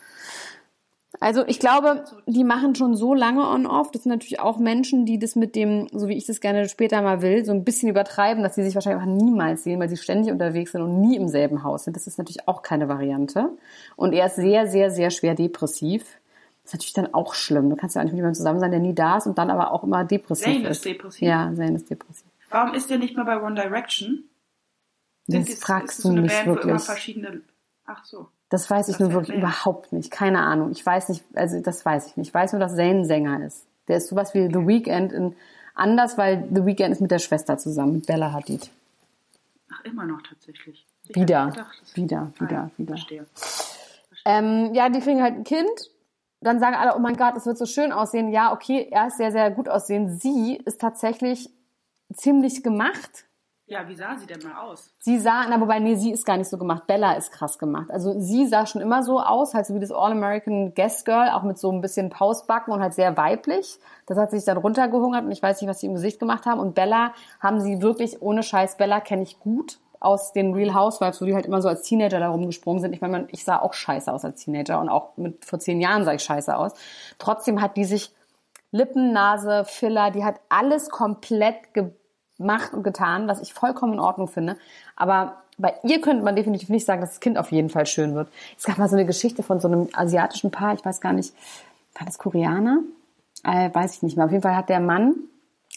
Also 1.19 1.45
ich 1.47 1.59
glaube, 1.59 2.03
die 2.27 2.43
machen 2.43 2.75
schon 2.75 2.95
so 2.95 3.13
lange 3.13 3.47
on-off. 3.47 3.91
Das 3.91 4.03
sind 4.03 4.11
natürlich 4.11 4.39
auch 4.39 4.59
Menschen, 4.59 5.05
die 5.05 5.17
das 5.17 5.35
mit 5.35 5.55
dem, 5.55 5.87
so 5.91 6.07
wie 6.07 6.17
ich 6.17 6.25
das 6.25 6.41
gerne 6.41 6.67
später 6.69 7.01
mal 7.01 7.21
will, 7.21 7.45
so 7.45 7.53
ein 7.53 7.63
bisschen 7.63 7.89
übertreiben, 7.89 8.43
dass 8.43 8.55
sie 8.55 8.63
sich 8.63 8.75
wahrscheinlich 8.75 9.01
auch 9.01 9.07
niemals 9.07 9.63
sehen, 9.63 9.79
weil 9.79 9.89
sie 9.89 9.97
ständig 9.97 10.31
unterwegs 10.31 10.73
sind 10.73 10.81
und 10.81 10.99
nie 10.99 11.15
im 11.15 11.27
selben 11.27 11.63
Haus 11.63 11.85
sind. 11.85 11.95
Das 11.95 12.07
ist 12.07 12.17
natürlich 12.17 12.47
auch 12.47 12.61
keine 12.61 12.89
Variante. 12.89 13.49
Und 13.95 14.13
er 14.13 14.27
ist 14.27 14.35
sehr, 14.35 14.67
sehr, 14.67 14.91
sehr 14.91 15.09
schwer 15.09 15.33
depressiv. 15.33 16.03
Das 16.63 16.73
ist 16.73 16.73
natürlich 16.73 16.93
dann 16.93 17.13
auch 17.13 17.33
schlimm. 17.33 17.69
Du 17.69 17.77
kannst 17.77 17.95
ja 17.95 18.01
auch 18.01 18.03
nicht 18.03 18.13
mit 18.13 18.19
jemandem 18.19 18.37
zusammen 18.37 18.59
sein, 18.59 18.71
der 18.71 18.81
nie 18.81 18.93
da 18.93 19.17
ist 19.17 19.27
und 19.27 19.37
dann 19.37 19.49
aber 19.49 19.71
auch 19.71 19.83
immer 19.83 20.03
depressiv 20.03 20.45
Zane 20.45 20.67
ist. 20.67 20.77
ist 20.77 20.85
depressiv. 20.85 21.21
Ja, 21.21 21.51
Zane 21.55 21.77
ist 21.77 21.89
depressiv. 21.89 22.27
Warum 22.49 22.73
ist 22.73 22.89
der 22.89 22.97
nicht 22.97 23.15
mehr 23.15 23.25
bei 23.25 23.41
One 23.41 23.55
Direction? 23.55 24.25
Das 25.27 25.53
fragst 25.55 25.99
ist 25.99 26.05
du 26.05 26.09
so 26.09 26.13
mich 26.13 26.31
Band, 26.31 26.47
wirklich. 26.47 26.81
verschiedene... 26.81 27.41
Ach 27.85 28.03
so. 28.03 28.27
Das 28.49 28.69
weiß 28.69 28.87
ich 28.89 28.99
nur 28.99 29.11
wirklich 29.11 29.37
mehr. 29.37 29.39
überhaupt 29.39 29.91
nicht. 29.91 30.11
Keine 30.11 30.39
Ahnung. 30.39 30.71
Ich 30.71 30.85
weiß 30.85 31.09
nicht, 31.09 31.23
also 31.35 31.59
das 31.61 31.85
weiß 31.85 32.07
ich 32.07 32.17
nicht. 32.17 32.29
Ich 32.29 32.33
weiß 32.33 32.53
nur, 32.53 32.59
dass 32.59 32.75
Zayn 32.75 33.03
Sänger 33.03 33.45
ist. 33.45 33.65
Der 33.87 33.97
ist 33.97 34.07
sowas 34.07 34.33
wie 34.33 34.47
The 34.47 34.67
Weeknd 34.67 35.11
in 35.11 35.35
anders, 35.75 36.17
weil 36.17 36.47
The 36.53 36.65
Weeknd 36.65 36.91
ist 36.91 37.01
mit 37.01 37.11
der 37.11 37.19
Schwester 37.19 37.57
zusammen, 37.57 37.93
mit 37.93 38.07
Bella 38.07 38.31
Hadid. 38.31 38.69
Ach, 39.71 39.83
immer 39.83 40.05
noch 40.05 40.21
tatsächlich. 40.21 40.85
Ich 41.07 41.15
wieder, 41.15 41.47
gedacht, 41.47 41.81
wieder, 41.95 42.31
wieder, 42.39 42.51
ja, 42.51 42.71
wieder. 42.77 42.95
Verstehe. 42.95 43.25
Ähm, 44.25 44.73
ja, 44.73 44.89
die 44.89 44.99
kriegen 44.99 45.21
halt 45.21 45.35
ein 45.35 45.43
Kind. 45.43 45.91
Dann 46.41 46.59
sagen 46.59 46.75
alle, 46.75 46.95
oh 46.95 46.99
mein 46.99 47.15
Gott, 47.15 47.35
das 47.35 47.45
wird 47.45 47.57
so 47.57 47.65
schön 47.65 47.91
aussehen. 47.91 48.31
Ja, 48.31 48.53
okay, 48.53 48.87
er 48.91 49.07
ist 49.07 49.17
sehr, 49.17 49.31
sehr 49.31 49.51
gut 49.51 49.69
aussehen. 49.69 50.17
Sie 50.19 50.57
ist 50.65 50.79
tatsächlich 50.79 51.49
ziemlich 52.13 52.63
gemacht 52.63 53.25
ja, 53.69 53.85
wie 53.89 53.95
sah 53.95 54.15
sie 54.17 54.25
denn 54.25 54.39
mal 54.43 54.61
aus? 54.61 54.93
Sie 54.99 55.19
sah, 55.19 55.45
na 55.49 55.59
wobei, 55.59 55.79
nee, 55.79 55.95
sie 55.95 56.11
ist 56.11 56.25
gar 56.25 56.37
nicht 56.37 56.49
so 56.49 56.57
gemacht. 56.57 56.87
Bella 56.87 57.13
ist 57.13 57.33
krass 57.33 57.59
gemacht. 57.59 57.91
Also 57.91 58.17
sie 58.17 58.47
sah 58.47 58.65
schon 58.65 58.81
immer 58.81 59.03
so 59.03 59.19
aus, 59.19 59.53
halt 59.53 59.65
so 59.65 59.75
wie 59.75 59.81
das 59.81 59.91
All-American 59.91 60.73
Guest 60.73 61.03
Girl, 61.03 61.29
auch 61.31 61.43
mit 61.43 61.57
so 61.57 61.69
ein 61.69 61.81
bisschen 61.81 62.09
Pausbacken 62.09 62.73
und 62.73 62.81
halt 62.81 62.93
sehr 62.93 63.17
weiblich. 63.17 63.77
Das 64.05 64.17
hat 64.17 64.31
sich 64.31 64.45
dann 64.45 64.55
runtergehungert 64.55 65.25
und 65.25 65.31
ich 65.31 65.43
weiß 65.43 65.59
nicht, 65.59 65.69
was 65.69 65.81
sie 65.81 65.87
im 65.87 65.95
Gesicht 65.95 66.17
gemacht 66.17 66.45
haben. 66.45 66.61
Und 66.61 66.75
Bella 66.75 67.13
haben 67.41 67.59
sie 67.59 67.81
wirklich, 67.81 68.21
ohne 68.21 68.41
Scheiß, 68.41 68.77
Bella 68.77 69.01
kenne 69.01 69.23
ich 69.23 69.37
gut 69.41 69.79
aus 69.99 70.31
den 70.31 70.53
Real 70.53 70.73
Housewives, 70.73 71.19
wo 71.21 71.25
die 71.25 71.35
halt 71.35 71.45
immer 71.45 71.61
so 71.61 71.67
als 71.67 71.81
Teenager 71.81 72.19
da 72.19 72.29
rumgesprungen 72.29 72.81
sind. 72.81 72.93
Ich 72.93 73.01
meine, 73.01 73.27
ich 73.31 73.43
sah 73.43 73.59
auch 73.59 73.73
scheiße 73.73 74.13
aus 74.13 74.23
als 74.23 74.43
Teenager 74.43 74.79
und 74.79 74.87
auch 74.87 75.17
mit 75.17 75.43
vor 75.43 75.59
zehn 75.59 75.81
Jahren 75.81 76.05
sah 76.05 76.13
ich 76.13 76.23
scheiße 76.23 76.55
aus. 76.55 76.71
Trotzdem 77.19 77.61
hat 77.61 77.75
die 77.75 77.85
sich 77.85 78.13
Lippen, 78.71 79.11
Nase, 79.11 79.65
Filler, 79.65 80.11
die 80.11 80.23
hat 80.23 80.39
alles 80.47 80.89
komplett 80.89 81.73
ge 81.73 81.91
gemacht 82.37 82.73
und 82.73 82.83
getan, 82.83 83.27
was 83.27 83.41
ich 83.41 83.53
vollkommen 83.53 83.93
in 83.93 83.99
Ordnung 83.99 84.27
finde. 84.27 84.57
Aber 84.95 85.37
bei 85.57 85.73
ihr 85.83 86.01
könnte 86.01 86.23
man 86.23 86.35
definitiv 86.35 86.69
nicht 86.69 86.85
sagen, 86.85 87.01
dass 87.01 87.11
das 87.11 87.19
Kind 87.19 87.37
auf 87.37 87.51
jeden 87.51 87.69
Fall 87.69 87.85
schön 87.85 88.13
wird. 88.13 88.29
Es 88.57 88.63
gab 88.63 88.77
mal 88.77 88.89
so 88.89 88.95
eine 88.95 89.05
Geschichte 89.05 89.43
von 89.43 89.59
so 89.59 89.67
einem 89.67 89.89
asiatischen 89.93 90.51
Paar, 90.51 90.73
ich 90.73 90.85
weiß 90.85 91.01
gar 91.01 91.13
nicht, 91.13 91.33
war 91.95 92.05
das 92.05 92.17
Koreaner? 92.17 92.79
Äh, 93.43 93.73
weiß 93.73 93.95
ich 93.95 94.03
nicht 94.03 94.17
mehr. 94.17 94.25
Auf 94.25 94.31
jeden 94.31 94.43
Fall 94.43 94.55
hat 94.55 94.69
der 94.69 94.79
Mann 94.79 95.15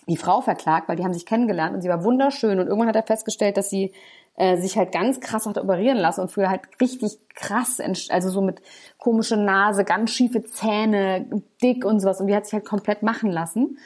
die 0.06 0.16
Frau 0.16 0.40
verklagt, 0.40 0.88
weil 0.88 0.96
die 0.96 1.04
haben 1.04 1.14
sich 1.14 1.26
kennengelernt 1.26 1.74
und 1.74 1.82
sie 1.82 1.88
war 1.88 2.04
wunderschön 2.04 2.58
und 2.58 2.66
irgendwann 2.66 2.88
hat 2.88 2.96
er 2.96 3.02
festgestellt, 3.02 3.56
dass 3.56 3.70
sie 3.70 3.92
äh, 4.36 4.56
sich 4.56 4.76
halt 4.76 4.92
ganz 4.92 5.20
krass 5.20 5.46
hat 5.46 5.58
operieren 5.58 5.98
lassen 5.98 6.22
und 6.22 6.30
früher 6.30 6.50
halt 6.50 6.62
richtig 6.80 7.18
krass, 7.34 7.80
also 8.10 8.30
so 8.30 8.40
mit 8.40 8.62
komische 8.98 9.36
Nase, 9.36 9.84
ganz 9.84 10.10
schiefe 10.10 10.42
Zähne, 10.44 11.26
dick 11.62 11.84
und 11.84 12.00
sowas 12.00 12.20
und 12.20 12.26
die 12.26 12.34
hat 12.34 12.44
sich 12.44 12.54
halt 12.54 12.64
komplett 12.64 13.02
machen 13.02 13.30
lassen 13.30 13.78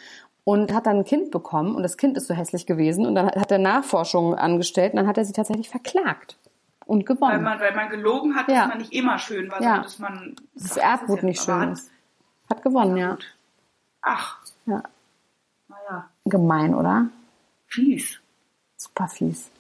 und 0.45 0.73
hat 0.73 0.87
dann 0.87 0.99
ein 0.99 1.05
Kind 1.05 1.31
bekommen 1.31 1.75
und 1.75 1.83
das 1.83 1.97
Kind 1.97 2.17
ist 2.17 2.27
so 2.27 2.35
hässlich 2.35 2.67
gewesen 2.67 3.07
und 3.07 3.15
dann 3.15 3.27
hat 3.27 3.51
er 3.51 3.59
Nachforschungen 3.59 4.35
angestellt 4.35 4.93
und 4.93 4.99
dann 4.99 5.07
hat 5.07 5.19
er 5.19 5.25
sie 5.25 5.33
tatsächlich 5.33 5.69
verklagt 5.69 6.39
und 6.87 7.07
gewonnen. 7.07 7.33
Weil 7.33 7.41
man, 7.41 7.61
weil 7.61 7.75
man 7.75 7.89
gelogen 7.89 8.37
hat, 8.37 8.49
dass 8.49 8.57
ja. 8.57 8.67
man 8.67 8.79
nicht 8.79 8.93
immer 8.93 9.19
schön 9.19 9.51
war, 9.51 9.63
ja. 9.63 9.69
sondern 9.69 9.83
dass 9.83 9.99
man 9.99 10.37
das 10.55 10.77
Erbgut 10.77 11.23
nicht 11.23 11.43
schön 11.43 11.73
ist. 11.73 11.91
Hat 12.51 12.63
gewonnen, 12.63 12.97
ja. 12.97 13.11
Gut. 13.13 13.37
Ach. 14.03 14.39
Ja. 14.67 14.83
Naja. 15.69 16.11
Gemein, 16.27 16.75
oder? 16.75 17.07
Fies. 17.67 18.21
Super 18.77 19.09
fies 19.09 19.51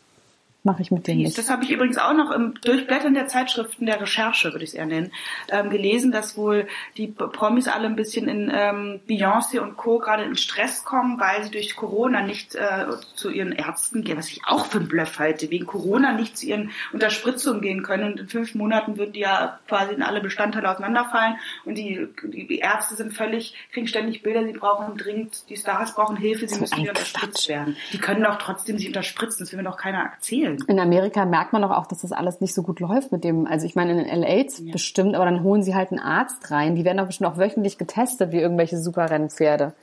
mache 0.64 0.80
ich 0.80 0.90
mit 0.90 1.06
dem 1.06 1.18
nicht. 1.18 1.36
Das 1.36 1.50
habe 1.50 1.62
ich 1.62 1.70
übrigens 1.70 1.98
auch 1.98 2.14
noch 2.14 2.30
im 2.30 2.54
Durchblättern 2.62 3.12
der 3.12 3.28
Zeitschriften 3.28 3.84
der 3.84 4.00
Recherche, 4.00 4.52
würde 4.52 4.64
ich 4.64 4.70
es 4.70 4.74
eher 4.74 4.86
nennen, 4.86 5.12
ähm, 5.50 5.68
gelesen, 5.68 6.10
dass 6.10 6.38
wohl 6.38 6.66
die 6.96 7.06
Promis 7.06 7.68
alle 7.68 7.86
ein 7.86 7.96
bisschen 7.96 8.28
in 8.28 8.50
ähm, 8.52 9.00
Beyoncé 9.06 9.60
und 9.60 9.76
Co. 9.76 9.98
gerade 9.98 10.24
in 10.24 10.36
Stress 10.36 10.84
kommen, 10.84 11.20
weil 11.20 11.44
sie 11.44 11.50
durch 11.50 11.76
Corona 11.76 12.22
nicht 12.22 12.54
äh, 12.54 12.86
zu 13.14 13.30
ihren 13.30 13.52
Ärzten 13.52 14.04
gehen, 14.04 14.16
was 14.16 14.30
ich 14.30 14.40
auch 14.46 14.64
für 14.64 14.78
ein 14.78 14.88
Bluff 14.88 15.18
halte, 15.18 15.50
wegen 15.50 15.66
Corona 15.66 16.12
nicht 16.12 16.38
zu 16.38 16.46
ihren 16.46 16.70
Unterspritzungen 16.94 17.60
gehen 17.60 17.82
können 17.82 18.12
und 18.12 18.20
in 18.20 18.28
fünf 18.28 18.54
Monaten 18.54 18.96
würden 18.96 19.12
die 19.12 19.20
ja 19.20 19.60
quasi 19.68 19.92
in 19.92 20.02
alle 20.02 20.22
Bestandteile 20.22 20.70
auseinanderfallen 20.70 21.36
und 21.66 21.76
die, 21.76 22.08
die 22.24 22.58
Ärzte 22.58 22.94
sind 22.94 23.12
völlig, 23.12 23.54
kriegen 23.72 23.86
ständig 23.86 24.22
Bilder, 24.22 24.44
sie 24.44 24.52
brauchen 24.52 24.96
dringend, 24.96 25.44
die 25.50 25.58
Stars 25.58 25.94
brauchen 25.94 26.16
Hilfe, 26.16 26.48
sie 26.48 26.54
so 26.54 26.62
müssen 26.62 26.78
wieder 26.78 26.90
unterspritzt 26.90 27.48
werden. 27.50 27.76
Die 27.92 27.98
können 27.98 28.22
doch 28.22 28.38
trotzdem 28.38 28.78
sich 28.78 28.86
unterspritzen, 28.86 29.40
das 29.40 29.52
will 29.52 29.58
mir 29.58 29.68
doch 29.68 29.76
keiner 29.76 29.98
erzählen 29.98 30.53
erzählen. 30.60 30.78
In 30.78 30.80
Amerika 30.80 31.24
merkt 31.24 31.52
man 31.52 31.62
doch 31.62 31.70
auch, 31.70 31.86
dass 31.86 32.00
das 32.00 32.12
alles 32.12 32.40
nicht 32.40 32.54
so 32.54 32.62
gut 32.62 32.80
läuft 32.80 33.12
mit 33.12 33.24
dem, 33.24 33.46
also 33.46 33.66
ich 33.66 33.74
meine 33.74 33.92
in 33.92 33.98
den 33.98 34.22
LA 34.22 34.72
bestimmt, 34.72 35.14
aber 35.14 35.24
dann 35.24 35.42
holen 35.42 35.62
sie 35.62 35.74
halt 35.74 35.90
einen 35.90 36.00
Arzt 36.00 36.50
rein. 36.50 36.74
Die 36.74 36.84
werden 36.84 36.98
doch 36.98 37.06
bestimmt 37.06 37.30
auch 37.30 37.38
wöchentlich 37.38 37.78
getestet 37.78 38.32
wie 38.32 38.40
irgendwelche 38.40 38.78
Superrennpferde. 38.78 39.74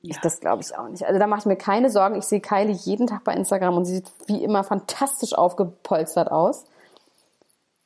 Ja. 0.00 0.16
Das 0.22 0.40
glaube 0.40 0.62
ich 0.62 0.76
auch 0.76 0.88
nicht. 0.88 1.06
Also 1.06 1.18
da 1.18 1.26
mache 1.26 1.40
ich 1.40 1.46
mir 1.46 1.56
keine 1.56 1.88
Sorgen. 1.88 2.16
Ich 2.16 2.24
sehe 2.24 2.40
Kylie 2.40 2.74
jeden 2.74 3.06
Tag 3.06 3.24
bei 3.24 3.32
Instagram 3.32 3.76
und 3.76 3.86
sie 3.86 3.96
sieht 3.96 4.12
wie 4.26 4.44
immer 4.44 4.62
fantastisch 4.62 5.32
aufgepolstert 5.32 6.30
aus. 6.30 6.66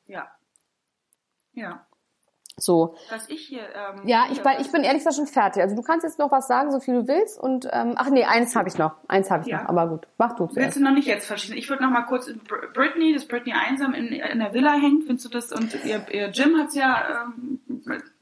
Ja. 0.06 0.26
Ja. 1.52 1.86
So. 2.58 2.94
Was 3.10 3.28
ich 3.28 3.40
hier. 3.46 3.60
Ähm, 3.60 4.02
Ja, 4.06 4.24
hier, 4.24 4.32
ich, 4.32 4.42
bin- 4.42 4.52
ich 4.60 4.72
bin 4.72 4.82
ehrlich 4.82 5.00
gesagt 5.00 5.16
schon 5.16 5.26
fertig. 5.26 5.62
Also 5.62 5.76
du 5.76 5.82
kannst 5.82 6.04
jetzt 6.04 6.18
noch 6.18 6.30
was 6.32 6.46
sagen, 6.48 6.70
so 6.72 6.80
viel 6.80 6.94
du 7.02 7.08
willst. 7.08 7.38
Und 7.38 7.68
ähm, 7.72 7.94
ach 7.96 8.10
nee, 8.10 8.24
eins 8.24 8.54
habe 8.56 8.68
ich 8.68 8.76
noch. 8.78 8.92
Eins 9.08 9.30
habe 9.30 9.42
ich 9.42 9.48
Ja. 9.48 9.62
noch. 9.62 9.68
Aber 9.68 9.86
gut, 9.88 10.06
mach 10.18 10.34
du 10.34 10.44
Willst 10.44 10.54
zuerst. 10.54 10.76
du 10.76 10.82
noch 10.82 10.90
nicht 10.92 11.06
jetzt 11.06 11.26
verschieden? 11.26 11.56
Ich 11.56 11.68
würde 11.70 11.82
noch 11.84 11.90
mal 11.90 12.02
kurz 12.02 12.30
Britney, 12.74 13.14
dass 13.14 13.26
Britney 13.26 13.52
einsam 13.54 13.94
in, 13.94 14.08
in 14.08 14.38
der 14.40 14.52
Villa 14.52 14.72
hängt. 14.72 15.04
Findest 15.04 15.24
du 15.26 15.28
das? 15.30 15.52
Und 15.52 15.74
ihr, 15.84 16.04
ihr 16.10 16.28
Jim 16.30 16.58
hat's 16.58 16.74
ja 16.74 17.24
ähm, 17.38 17.60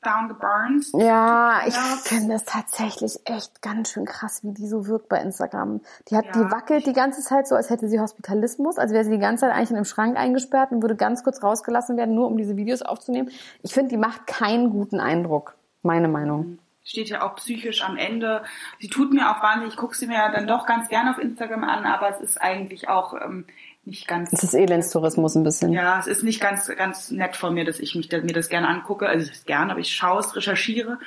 down 0.07 0.28
geburnt. 0.28 0.86
Ja, 0.94 1.61
ich 1.66 1.74
finde 1.74 2.34
es 2.34 2.44
tatsächlich 2.44 3.18
echt 3.24 3.61
ganz 3.62 3.90
schön 3.90 4.04
krass, 4.04 4.42
wie 4.44 4.52
die 4.52 4.66
so 4.68 4.86
wirkt 4.86 5.09
bei 5.09 5.20
Instagram. 5.20 5.80
Die 6.09 6.16
hat, 6.16 6.26
Ja. 6.26 6.32
die 6.32 6.50
wackelt 6.50 6.86
die 6.86 6.92
ganze 6.92 7.20
Zeit 7.22 7.48
so, 7.48 7.54
als 7.57 7.68
hätte 7.70 7.88
sie 7.88 7.98
Hospitalismus, 8.00 8.78
als 8.78 8.92
wäre 8.92 9.04
sie 9.04 9.11
die 9.11 9.18
ganze 9.18 9.42
Zeit 9.42 9.52
eigentlich 9.54 9.70
in 9.70 9.76
einem 9.76 9.84
Schrank 9.84 10.16
eingesperrt 10.16 10.70
und 10.72 10.82
würde 10.82 10.96
ganz 10.96 11.24
kurz 11.24 11.42
rausgelassen 11.42 11.96
werden, 11.96 12.14
nur 12.14 12.28
um 12.28 12.36
diese 12.36 12.57
Videos 12.57 12.82
aufzunehmen. 12.82 13.30
Ich 13.62 13.74
finde, 13.74 13.88
die 13.90 13.96
macht 13.96 14.26
keinen 14.26 14.70
guten 14.70 15.00
Eindruck. 15.00 15.54
Meine 15.82 16.09
Meinung. 16.09 16.59
steht 16.84 17.09
ja 17.09 17.22
auch 17.22 17.34
psychisch 17.34 17.82
am 17.84 17.96
Ende. 17.96 18.44
Sie 18.78 18.88
tut 18.88 19.12
mir 19.12 19.28
auch 19.30 19.42
wahnsinnig, 19.42 19.74
ich 19.74 19.76
gucke 19.76 19.96
sie 19.96 20.07
mir 20.07 20.14
ja 20.18 20.30
dann 20.30 20.46
doch 20.46 20.66
ganz 20.66 20.88
gerne 20.88 21.11
auf 21.11 21.18
Instagram 21.18 21.64
an, 21.64 21.84
aber 21.84 22.09
es 22.11 22.20
ist 22.20 22.40
eigentlich 22.40 22.88
auch 22.88 23.12
ähm, 23.20 23.44
nicht 23.87 24.09
ganz. 24.09 24.32
Es 24.32 24.43
ist 24.43 24.55
Elendstourismus 24.55 25.37
ein 25.37 25.45
bisschen. 25.45 25.72
Ja, 25.72 25.99
es 26.01 26.07
ist 26.07 26.22
nicht 26.22 26.41
ganz, 26.41 26.68
ganz 26.76 27.11
nett 27.11 27.37
von 27.37 27.55
mir, 27.55 27.64
dass 27.64 27.78
ich 27.78 27.95
mich 27.95 28.11
mir 28.11 28.32
das 28.32 28.49
gerne 28.49 28.68
angucke. 28.68 29.09
Also 29.09 29.28
das 29.28 29.45
gerne, 29.45 29.70
aber 29.70 29.80
ich 29.80 29.95
schaue 29.95 30.20
es, 30.20 30.34
recherchiere, 30.34 30.99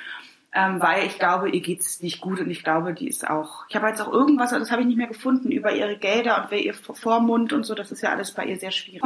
ähm, 0.54 0.80
weil 0.80 1.06
ich 1.06 1.18
glaube, 1.18 1.50
ihr 1.50 1.60
geht's 1.60 2.02
nicht 2.02 2.20
gut 2.20 2.40
und 2.40 2.50
ich 2.50 2.64
glaube, 2.64 2.94
die 2.94 3.08
ist 3.08 3.28
auch. 3.28 3.64
Ich 3.68 3.76
habe 3.76 3.86
jetzt 3.88 4.00
auch 4.00 4.12
irgendwas, 4.12 4.50
das 4.50 4.70
habe 4.70 4.82
ich 4.82 4.88
nicht 4.88 4.96
mehr 4.96 5.06
gefunden 5.06 5.52
über 5.52 5.72
ihre 5.72 5.96
Gelder 5.96 6.42
und 6.42 6.50
wer 6.50 6.60
ihr 6.60 6.74
Vormund 6.74 7.52
und 7.52 7.64
so. 7.64 7.74
Das 7.74 7.92
ist 7.92 8.02
ja 8.02 8.10
alles 8.10 8.32
bei 8.32 8.46
ihr 8.46 8.58
sehr 8.58 8.72
schwierig. 8.72 9.02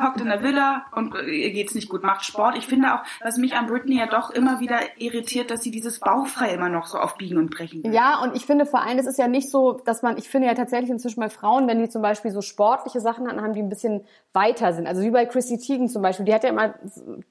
Hock- 0.00 0.10
Hockt 0.10 0.20
in 0.22 0.28
der 0.28 0.42
Villa 0.42 0.86
und 0.92 1.14
äh, 1.14 1.30
ihr 1.30 1.52
geht's 1.52 1.74
nicht 1.74 1.88
gut, 1.88 2.02
macht 2.02 2.24
Sport. 2.24 2.56
Ich 2.56 2.66
finde 2.66 2.94
auch, 2.94 3.00
was 3.22 3.36
mich 3.36 3.54
an 3.54 3.66
Britney 3.66 3.98
ja 3.98 4.06
doch 4.06 4.30
immer 4.30 4.58
wieder 4.60 4.78
irritiert, 4.98 5.50
dass 5.50 5.62
sie 5.62 5.70
dieses 5.70 6.00
Bauchfrei 6.00 6.52
immer 6.54 6.68
noch 6.68 6.86
so 6.86 6.98
auf 6.98 7.16
Biegen 7.16 7.38
und 7.38 7.50
Brechen 7.50 7.84
will. 7.84 7.92
Ja, 7.94 8.20
und 8.22 8.34
ich 8.34 8.46
finde 8.46 8.66
vor 8.66 8.82
allem, 8.82 8.98
es 8.98 9.06
ist 9.06 9.18
ja 9.18 9.28
nicht 9.28 9.50
so, 9.50 9.74
dass 9.84 10.02
man, 10.02 10.16
ich 10.18 10.28
finde 10.28 10.48
ja 10.48 10.54
tatsächlich 10.54 10.90
inzwischen 10.90 11.20
bei 11.20 11.28
Frauen, 11.30 11.68
wenn 11.68 11.78
die 11.78 11.88
zum 11.88 12.02
Beispiel 12.02 12.30
so 12.30 12.40
sportliche 12.40 13.00
Sachen 13.00 13.28
hatten, 13.28 13.40
haben 13.40 13.52
die 13.52 13.62
ein 13.62 13.68
bisschen 13.68 14.04
weiter 14.32 14.72
sind. 14.72 14.86
Also 14.86 15.02
wie 15.02 15.10
bei 15.10 15.26
Chrissy 15.26 15.58
Teigen 15.58 15.88
zum 15.88 16.02
Beispiel, 16.02 16.24
die 16.24 16.34
hat 16.34 16.44
ja 16.44 16.50
immer, 16.50 16.74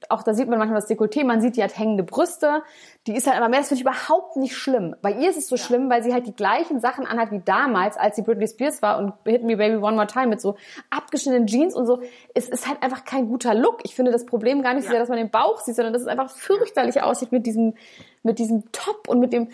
auch 0.08 0.22
da 0.22 0.34
sieht 0.34 0.48
man 0.48 0.58
manchmal 0.58 0.80
das 0.80 0.88
Dekolleté, 0.90 1.24
man 1.24 1.40
sieht, 1.40 1.56
die 1.56 1.62
hat 1.64 1.76
hängende 1.78 2.02
Brüste, 2.04 2.62
die 3.06 3.14
ist 3.16 3.26
halt 3.26 3.36
aber 3.38 3.48
mehr, 3.48 3.60
das 3.60 3.68
finde 3.68 3.82
ich 3.82 3.86
überhaupt 3.86 4.36
nicht 4.36 4.56
schlimm. 4.56 4.94
Bei 5.02 5.12
ihr 5.12 5.30
ist 5.30 5.38
es 5.38 5.48
so 5.48 5.56
schlimm, 5.56 5.88
weil 5.90 6.02
sie 6.02 6.12
halt 6.12 6.26
die 6.26 6.34
gleichen 6.34 6.80
Sachen 6.80 7.06
anhat 7.06 7.30
wie 7.30 7.40
damals, 7.40 7.96
als 7.96 8.16
sie 8.16 8.22
Britney 8.22 8.46
Spears 8.48 8.82
war 8.82 8.98
und 8.98 9.14
Hit 9.24 9.42
Me 9.44 9.56
Baby 9.56 9.76
One 9.76 9.96
More 9.96 10.06
Time 10.06 10.26
mit 10.28 10.40
so 10.40 10.56
abgeschnittenen 10.90 11.46
Jeans 11.46 11.74
und 11.74 11.86
so. 11.86 12.00
Es 12.34 12.48
ist 12.48 12.59
halt 12.66 12.82
einfach 12.82 13.04
kein 13.04 13.28
guter 13.28 13.54
Look. 13.54 13.80
Ich 13.84 13.94
finde 13.94 14.12
das 14.12 14.26
Problem 14.26 14.62
gar 14.62 14.74
nicht 14.74 14.84
so 14.84 14.90
sehr, 14.90 15.00
dass 15.00 15.08
man 15.08 15.18
den 15.18 15.30
Bauch 15.30 15.60
sieht, 15.60 15.76
sondern 15.76 15.92
dass 15.92 16.02
es 16.02 16.08
einfach 16.08 16.30
fürchterlich 16.30 17.02
aussieht 17.02 17.32
mit 17.32 17.46
diesem, 17.46 17.74
mit 18.22 18.38
diesem 18.38 18.70
Top 18.72 19.08
und 19.08 19.20
mit 19.20 19.32
dem, 19.32 19.48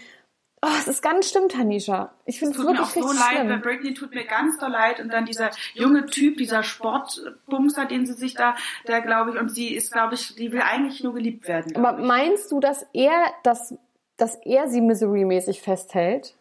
Oh, 0.63 0.69
es 0.79 0.89
ist 0.89 1.03
ganz 1.03 1.31
schlimm, 1.31 1.49
Tanisha. 1.49 2.13
Ich 2.25 2.39
finde 2.39 2.53
es 2.53 2.57
tut 2.57 2.73
mir 2.73 2.83
auch 2.83 2.89
wirklich 2.89 3.05
so 3.05 3.13
leid, 3.13 3.37
bei 3.37 3.45
schlimm. 3.45 3.61
Britney 3.61 3.95
tut 3.95 4.15
mir 4.15 4.25
ganz 4.25 4.59
doll 4.59 4.71
leid 4.71 5.01
und 5.01 5.13
dann 5.13 5.27
dieser 5.27 5.51
junge 5.75 6.07
Typ, 6.07 6.39
dieser 6.39 6.63
Sportbumser, 6.63 7.85
den 7.85 8.07
sie 8.07 8.15
sich 8.15 8.35
da, 8.35 8.57
der 8.89 9.03
glaube 9.03 9.33
ich, 9.33 9.39
und 9.39 9.51
sie 9.51 9.75
ist, 9.75 9.93
glaube 9.93 10.15
ich, 10.15 10.35
die 10.35 10.53
will 10.53 10.63
eigentlich 10.63 11.05
nur 11.05 11.13
geliebt 11.13 11.47
werden. 11.47 11.77
Aber 11.77 11.99
ich. 11.99 12.07
meinst 12.07 12.51
du, 12.51 12.59
dass 12.59 12.87
er, 12.95 13.33
dass, 13.43 13.75
dass 14.17 14.35
er 14.45 14.69
sie 14.69 14.81
Misery-mäßig 14.81 15.61
festhält? 15.61 16.35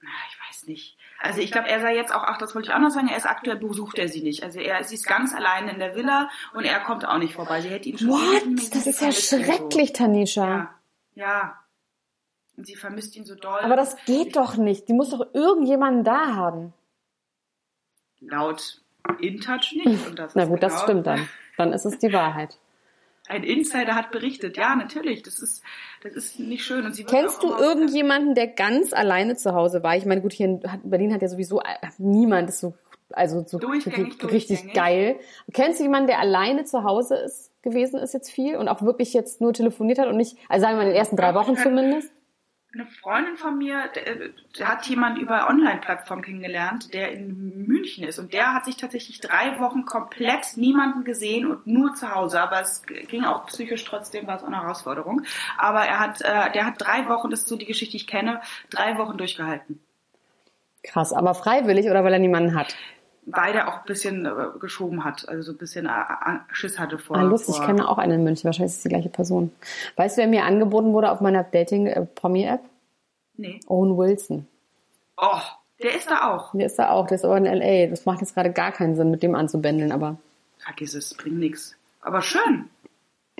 Na, 0.00 0.08
ich 0.30 0.38
weiß 0.48 0.66
nicht. 0.68 0.96
Also 1.26 1.40
ich 1.40 1.50
glaube, 1.50 1.68
er 1.68 1.80
sei 1.80 1.96
jetzt 1.96 2.14
auch, 2.14 2.22
ach, 2.22 2.36
das 2.36 2.54
wollte 2.54 2.68
ich 2.68 2.74
auch 2.74 2.78
noch 2.80 2.90
sagen, 2.90 3.08
er 3.08 3.16
ist 3.16 3.24
aktuell 3.24 3.56
besucht 3.56 3.98
er 3.98 4.08
sie 4.08 4.22
nicht. 4.22 4.42
Also 4.42 4.60
er, 4.60 4.84
sie 4.84 4.94
ist 4.96 5.06
ganz 5.06 5.34
alleine 5.34 5.72
in 5.72 5.78
der 5.78 5.96
Villa 5.96 6.28
und 6.52 6.66
er 6.66 6.80
kommt 6.80 7.06
auch 7.08 7.16
nicht 7.16 7.32
vorbei. 7.34 7.62
Sie 7.62 7.70
hätte 7.70 7.88
ihn 7.88 7.96
schon 7.96 8.10
What? 8.10 8.42
Das 8.74 8.86
ist 8.86 9.00
ja 9.00 9.06
und 9.06 9.14
so. 9.14 9.38
schrecklich, 9.38 9.94
Tanisha. 9.94 10.46
Ja, 10.46 10.74
ja. 11.14 11.58
Und 12.58 12.66
sie 12.66 12.76
vermisst 12.76 13.16
ihn 13.16 13.24
so 13.24 13.36
doll. 13.36 13.58
Aber 13.60 13.74
das 13.74 13.96
geht 14.04 14.36
doch 14.36 14.56
nicht. 14.58 14.86
Die 14.88 14.92
muss 14.92 15.08
doch 15.10 15.26
irgendjemanden 15.32 16.04
da 16.04 16.34
haben. 16.36 16.74
Laut 18.20 18.82
InTouch 19.18 19.72
nicht. 19.72 20.06
Und 20.06 20.18
das 20.18 20.34
Na 20.34 20.44
gut, 20.44 20.62
das 20.62 20.72
genau- 20.74 20.84
stimmt 20.84 21.06
dann. 21.06 21.28
Dann 21.56 21.72
ist 21.72 21.86
es 21.86 21.98
die 21.98 22.12
Wahrheit. 22.12 22.58
Ein 23.26 23.42
Insider 23.42 23.94
hat 23.94 24.10
berichtet. 24.10 24.56
Ja, 24.56 24.76
natürlich. 24.76 25.22
Das 25.22 25.38
ist, 25.38 25.62
das 26.02 26.14
ist 26.14 26.38
nicht 26.38 26.64
schön. 26.64 26.84
Und 26.84 26.94
sie 26.94 27.04
wird 27.04 27.10
Kennst 27.10 27.42
du 27.42 27.54
irgendjemanden, 27.54 28.34
der 28.34 28.48
ganz 28.48 28.92
alleine 28.92 29.36
zu 29.36 29.54
Hause 29.54 29.82
war? 29.82 29.96
Ich 29.96 30.04
meine, 30.04 30.20
gut, 30.20 30.34
hier 30.34 30.46
in 30.46 30.62
Berlin 30.82 31.14
hat 31.14 31.22
ja 31.22 31.28
sowieso 31.28 31.62
niemand 31.96 32.50
ist 32.50 32.60
so, 32.60 32.74
also 33.10 33.42
so 33.46 33.58
Durchgängig, 33.58 34.22
richtig 34.30 34.58
durchgängig. 34.58 34.74
geil. 34.74 35.16
Kennst 35.52 35.80
du 35.80 35.84
jemanden, 35.84 36.08
der 36.08 36.18
alleine 36.18 36.64
zu 36.64 36.84
Hause 36.84 37.16
ist, 37.16 37.50
gewesen 37.62 37.98
ist 37.98 38.12
jetzt 38.12 38.30
viel 38.30 38.56
und 38.56 38.68
auch 38.68 38.82
wirklich 38.82 39.14
jetzt 39.14 39.40
nur 39.40 39.54
telefoniert 39.54 39.98
hat 39.98 40.08
und 40.08 40.18
nicht, 40.18 40.36
also 40.50 40.62
sagen 40.62 40.74
wir 40.74 40.82
mal 40.82 40.88
in 40.88 40.92
den 40.92 40.98
ersten 40.98 41.16
drei 41.16 41.34
Wochen 41.34 41.56
zumindest? 41.56 42.10
Eine 42.74 42.86
Freundin 42.86 43.36
von 43.36 43.56
mir, 43.56 43.88
hat 44.60 44.86
jemand 44.86 45.18
über 45.18 45.48
Online-Plattform 45.48 46.22
kennengelernt, 46.22 46.92
der 46.92 47.12
in 47.12 47.66
München 47.68 48.02
ist. 48.02 48.18
Und 48.18 48.32
der 48.32 48.52
hat 48.52 48.64
sich 48.64 48.76
tatsächlich 48.76 49.20
drei 49.20 49.60
Wochen 49.60 49.84
komplett 49.84 50.56
niemanden 50.56 51.04
gesehen 51.04 51.46
und 51.46 51.68
nur 51.68 51.94
zu 51.94 52.12
Hause. 52.12 52.40
Aber 52.40 52.60
es 52.60 52.82
ging 52.82 53.24
auch 53.24 53.46
psychisch 53.46 53.84
trotzdem, 53.84 54.26
war 54.26 54.38
es 54.38 54.42
eine 54.42 54.60
Herausforderung. 54.60 55.22
Aber 55.56 55.84
er 55.84 56.00
hat, 56.00 56.20
äh, 56.22 56.50
der 56.52 56.66
hat 56.66 56.74
drei 56.78 57.08
Wochen, 57.08 57.30
das 57.30 57.40
ist 57.40 57.48
so 57.48 57.56
die 57.56 57.66
Geschichte, 57.66 57.92
die 57.92 57.98
ich 57.98 58.08
kenne, 58.08 58.40
drei 58.70 58.98
Wochen 58.98 59.18
durchgehalten. 59.18 59.78
Krass, 60.82 61.12
aber 61.12 61.34
freiwillig 61.34 61.88
oder 61.88 62.02
weil 62.02 62.14
er 62.14 62.18
niemanden 62.18 62.56
hat? 62.56 62.74
Weil 63.26 63.54
der 63.54 63.68
auch 63.68 63.78
ein 63.78 63.84
bisschen 63.86 64.26
äh, 64.26 64.58
geschoben 64.60 65.02
hat, 65.04 65.26
also 65.28 65.42
so 65.42 65.52
ein 65.52 65.58
bisschen 65.58 65.86
äh, 65.86 65.90
äh, 65.90 66.38
Schiss 66.52 66.78
hatte 66.78 66.98
vor. 66.98 67.16
Ah, 67.16 67.22
lustig, 67.22 67.50
ich 67.50 67.56
vor 67.56 67.66
kenne 67.66 67.88
auch 67.88 67.96
einen 67.98 68.12
in 68.12 68.24
München. 68.24 68.44
Wahrscheinlich 68.44 68.72
ist 68.72 68.78
es 68.78 68.82
die 68.82 68.90
gleiche 68.90 69.08
Person. 69.08 69.50
Weißt 69.96 70.16
du, 70.16 70.20
wer 70.22 70.28
mir 70.28 70.44
angeboten 70.44 70.92
wurde 70.92 71.10
auf 71.10 71.20
meiner 71.20 71.42
Dating-Promi-App? 71.42 72.60
Nee. 73.36 73.60
Owen 73.66 73.96
Wilson. 73.96 74.46
Oh, 75.16 75.40
der 75.82 75.94
ist 75.94 76.10
da 76.10 76.34
auch. 76.34 76.52
Der 76.52 76.66
ist 76.66 76.78
da 76.78 76.90
auch, 76.90 77.06
der 77.06 77.16
ist 77.16 77.24
aber 77.24 77.38
in 77.38 77.46
L.A. 77.46 77.88
Das 77.88 78.04
macht 78.04 78.20
jetzt 78.20 78.34
gerade 78.34 78.52
gar 78.52 78.72
keinen 78.72 78.94
Sinn, 78.94 79.10
mit 79.10 79.22
dem 79.22 79.34
anzubändeln, 79.34 79.90
aber 79.92 80.18
Vergiss 80.58 80.94
es, 80.94 81.14
bringt 81.14 81.38
nix. 81.38 81.76
Aber 82.00 82.20
schön. 82.22 82.68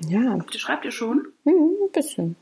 ja, 0.02 0.38
Schreibt 0.56 0.84
ihr 0.84 0.90
schon? 0.92 1.26
hm, 1.44 1.70
ein 1.84 1.92
bisschen. 1.92 2.36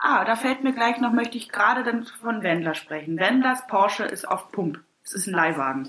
Ah, 0.00 0.24
da 0.24 0.36
fällt 0.36 0.62
mir 0.62 0.72
gleich 0.72 1.00
noch, 1.00 1.12
möchte 1.12 1.36
ich 1.36 1.48
gerade 1.48 1.82
dann 1.82 2.04
von 2.04 2.42
Wendler 2.42 2.74
sprechen. 2.74 3.18
Wendlers 3.18 3.66
Porsche 3.66 4.04
ist 4.04 4.28
auf 4.28 4.50
Pump. 4.52 4.80
Es 5.08 5.14
ist 5.14 5.26
ein 5.26 5.32
Leihwagen. 5.34 5.88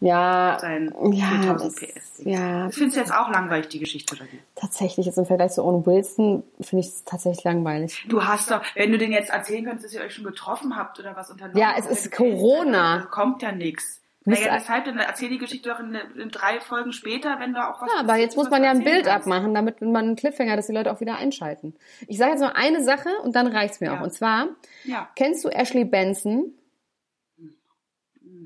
Ja, 0.00 0.58
Sein 0.60 0.92
ja, 1.12 1.26
4000 1.26 1.60
das, 1.62 1.76
PS. 1.76 2.12
ja, 2.24 2.66
Ich 2.66 2.74
finde 2.74 2.88
es 2.90 2.96
jetzt 2.96 3.14
auch 3.14 3.30
langweilig, 3.30 3.68
die 3.68 3.78
Geschichte 3.78 4.16
dagegen. 4.16 4.42
tatsächlich, 4.56 5.06
jetzt 5.06 5.16
im 5.16 5.26
Vergleich 5.26 5.52
zu 5.52 5.62
Owen 5.64 5.86
Wilson, 5.86 6.42
finde 6.60 6.80
ich 6.80 6.88
es 6.88 7.04
tatsächlich 7.04 7.44
langweilig. 7.44 8.04
Du 8.08 8.24
hast 8.24 8.50
doch, 8.50 8.62
wenn 8.74 8.90
du 8.90 8.98
den 8.98 9.12
jetzt 9.12 9.30
erzählen 9.30 9.64
könntest, 9.64 9.86
dass 9.86 9.94
ihr 9.94 10.00
euch 10.00 10.12
schon 10.14 10.24
getroffen 10.24 10.76
habt 10.76 10.98
oder 10.98 11.14
was 11.14 11.30
unternommen 11.30 11.56
Ja, 11.56 11.74
es 11.78 11.86
ist 11.86 12.10
Corona. 12.10 12.98
dann 12.98 13.10
kommt 13.10 13.42
ja 13.42 13.52
nichts. 13.52 14.00
Naja, 14.24 14.54
deshalb, 14.56 14.84
dann 14.86 14.98
erzähl 14.98 15.28
die 15.28 15.38
Geschichte 15.38 15.68
doch 15.68 15.78
in, 15.80 15.94
in 15.94 16.30
drei 16.30 16.60
Folgen 16.60 16.92
später, 16.92 17.38
wenn 17.40 17.54
da 17.54 17.70
auch 17.72 17.80
was 17.82 17.88
Ja, 17.92 18.00
aber 18.00 18.16
jetzt 18.16 18.36
muss 18.36 18.50
man 18.50 18.62
ja 18.64 18.70
ein 18.70 18.82
Bild 18.84 19.04
kannst. 19.06 19.26
abmachen, 19.26 19.52
damit 19.54 19.80
man 19.82 19.96
einen 20.04 20.16
Cliffhanger, 20.16 20.54
dass 20.56 20.66
die 20.68 20.72
Leute 20.72 20.92
auch 20.92 21.00
wieder 21.00 21.16
einschalten. 21.16 21.74
Ich 22.08 22.18
sage 22.18 22.32
jetzt 22.32 22.40
nur 22.40 22.54
eine 22.56 22.82
Sache 22.84 23.08
und 23.24 23.34
dann 23.36 23.46
reicht's 23.48 23.80
mir 23.80 23.88
Ja. 23.88 23.98
auch. 23.98 24.02
Und 24.02 24.12
zwar, 24.12 24.46
Ja. 24.84 25.08
kennst 25.16 25.44
du 25.44 25.48
Ashley 25.48 25.84
Benson? 25.84 26.54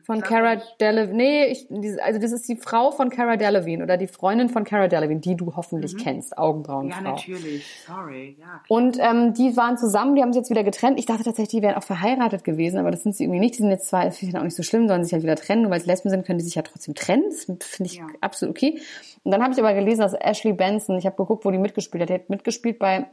Von 0.04 0.20
Cara. 0.20 0.60
Delevingne. 0.80 1.16
Nee, 1.16 1.44
ich, 1.46 1.66
also 2.02 2.20
das 2.20 2.32
ist 2.32 2.48
die 2.48 2.56
Frau 2.56 2.90
von 2.90 3.08
Cara 3.10 3.36
Delevingne 3.36 3.82
oder 3.84 3.96
die 3.96 4.06
Freundin 4.06 4.48
von 4.48 4.64
Cara 4.64 4.88
Delevingne, 4.88 5.20
die 5.20 5.36
du 5.36 5.54
hoffentlich 5.56 5.96
kennst, 5.96 6.32
Ja, 6.32 6.38
Augenbrauenfrau. 6.38 7.00
natürlich. 7.02 7.66
Sorry. 7.86 8.36
Ja. 8.40 8.60
Und 8.68 8.98
ähm, 9.00 9.32
die 9.34 9.56
waren 9.56 9.78
zusammen, 9.78 10.14
die 10.16 10.22
haben 10.22 10.32
sich 10.32 10.40
jetzt 10.40 10.50
wieder 10.50 10.64
getrennt. 10.64 10.98
Ich 10.98 11.06
dachte 11.06 11.24
tatsächlich, 11.24 11.48
die 11.50 11.62
wären 11.62 11.76
auch 11.76 11.82
verheiratet 11.84 12.44
gewesen, 12.44 12.78
aber 12.78 12.90
das 12.90 13.02
sind 13.02 13.14
sie 13.16 13.24
irgendwie 13.24 13.40
nicht. 13.40 13.54
Die 13.54 13.62
sind 13.62 13.70
jetzt 13.70 13.88
zwar, 13.88 14.04
das 14.04 14.18
finde 14.18 14.28
ich 14.30 14.32
dann 14.34 14.40
auch 14.42 14.44
nicht 14.46 14.56
so 14.56 14.62
schlimm, 14.62 14.88
sollen 14.88 15.04
sich 15.04 15.12
halt 15.12 15.22
wieder 15.22 15.36
trennen. 15.36 15.62
Nur 15.62 15.70
weil 15.70 15.80
es 15.80 15.86
Lesben 15.86 16.10
sind, 16.10 16.26
können 16.26 16.38
die 16.38 16.44
sich 16.44 16.54
ja 16.56 16.62
trotzdem 16.62 16.94
trennen. 16.94 17.24
Das 17.30 17.44
finde 17.44 17.90
ich 17.90 17.94
Ja. 17.98 18.06
absolut 18.20 18.56
okay. 18.56 18.80
Und 19.24 19.32
dann 19.32 19.42
habe 19.42 19.52
ich 19.52 19.58
aber 19.58 19.74
gelesen, 19.74 20.00
dass 20.02 20.14
Ashley 20.14 20.52
Benson, 20.52 20.98
ich 20.98 21.06
habe 21.06 21.16
geguckt, 21.16 21.44
wo 21.44 21.50
die 21.50 21.58
mitgespielt 21.58 22.02
hat. 22.02 22.08
Die 22.10 22.14
hat 22.14 22.30
mitgespielt 22.30 22.78
bei 22.78 23.06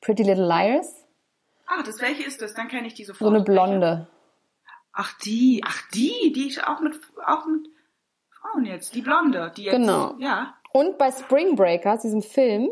Pretty 0.00 0.22
Little 0.24 0.46
Liars. 0.46 0.94
Ah, 1.66 1.82
das 1.86 2.00
welche 2.02 2.24
ist 2.26 2.42
das? 2.42 2.54
Dann 2.54 2.68
kenne 2.68 2.86
ich 2.88 2.94
die 2.94 3.04
So 3.04 3.12
sofort. 3.14 3.34
eine 3.34 3.44
Blonde. 3.44 4.08
Ach 4.92 5.12
die, 5.20 5.62
ach 5.66 5.82
die, 5.94 6.32
die 6.34 6.48
ist 6.48 6.66
auch 6.66 6.80
mit 6.80 6.98
auch 7.26 7.46
mit 7.46 7.68
Frauen 8.30 8.64
jetzt, 8.64 8.94
die 8.94 9.02
Blonde, 9.02 9.52
die 9.56 9.64
jetzt 9.64 9.76
Genau. 9.76 10.14
ja. 10.18 10.54
Und 10.72 10.98
bei 10.98 11.10
Spring 11.10 11.54
Breakers, 11.54 12.02
diesem 12.02 12.22
Film, 12.22 12.70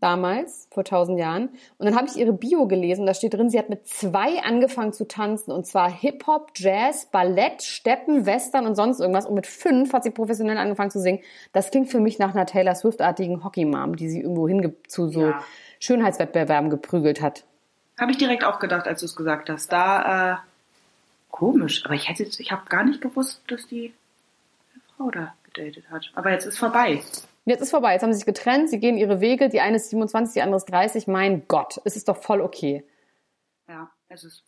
damals, 0.00 0.68
vor 0.70 0.84
tausend 0.84 1.18
Jahren. 1.18 1.48
Und 1.78 1.86
dann 1.86 1.96
habe 1.96 2.06
ich 2.06 2.16
ihre 2.16 2.32
Bio 2.32 2.66
gelesen. 2.66 3.06
Da 3.06 3.14
steht 3.14 3.34
drin, 3.34 3.50
sie 3.50 3.58
hat 3.58 3.68
mit 3.68 3.86
zwei 3.86 4.42
angefangen 4.42 4.92
zu 4.92 5.06
tanzen. 5.06 5.52
Und 5.52 5.66
zwar 5.66 5.90
Hip-Hop, 5.90 6.52
Jazz, 6.56 7.06
Ballett, 7.06 7.62
Steppen, 7.62 8.26
Western 8.26 8.66
und 8.66 8.74
sonst 8.74 9.00
irgendwas. 9.00 9.26
Und 9.26 9.34
mit 9.34 9.46
fünf 9.46 9.92
hat 9.92 10.04
sie 10.04 10.10
professionell 10.10 10.58
angefangen 10.58 10.90
zu 10.90 11.00
singen. 11.00 11.20
Das 11.52 11.70
klingt 11.70 11.88
für 11.88 12.00
mich 12.00 12.18
nach 12.18 12.34
einer 12.34 12.46
Taylor 12.46 12.74
Swift-artigen 12.74 13.44
Hockey-Mom, 13.44 13.96
die 13.96 14.08
sie 14.08 14.20
irgendwo 14.22 14.48
hin 14.48 14.74
zu 14.88 15.08
so 15.08 15.28
Ja. 15.28 15.42
Schönheitswettbewerben 15.78 16.70
geprügelt 16.70 17.20
hat. 17.22 17.44
Habe 17.98 18.12
ich 18.12 18.18
direkt 18.18 18.44
auch 18.44 18.58
gedacht, 18.58 18.86
als 18.86 19.00
du 19.00 19.06
es 19.06 19.16
gesagt 19.16 19.50
hast. 19.50 19.70
Da, 19.72 20.32
äh, 20.32 20.36
komisch. 21.30 21.84
Aber 21.84 21.94
ich 21.94 22.08
hätte, 22.08 22.22
jetzt- 22.24 22.40
ich 22.40 22.52
habe 22.52 22.62
gar 22.68 22.84
nicht 22.84 23.00
gewusst, 23.00 23.42
dass 23.48 23.66
die 23.66 23.92
Frau 24.96 25.10
da 25.10 25.34
gedatet 25.52 25.84
hat. 25.90 26.10
Aber 26.14 26.30
jetzt 26.30 26.46
ist 26.46 26.58
vorbei. 26.58 27.00
Jetzt 27.46 27.62
ist 27.62 27.70
vorbei. 27.70 27.92
Jetzt 27.94 28.02
haben 28.02 28.12
sie 28.12 28.18
sich 28.18 28.26
getrennt. 28.26 28.68
Sie 28.70 28.78
gehen 28.78 28.96
ihre 28.96 29.20
Wege. 29.20 29.48
Die 29.48 29.60
eine 29.60 29.76
ist 29.76 29.90
27, 29.90 30.34
die 30.34 30.42
andere 30.42 30.58
ist 30.58 30.66
30. 30.66 31.06
Mein 31.08 31.46
Gott, 31.48 31.80
es 31.84 31.96
ist 31.96 32.08
doch 32.08 32.22
voll 32.22 32.40
okay. 32.40 32.84
Ja, 33.68 33.90
es 34.08 34.24
ist. 34.24 34.42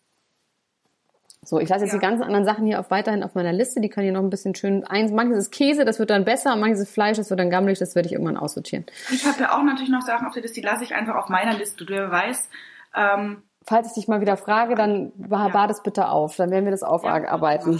So, 1.45 1.59
ich 1.59 1.67
lasse 1.67 1.83
jetzt 1.83 1.91
Ja. 1.93 1.99
die 1.99 2.05
ganzen 2.05 2.23
anderen 2.23 2.45
Sachen 2.45 2.65
hier 2.65 2.79
auf, 2.79 2.89
weiterhin 2.89 3.21
auf 3.21 3.35
meiner 3.35 3.51
Liste. 3.51 3.81
Die 3.81 3.89
können 3.89 4.05
hier 4.05 4.13
noch 4.13 4.21
ein 4.21 4.29
bisschen 4.29 4.55
schön 4.55 4.85
eins. 4.85 5.11
Manches 5.11 5.37
ist 5.39 5.51
Käse, 5.51 5.83
das 5.83 5.99
wird 5.99 6.09
dann 6.09 6.23
besser. 6.23 6.55
Manches 6.55 6.79
ist 6.79 6.91
Fleisch, 6.93 7.17
das 7.17 7.29
wird 7.29 7.39
dann 7.39 7.49
gammelig. 7.49 7.79
Das 7.79 7.95
werde 7.95 8.05
ich 8.07 8.13
irgendwann 8.13 8.37
aussortieren. 8.37 8.85
Ich 9.11 9.25
habe 9.25 9.41
ja 9.41 9.57
auch 9.57 9.63
natürlich 9.63 9.89
noch 9.89 10.03
Sachen 10.03 10.25
auf 10.25 10.33
der 10.33 10.43
Liste, 10.43 10.61
die 10.61 10.65
lasse 10.65 10.85
ich 10.85 10.93
einfach 10.95 11.15
auf 11.15 11.27
meiner 11.27 11.57
Liste. 11.57 11.83
Du 11.83 11.93
weißt, 12.11 12.49
ähm, 12.95 13.43
Falls 13.65 13.87
ich 13.87 13.93
dich 13.93 14.07
mal 14.07 14.21
wieder 14.21 14.37
frage, 14.37 14.75
dann 14.75 15.11
bar 15.15 15.47
Ja. 15.47 15.53
bar 15.53 15.67
das 15.67 15.83
bitte 15.83 16.09
auf. 16.09 16.35
Dann 16.35 16.51
werden 16.51 16.65
wir 16.65 16.71
das 16.71 16.83
aufarbeiten. 16.83 17.79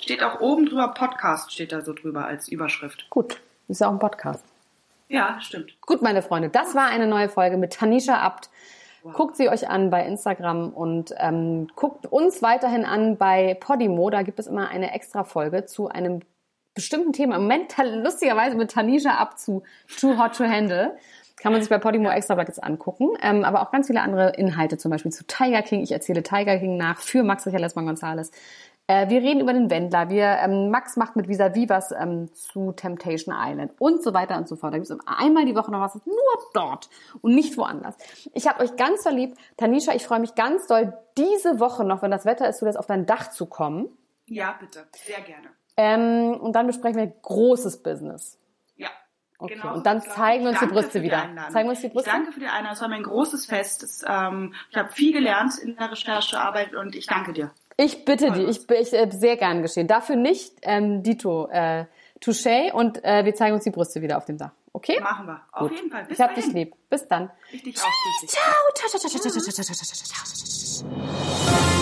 steht 0.00 0.22
auch 0.22 0.40
oben 0.40 0.66
drüber 0.66 0.88
Podcast, 0.88 1.52
steht 1.52 1.72
da 1.72 1.80
so 1.82 1.92
drüber 1.92 2.26
als 2.26 2.48
Überschrift. 2.48 3.06
Gut, 3.10 3.40
ist 3.68 3.80
ja 3.80 3.88
auch 3.88 3.92
ein 3.92 3.98
Podcast. 3.98 4.44
Ja, 5.08 5.38
stimmt. 5.40 5.78
Gut, 5.82 6.02
meine 6.02 6.22
Freunde, 6.22 6.48
das 6.48 6.74
war 6.74 6.86
eine 6.88 7.06
neue 7.06 7.28
Folge 7.28 7.56
mit 7.56 7.74
Tanisha 7.74 8.16
Abt. 8.16 8.48
Guckt 9.12 9.36
sie 9.36 9.48
euch 9.48 9.68
an 9.68 9.90
bei 9.90 10.06
Instagram 10.06 10.68
und 10.70 11.12
ähm, 11.18 11.66
guckt 11.74 12.06
uns 12.06 12.40
weiterhin 12.40 12.84
an 12.84 13.16
bei 13.16 13.54
Podimo. 13.60 14.10
Da 14.10 14.22
gibt 14.22 14.38
es 14.38 14.46
immer 14.46 14.68
eine 14.68 14.92
extra 14.94 15.24
Folge 15.24 15.66
zu 15.66 15.88
einem 15.88 16.20
bestimmten 16.74 17.12
Thema. 17.12 17.34
Im 17.36 17.42
Moment 17.42 17.74
lustigerweise 18.02 18.56
mit 18.56 18.70
Tanisha 18.70 19.10
Abt 19.18 19.40
zu 19.40 19.64
Too 20.00 20.16
Hot 20.18 20.36
to 20.36 20.44
Handle. 20.44 20.96
Kann 21.42 21.50
man 21.50 21.60
sich 21.60 21.70
bei 21.70 21.78
Podimo 21.78 22.08
extra 22.08 22.40
jetzt 22.40 22.62
angucken. 22.62 23.10
Ähm, 23.20 23.42
aber 23.42 23.62
auch 23.62 23.72
ganz 23.72 23.88
viele 23.88 24.00
andere 24.00 24.30
Inhalte, 24.36 24.78
zum 24.78 24.92
Beispiel 24.92 25.10
zu 25.10 25.26
Tiger 25.26 25.62
King. 25.62 25.82
Ich 25.82 25.90
erzähle 25.90 26.22
Tiger 26.22 26.56
King 26.58 26.76
nach 26.76 27.00
für 27.00 27.24
Max 27.24 27.44
Richard 27.46 27.62
Lesmann 27.62 27.84
Gonzales. 27.84 28.30
Äh, 28.86 29.08
wir 29.08 29.22
reden 29.22 29.40
über 29.40 29.52
den 29.52 29.68
Wendler. 29.68 30.08
Wir, 30.08 30.38
ähm, 30.44 30.70
Max 30.70 30.96
macht 30.96 31.16
mit 31.16 31.28
Vis-a-vis 31.28 31.68
was 31.68 31.90
ähm, 31.90 32.32
zu 32.32 32.70
Temptation 32.70 33.34
Island 33.36 33.72
und 33.80 34.04
so 34.04 34.14
weiter 34.14 34.36
und 34.36 34.46
so 34.46 34.54
fort. 34.54 34.72
Da 34.72 34.78
gibt 34.78 34.88
es 34.88 34.96
einmal 35.04 35.44
die 35.44 35.56
Woche 35.56 35.72
noch 35.72 35.80
was, 35.80 35.96
nur 36.06 36.14
dort 36.54 36.88
und 37.22 37.34
nicht 37.34 37.56
woanders. 37.58 37.96
Ich 38.34 38.46
habe 38.46 38.62
euch 38.62 38.76
ganz 38.76 39.02
verliebt. 39.02 39.36
Tanisha, 39.56 39.94
ich 39.94 40.06
freue 40.06 40.20
mich 40.20 40.36
ganz 40.36 40.68
doll, 40.68 40.92
diese 41.18 41.58
Woche 41.58 41.82
noch, 41.82 42.02
wenn 42.02 42.12
das 42.12 42.24
Wetter 42.24 42.48
ist, 42.48 42.58
zulässt, 42.58 42.78
auf 42.78 42.86
dein 42.86 43.04
Dach 43.04 43.30
zu 43.30 43.46
kommen. 43.46 43.88
Ja, 44.26 44.54
bitte. 44.60 44.86
Sehr 44.92 45.22
gerne. 45.22 45.48
Ähm, 45.76 46.40
und 46.40 46.52
dann 46.54 46.68
besprechen 46.68 46.98
wir 46.98 47.08
großes 47.08 47.82
Business. 47.82 48.38
Okay, 49.42 49.54
Genau 49.60 49.74
und 49.74 49.86
dann 49.86 50.00
zeigen 50.02 50.44
wir 50.44 50.50
uns 50.50 50.60
die 50.60 50.66
Brüste 50.66 51.02
wieder. 51.02 51.28
Zeigen 51.50 51.68
uns 51.68 51.80
die 51.80 51.88
Brüste? 51.88 52.08
Ich 52.08 52.14
danke 52.14 52.30
für 52.30 52.38
die 52.38 52.46
Einladung. 52.46 52.72
Es 52.74 52.80
war 52.80 52.88
mir 52.88 52.94
ein 52.94 53.02
großes 53.02 53.46
Fest. 53.46 53.82
Es, 53.82 54.04
ähm, 54.06 54.54
ich 54.70 54.76
habe 54.76 54.92
viel 54.92 55.12
gelernt 55.12 55.58
in 55.58 55.76
der 55.76 55.90
Recherchearbeit 55.90 56.74
und 56.74 56.94
ich 56.94 57.06
danke 57.06 57.32
dir. 57.32 57.50
Ich 57.76 58.04
bitte 58.04 58.30
die, 58.30 58.42
ich, 58.42 58.70
ich 58.70 58.92
äh, 58.92 59.10
sehr 59.10 59.36
gern 59.36 59.62
geschehen. 59.62 59.88
Dafür 59.88 60.14
nicht, 60.14 60.52
ähm, 60.62 61.02
Dito, 61.02 61.48
äh, 61.50 61.86
Touché 62.22 62.70
und 62.70 63.04
äh, 63.04 63.24
wir 63.24 63.34
zeigen 63.34 63.54
uns 63.54 63.64
die 63.64 63.70
Brüste 63.70 64.00
wieder 64.00 64.16
auf 64.16 64.26
dem 64.26 64.38
Dach. 64.38 64.52
Okay? 64.72 65.00
Machen 65.00 65.26
wir. 65.26 65.40
Auf 65.50 65.68
Gut. 65.68 65.76
jeden 65.76 65.90
Fall. 65.90 66.04
Bis 66.04 66.18
ich 66.18 66.22
hab 66.22 66.34
dahin. 66.34 66.44
dich 66.44 66.54
lieb. 66.54 66.74
Bis 66.88 67.08
dann. 67.08 67.30
Ich 67.50 67.62
dich 67.64 67.76
auch. 67.78 67.88
Dich. 68.22 68.30
Ciao, 68.30 68.44
ciao, 68.74 68.88
ciao, 68.88 69.00
ciao, 69.00 69.20
ciao, 69.20 69.30
ciao, 69.32 69.42
ciao, 69.42 69.64
ciao, 69.64 69.74
ciao, 69.74 70.06
ciao, 70.14 70.84
ciao. 70.84 71.81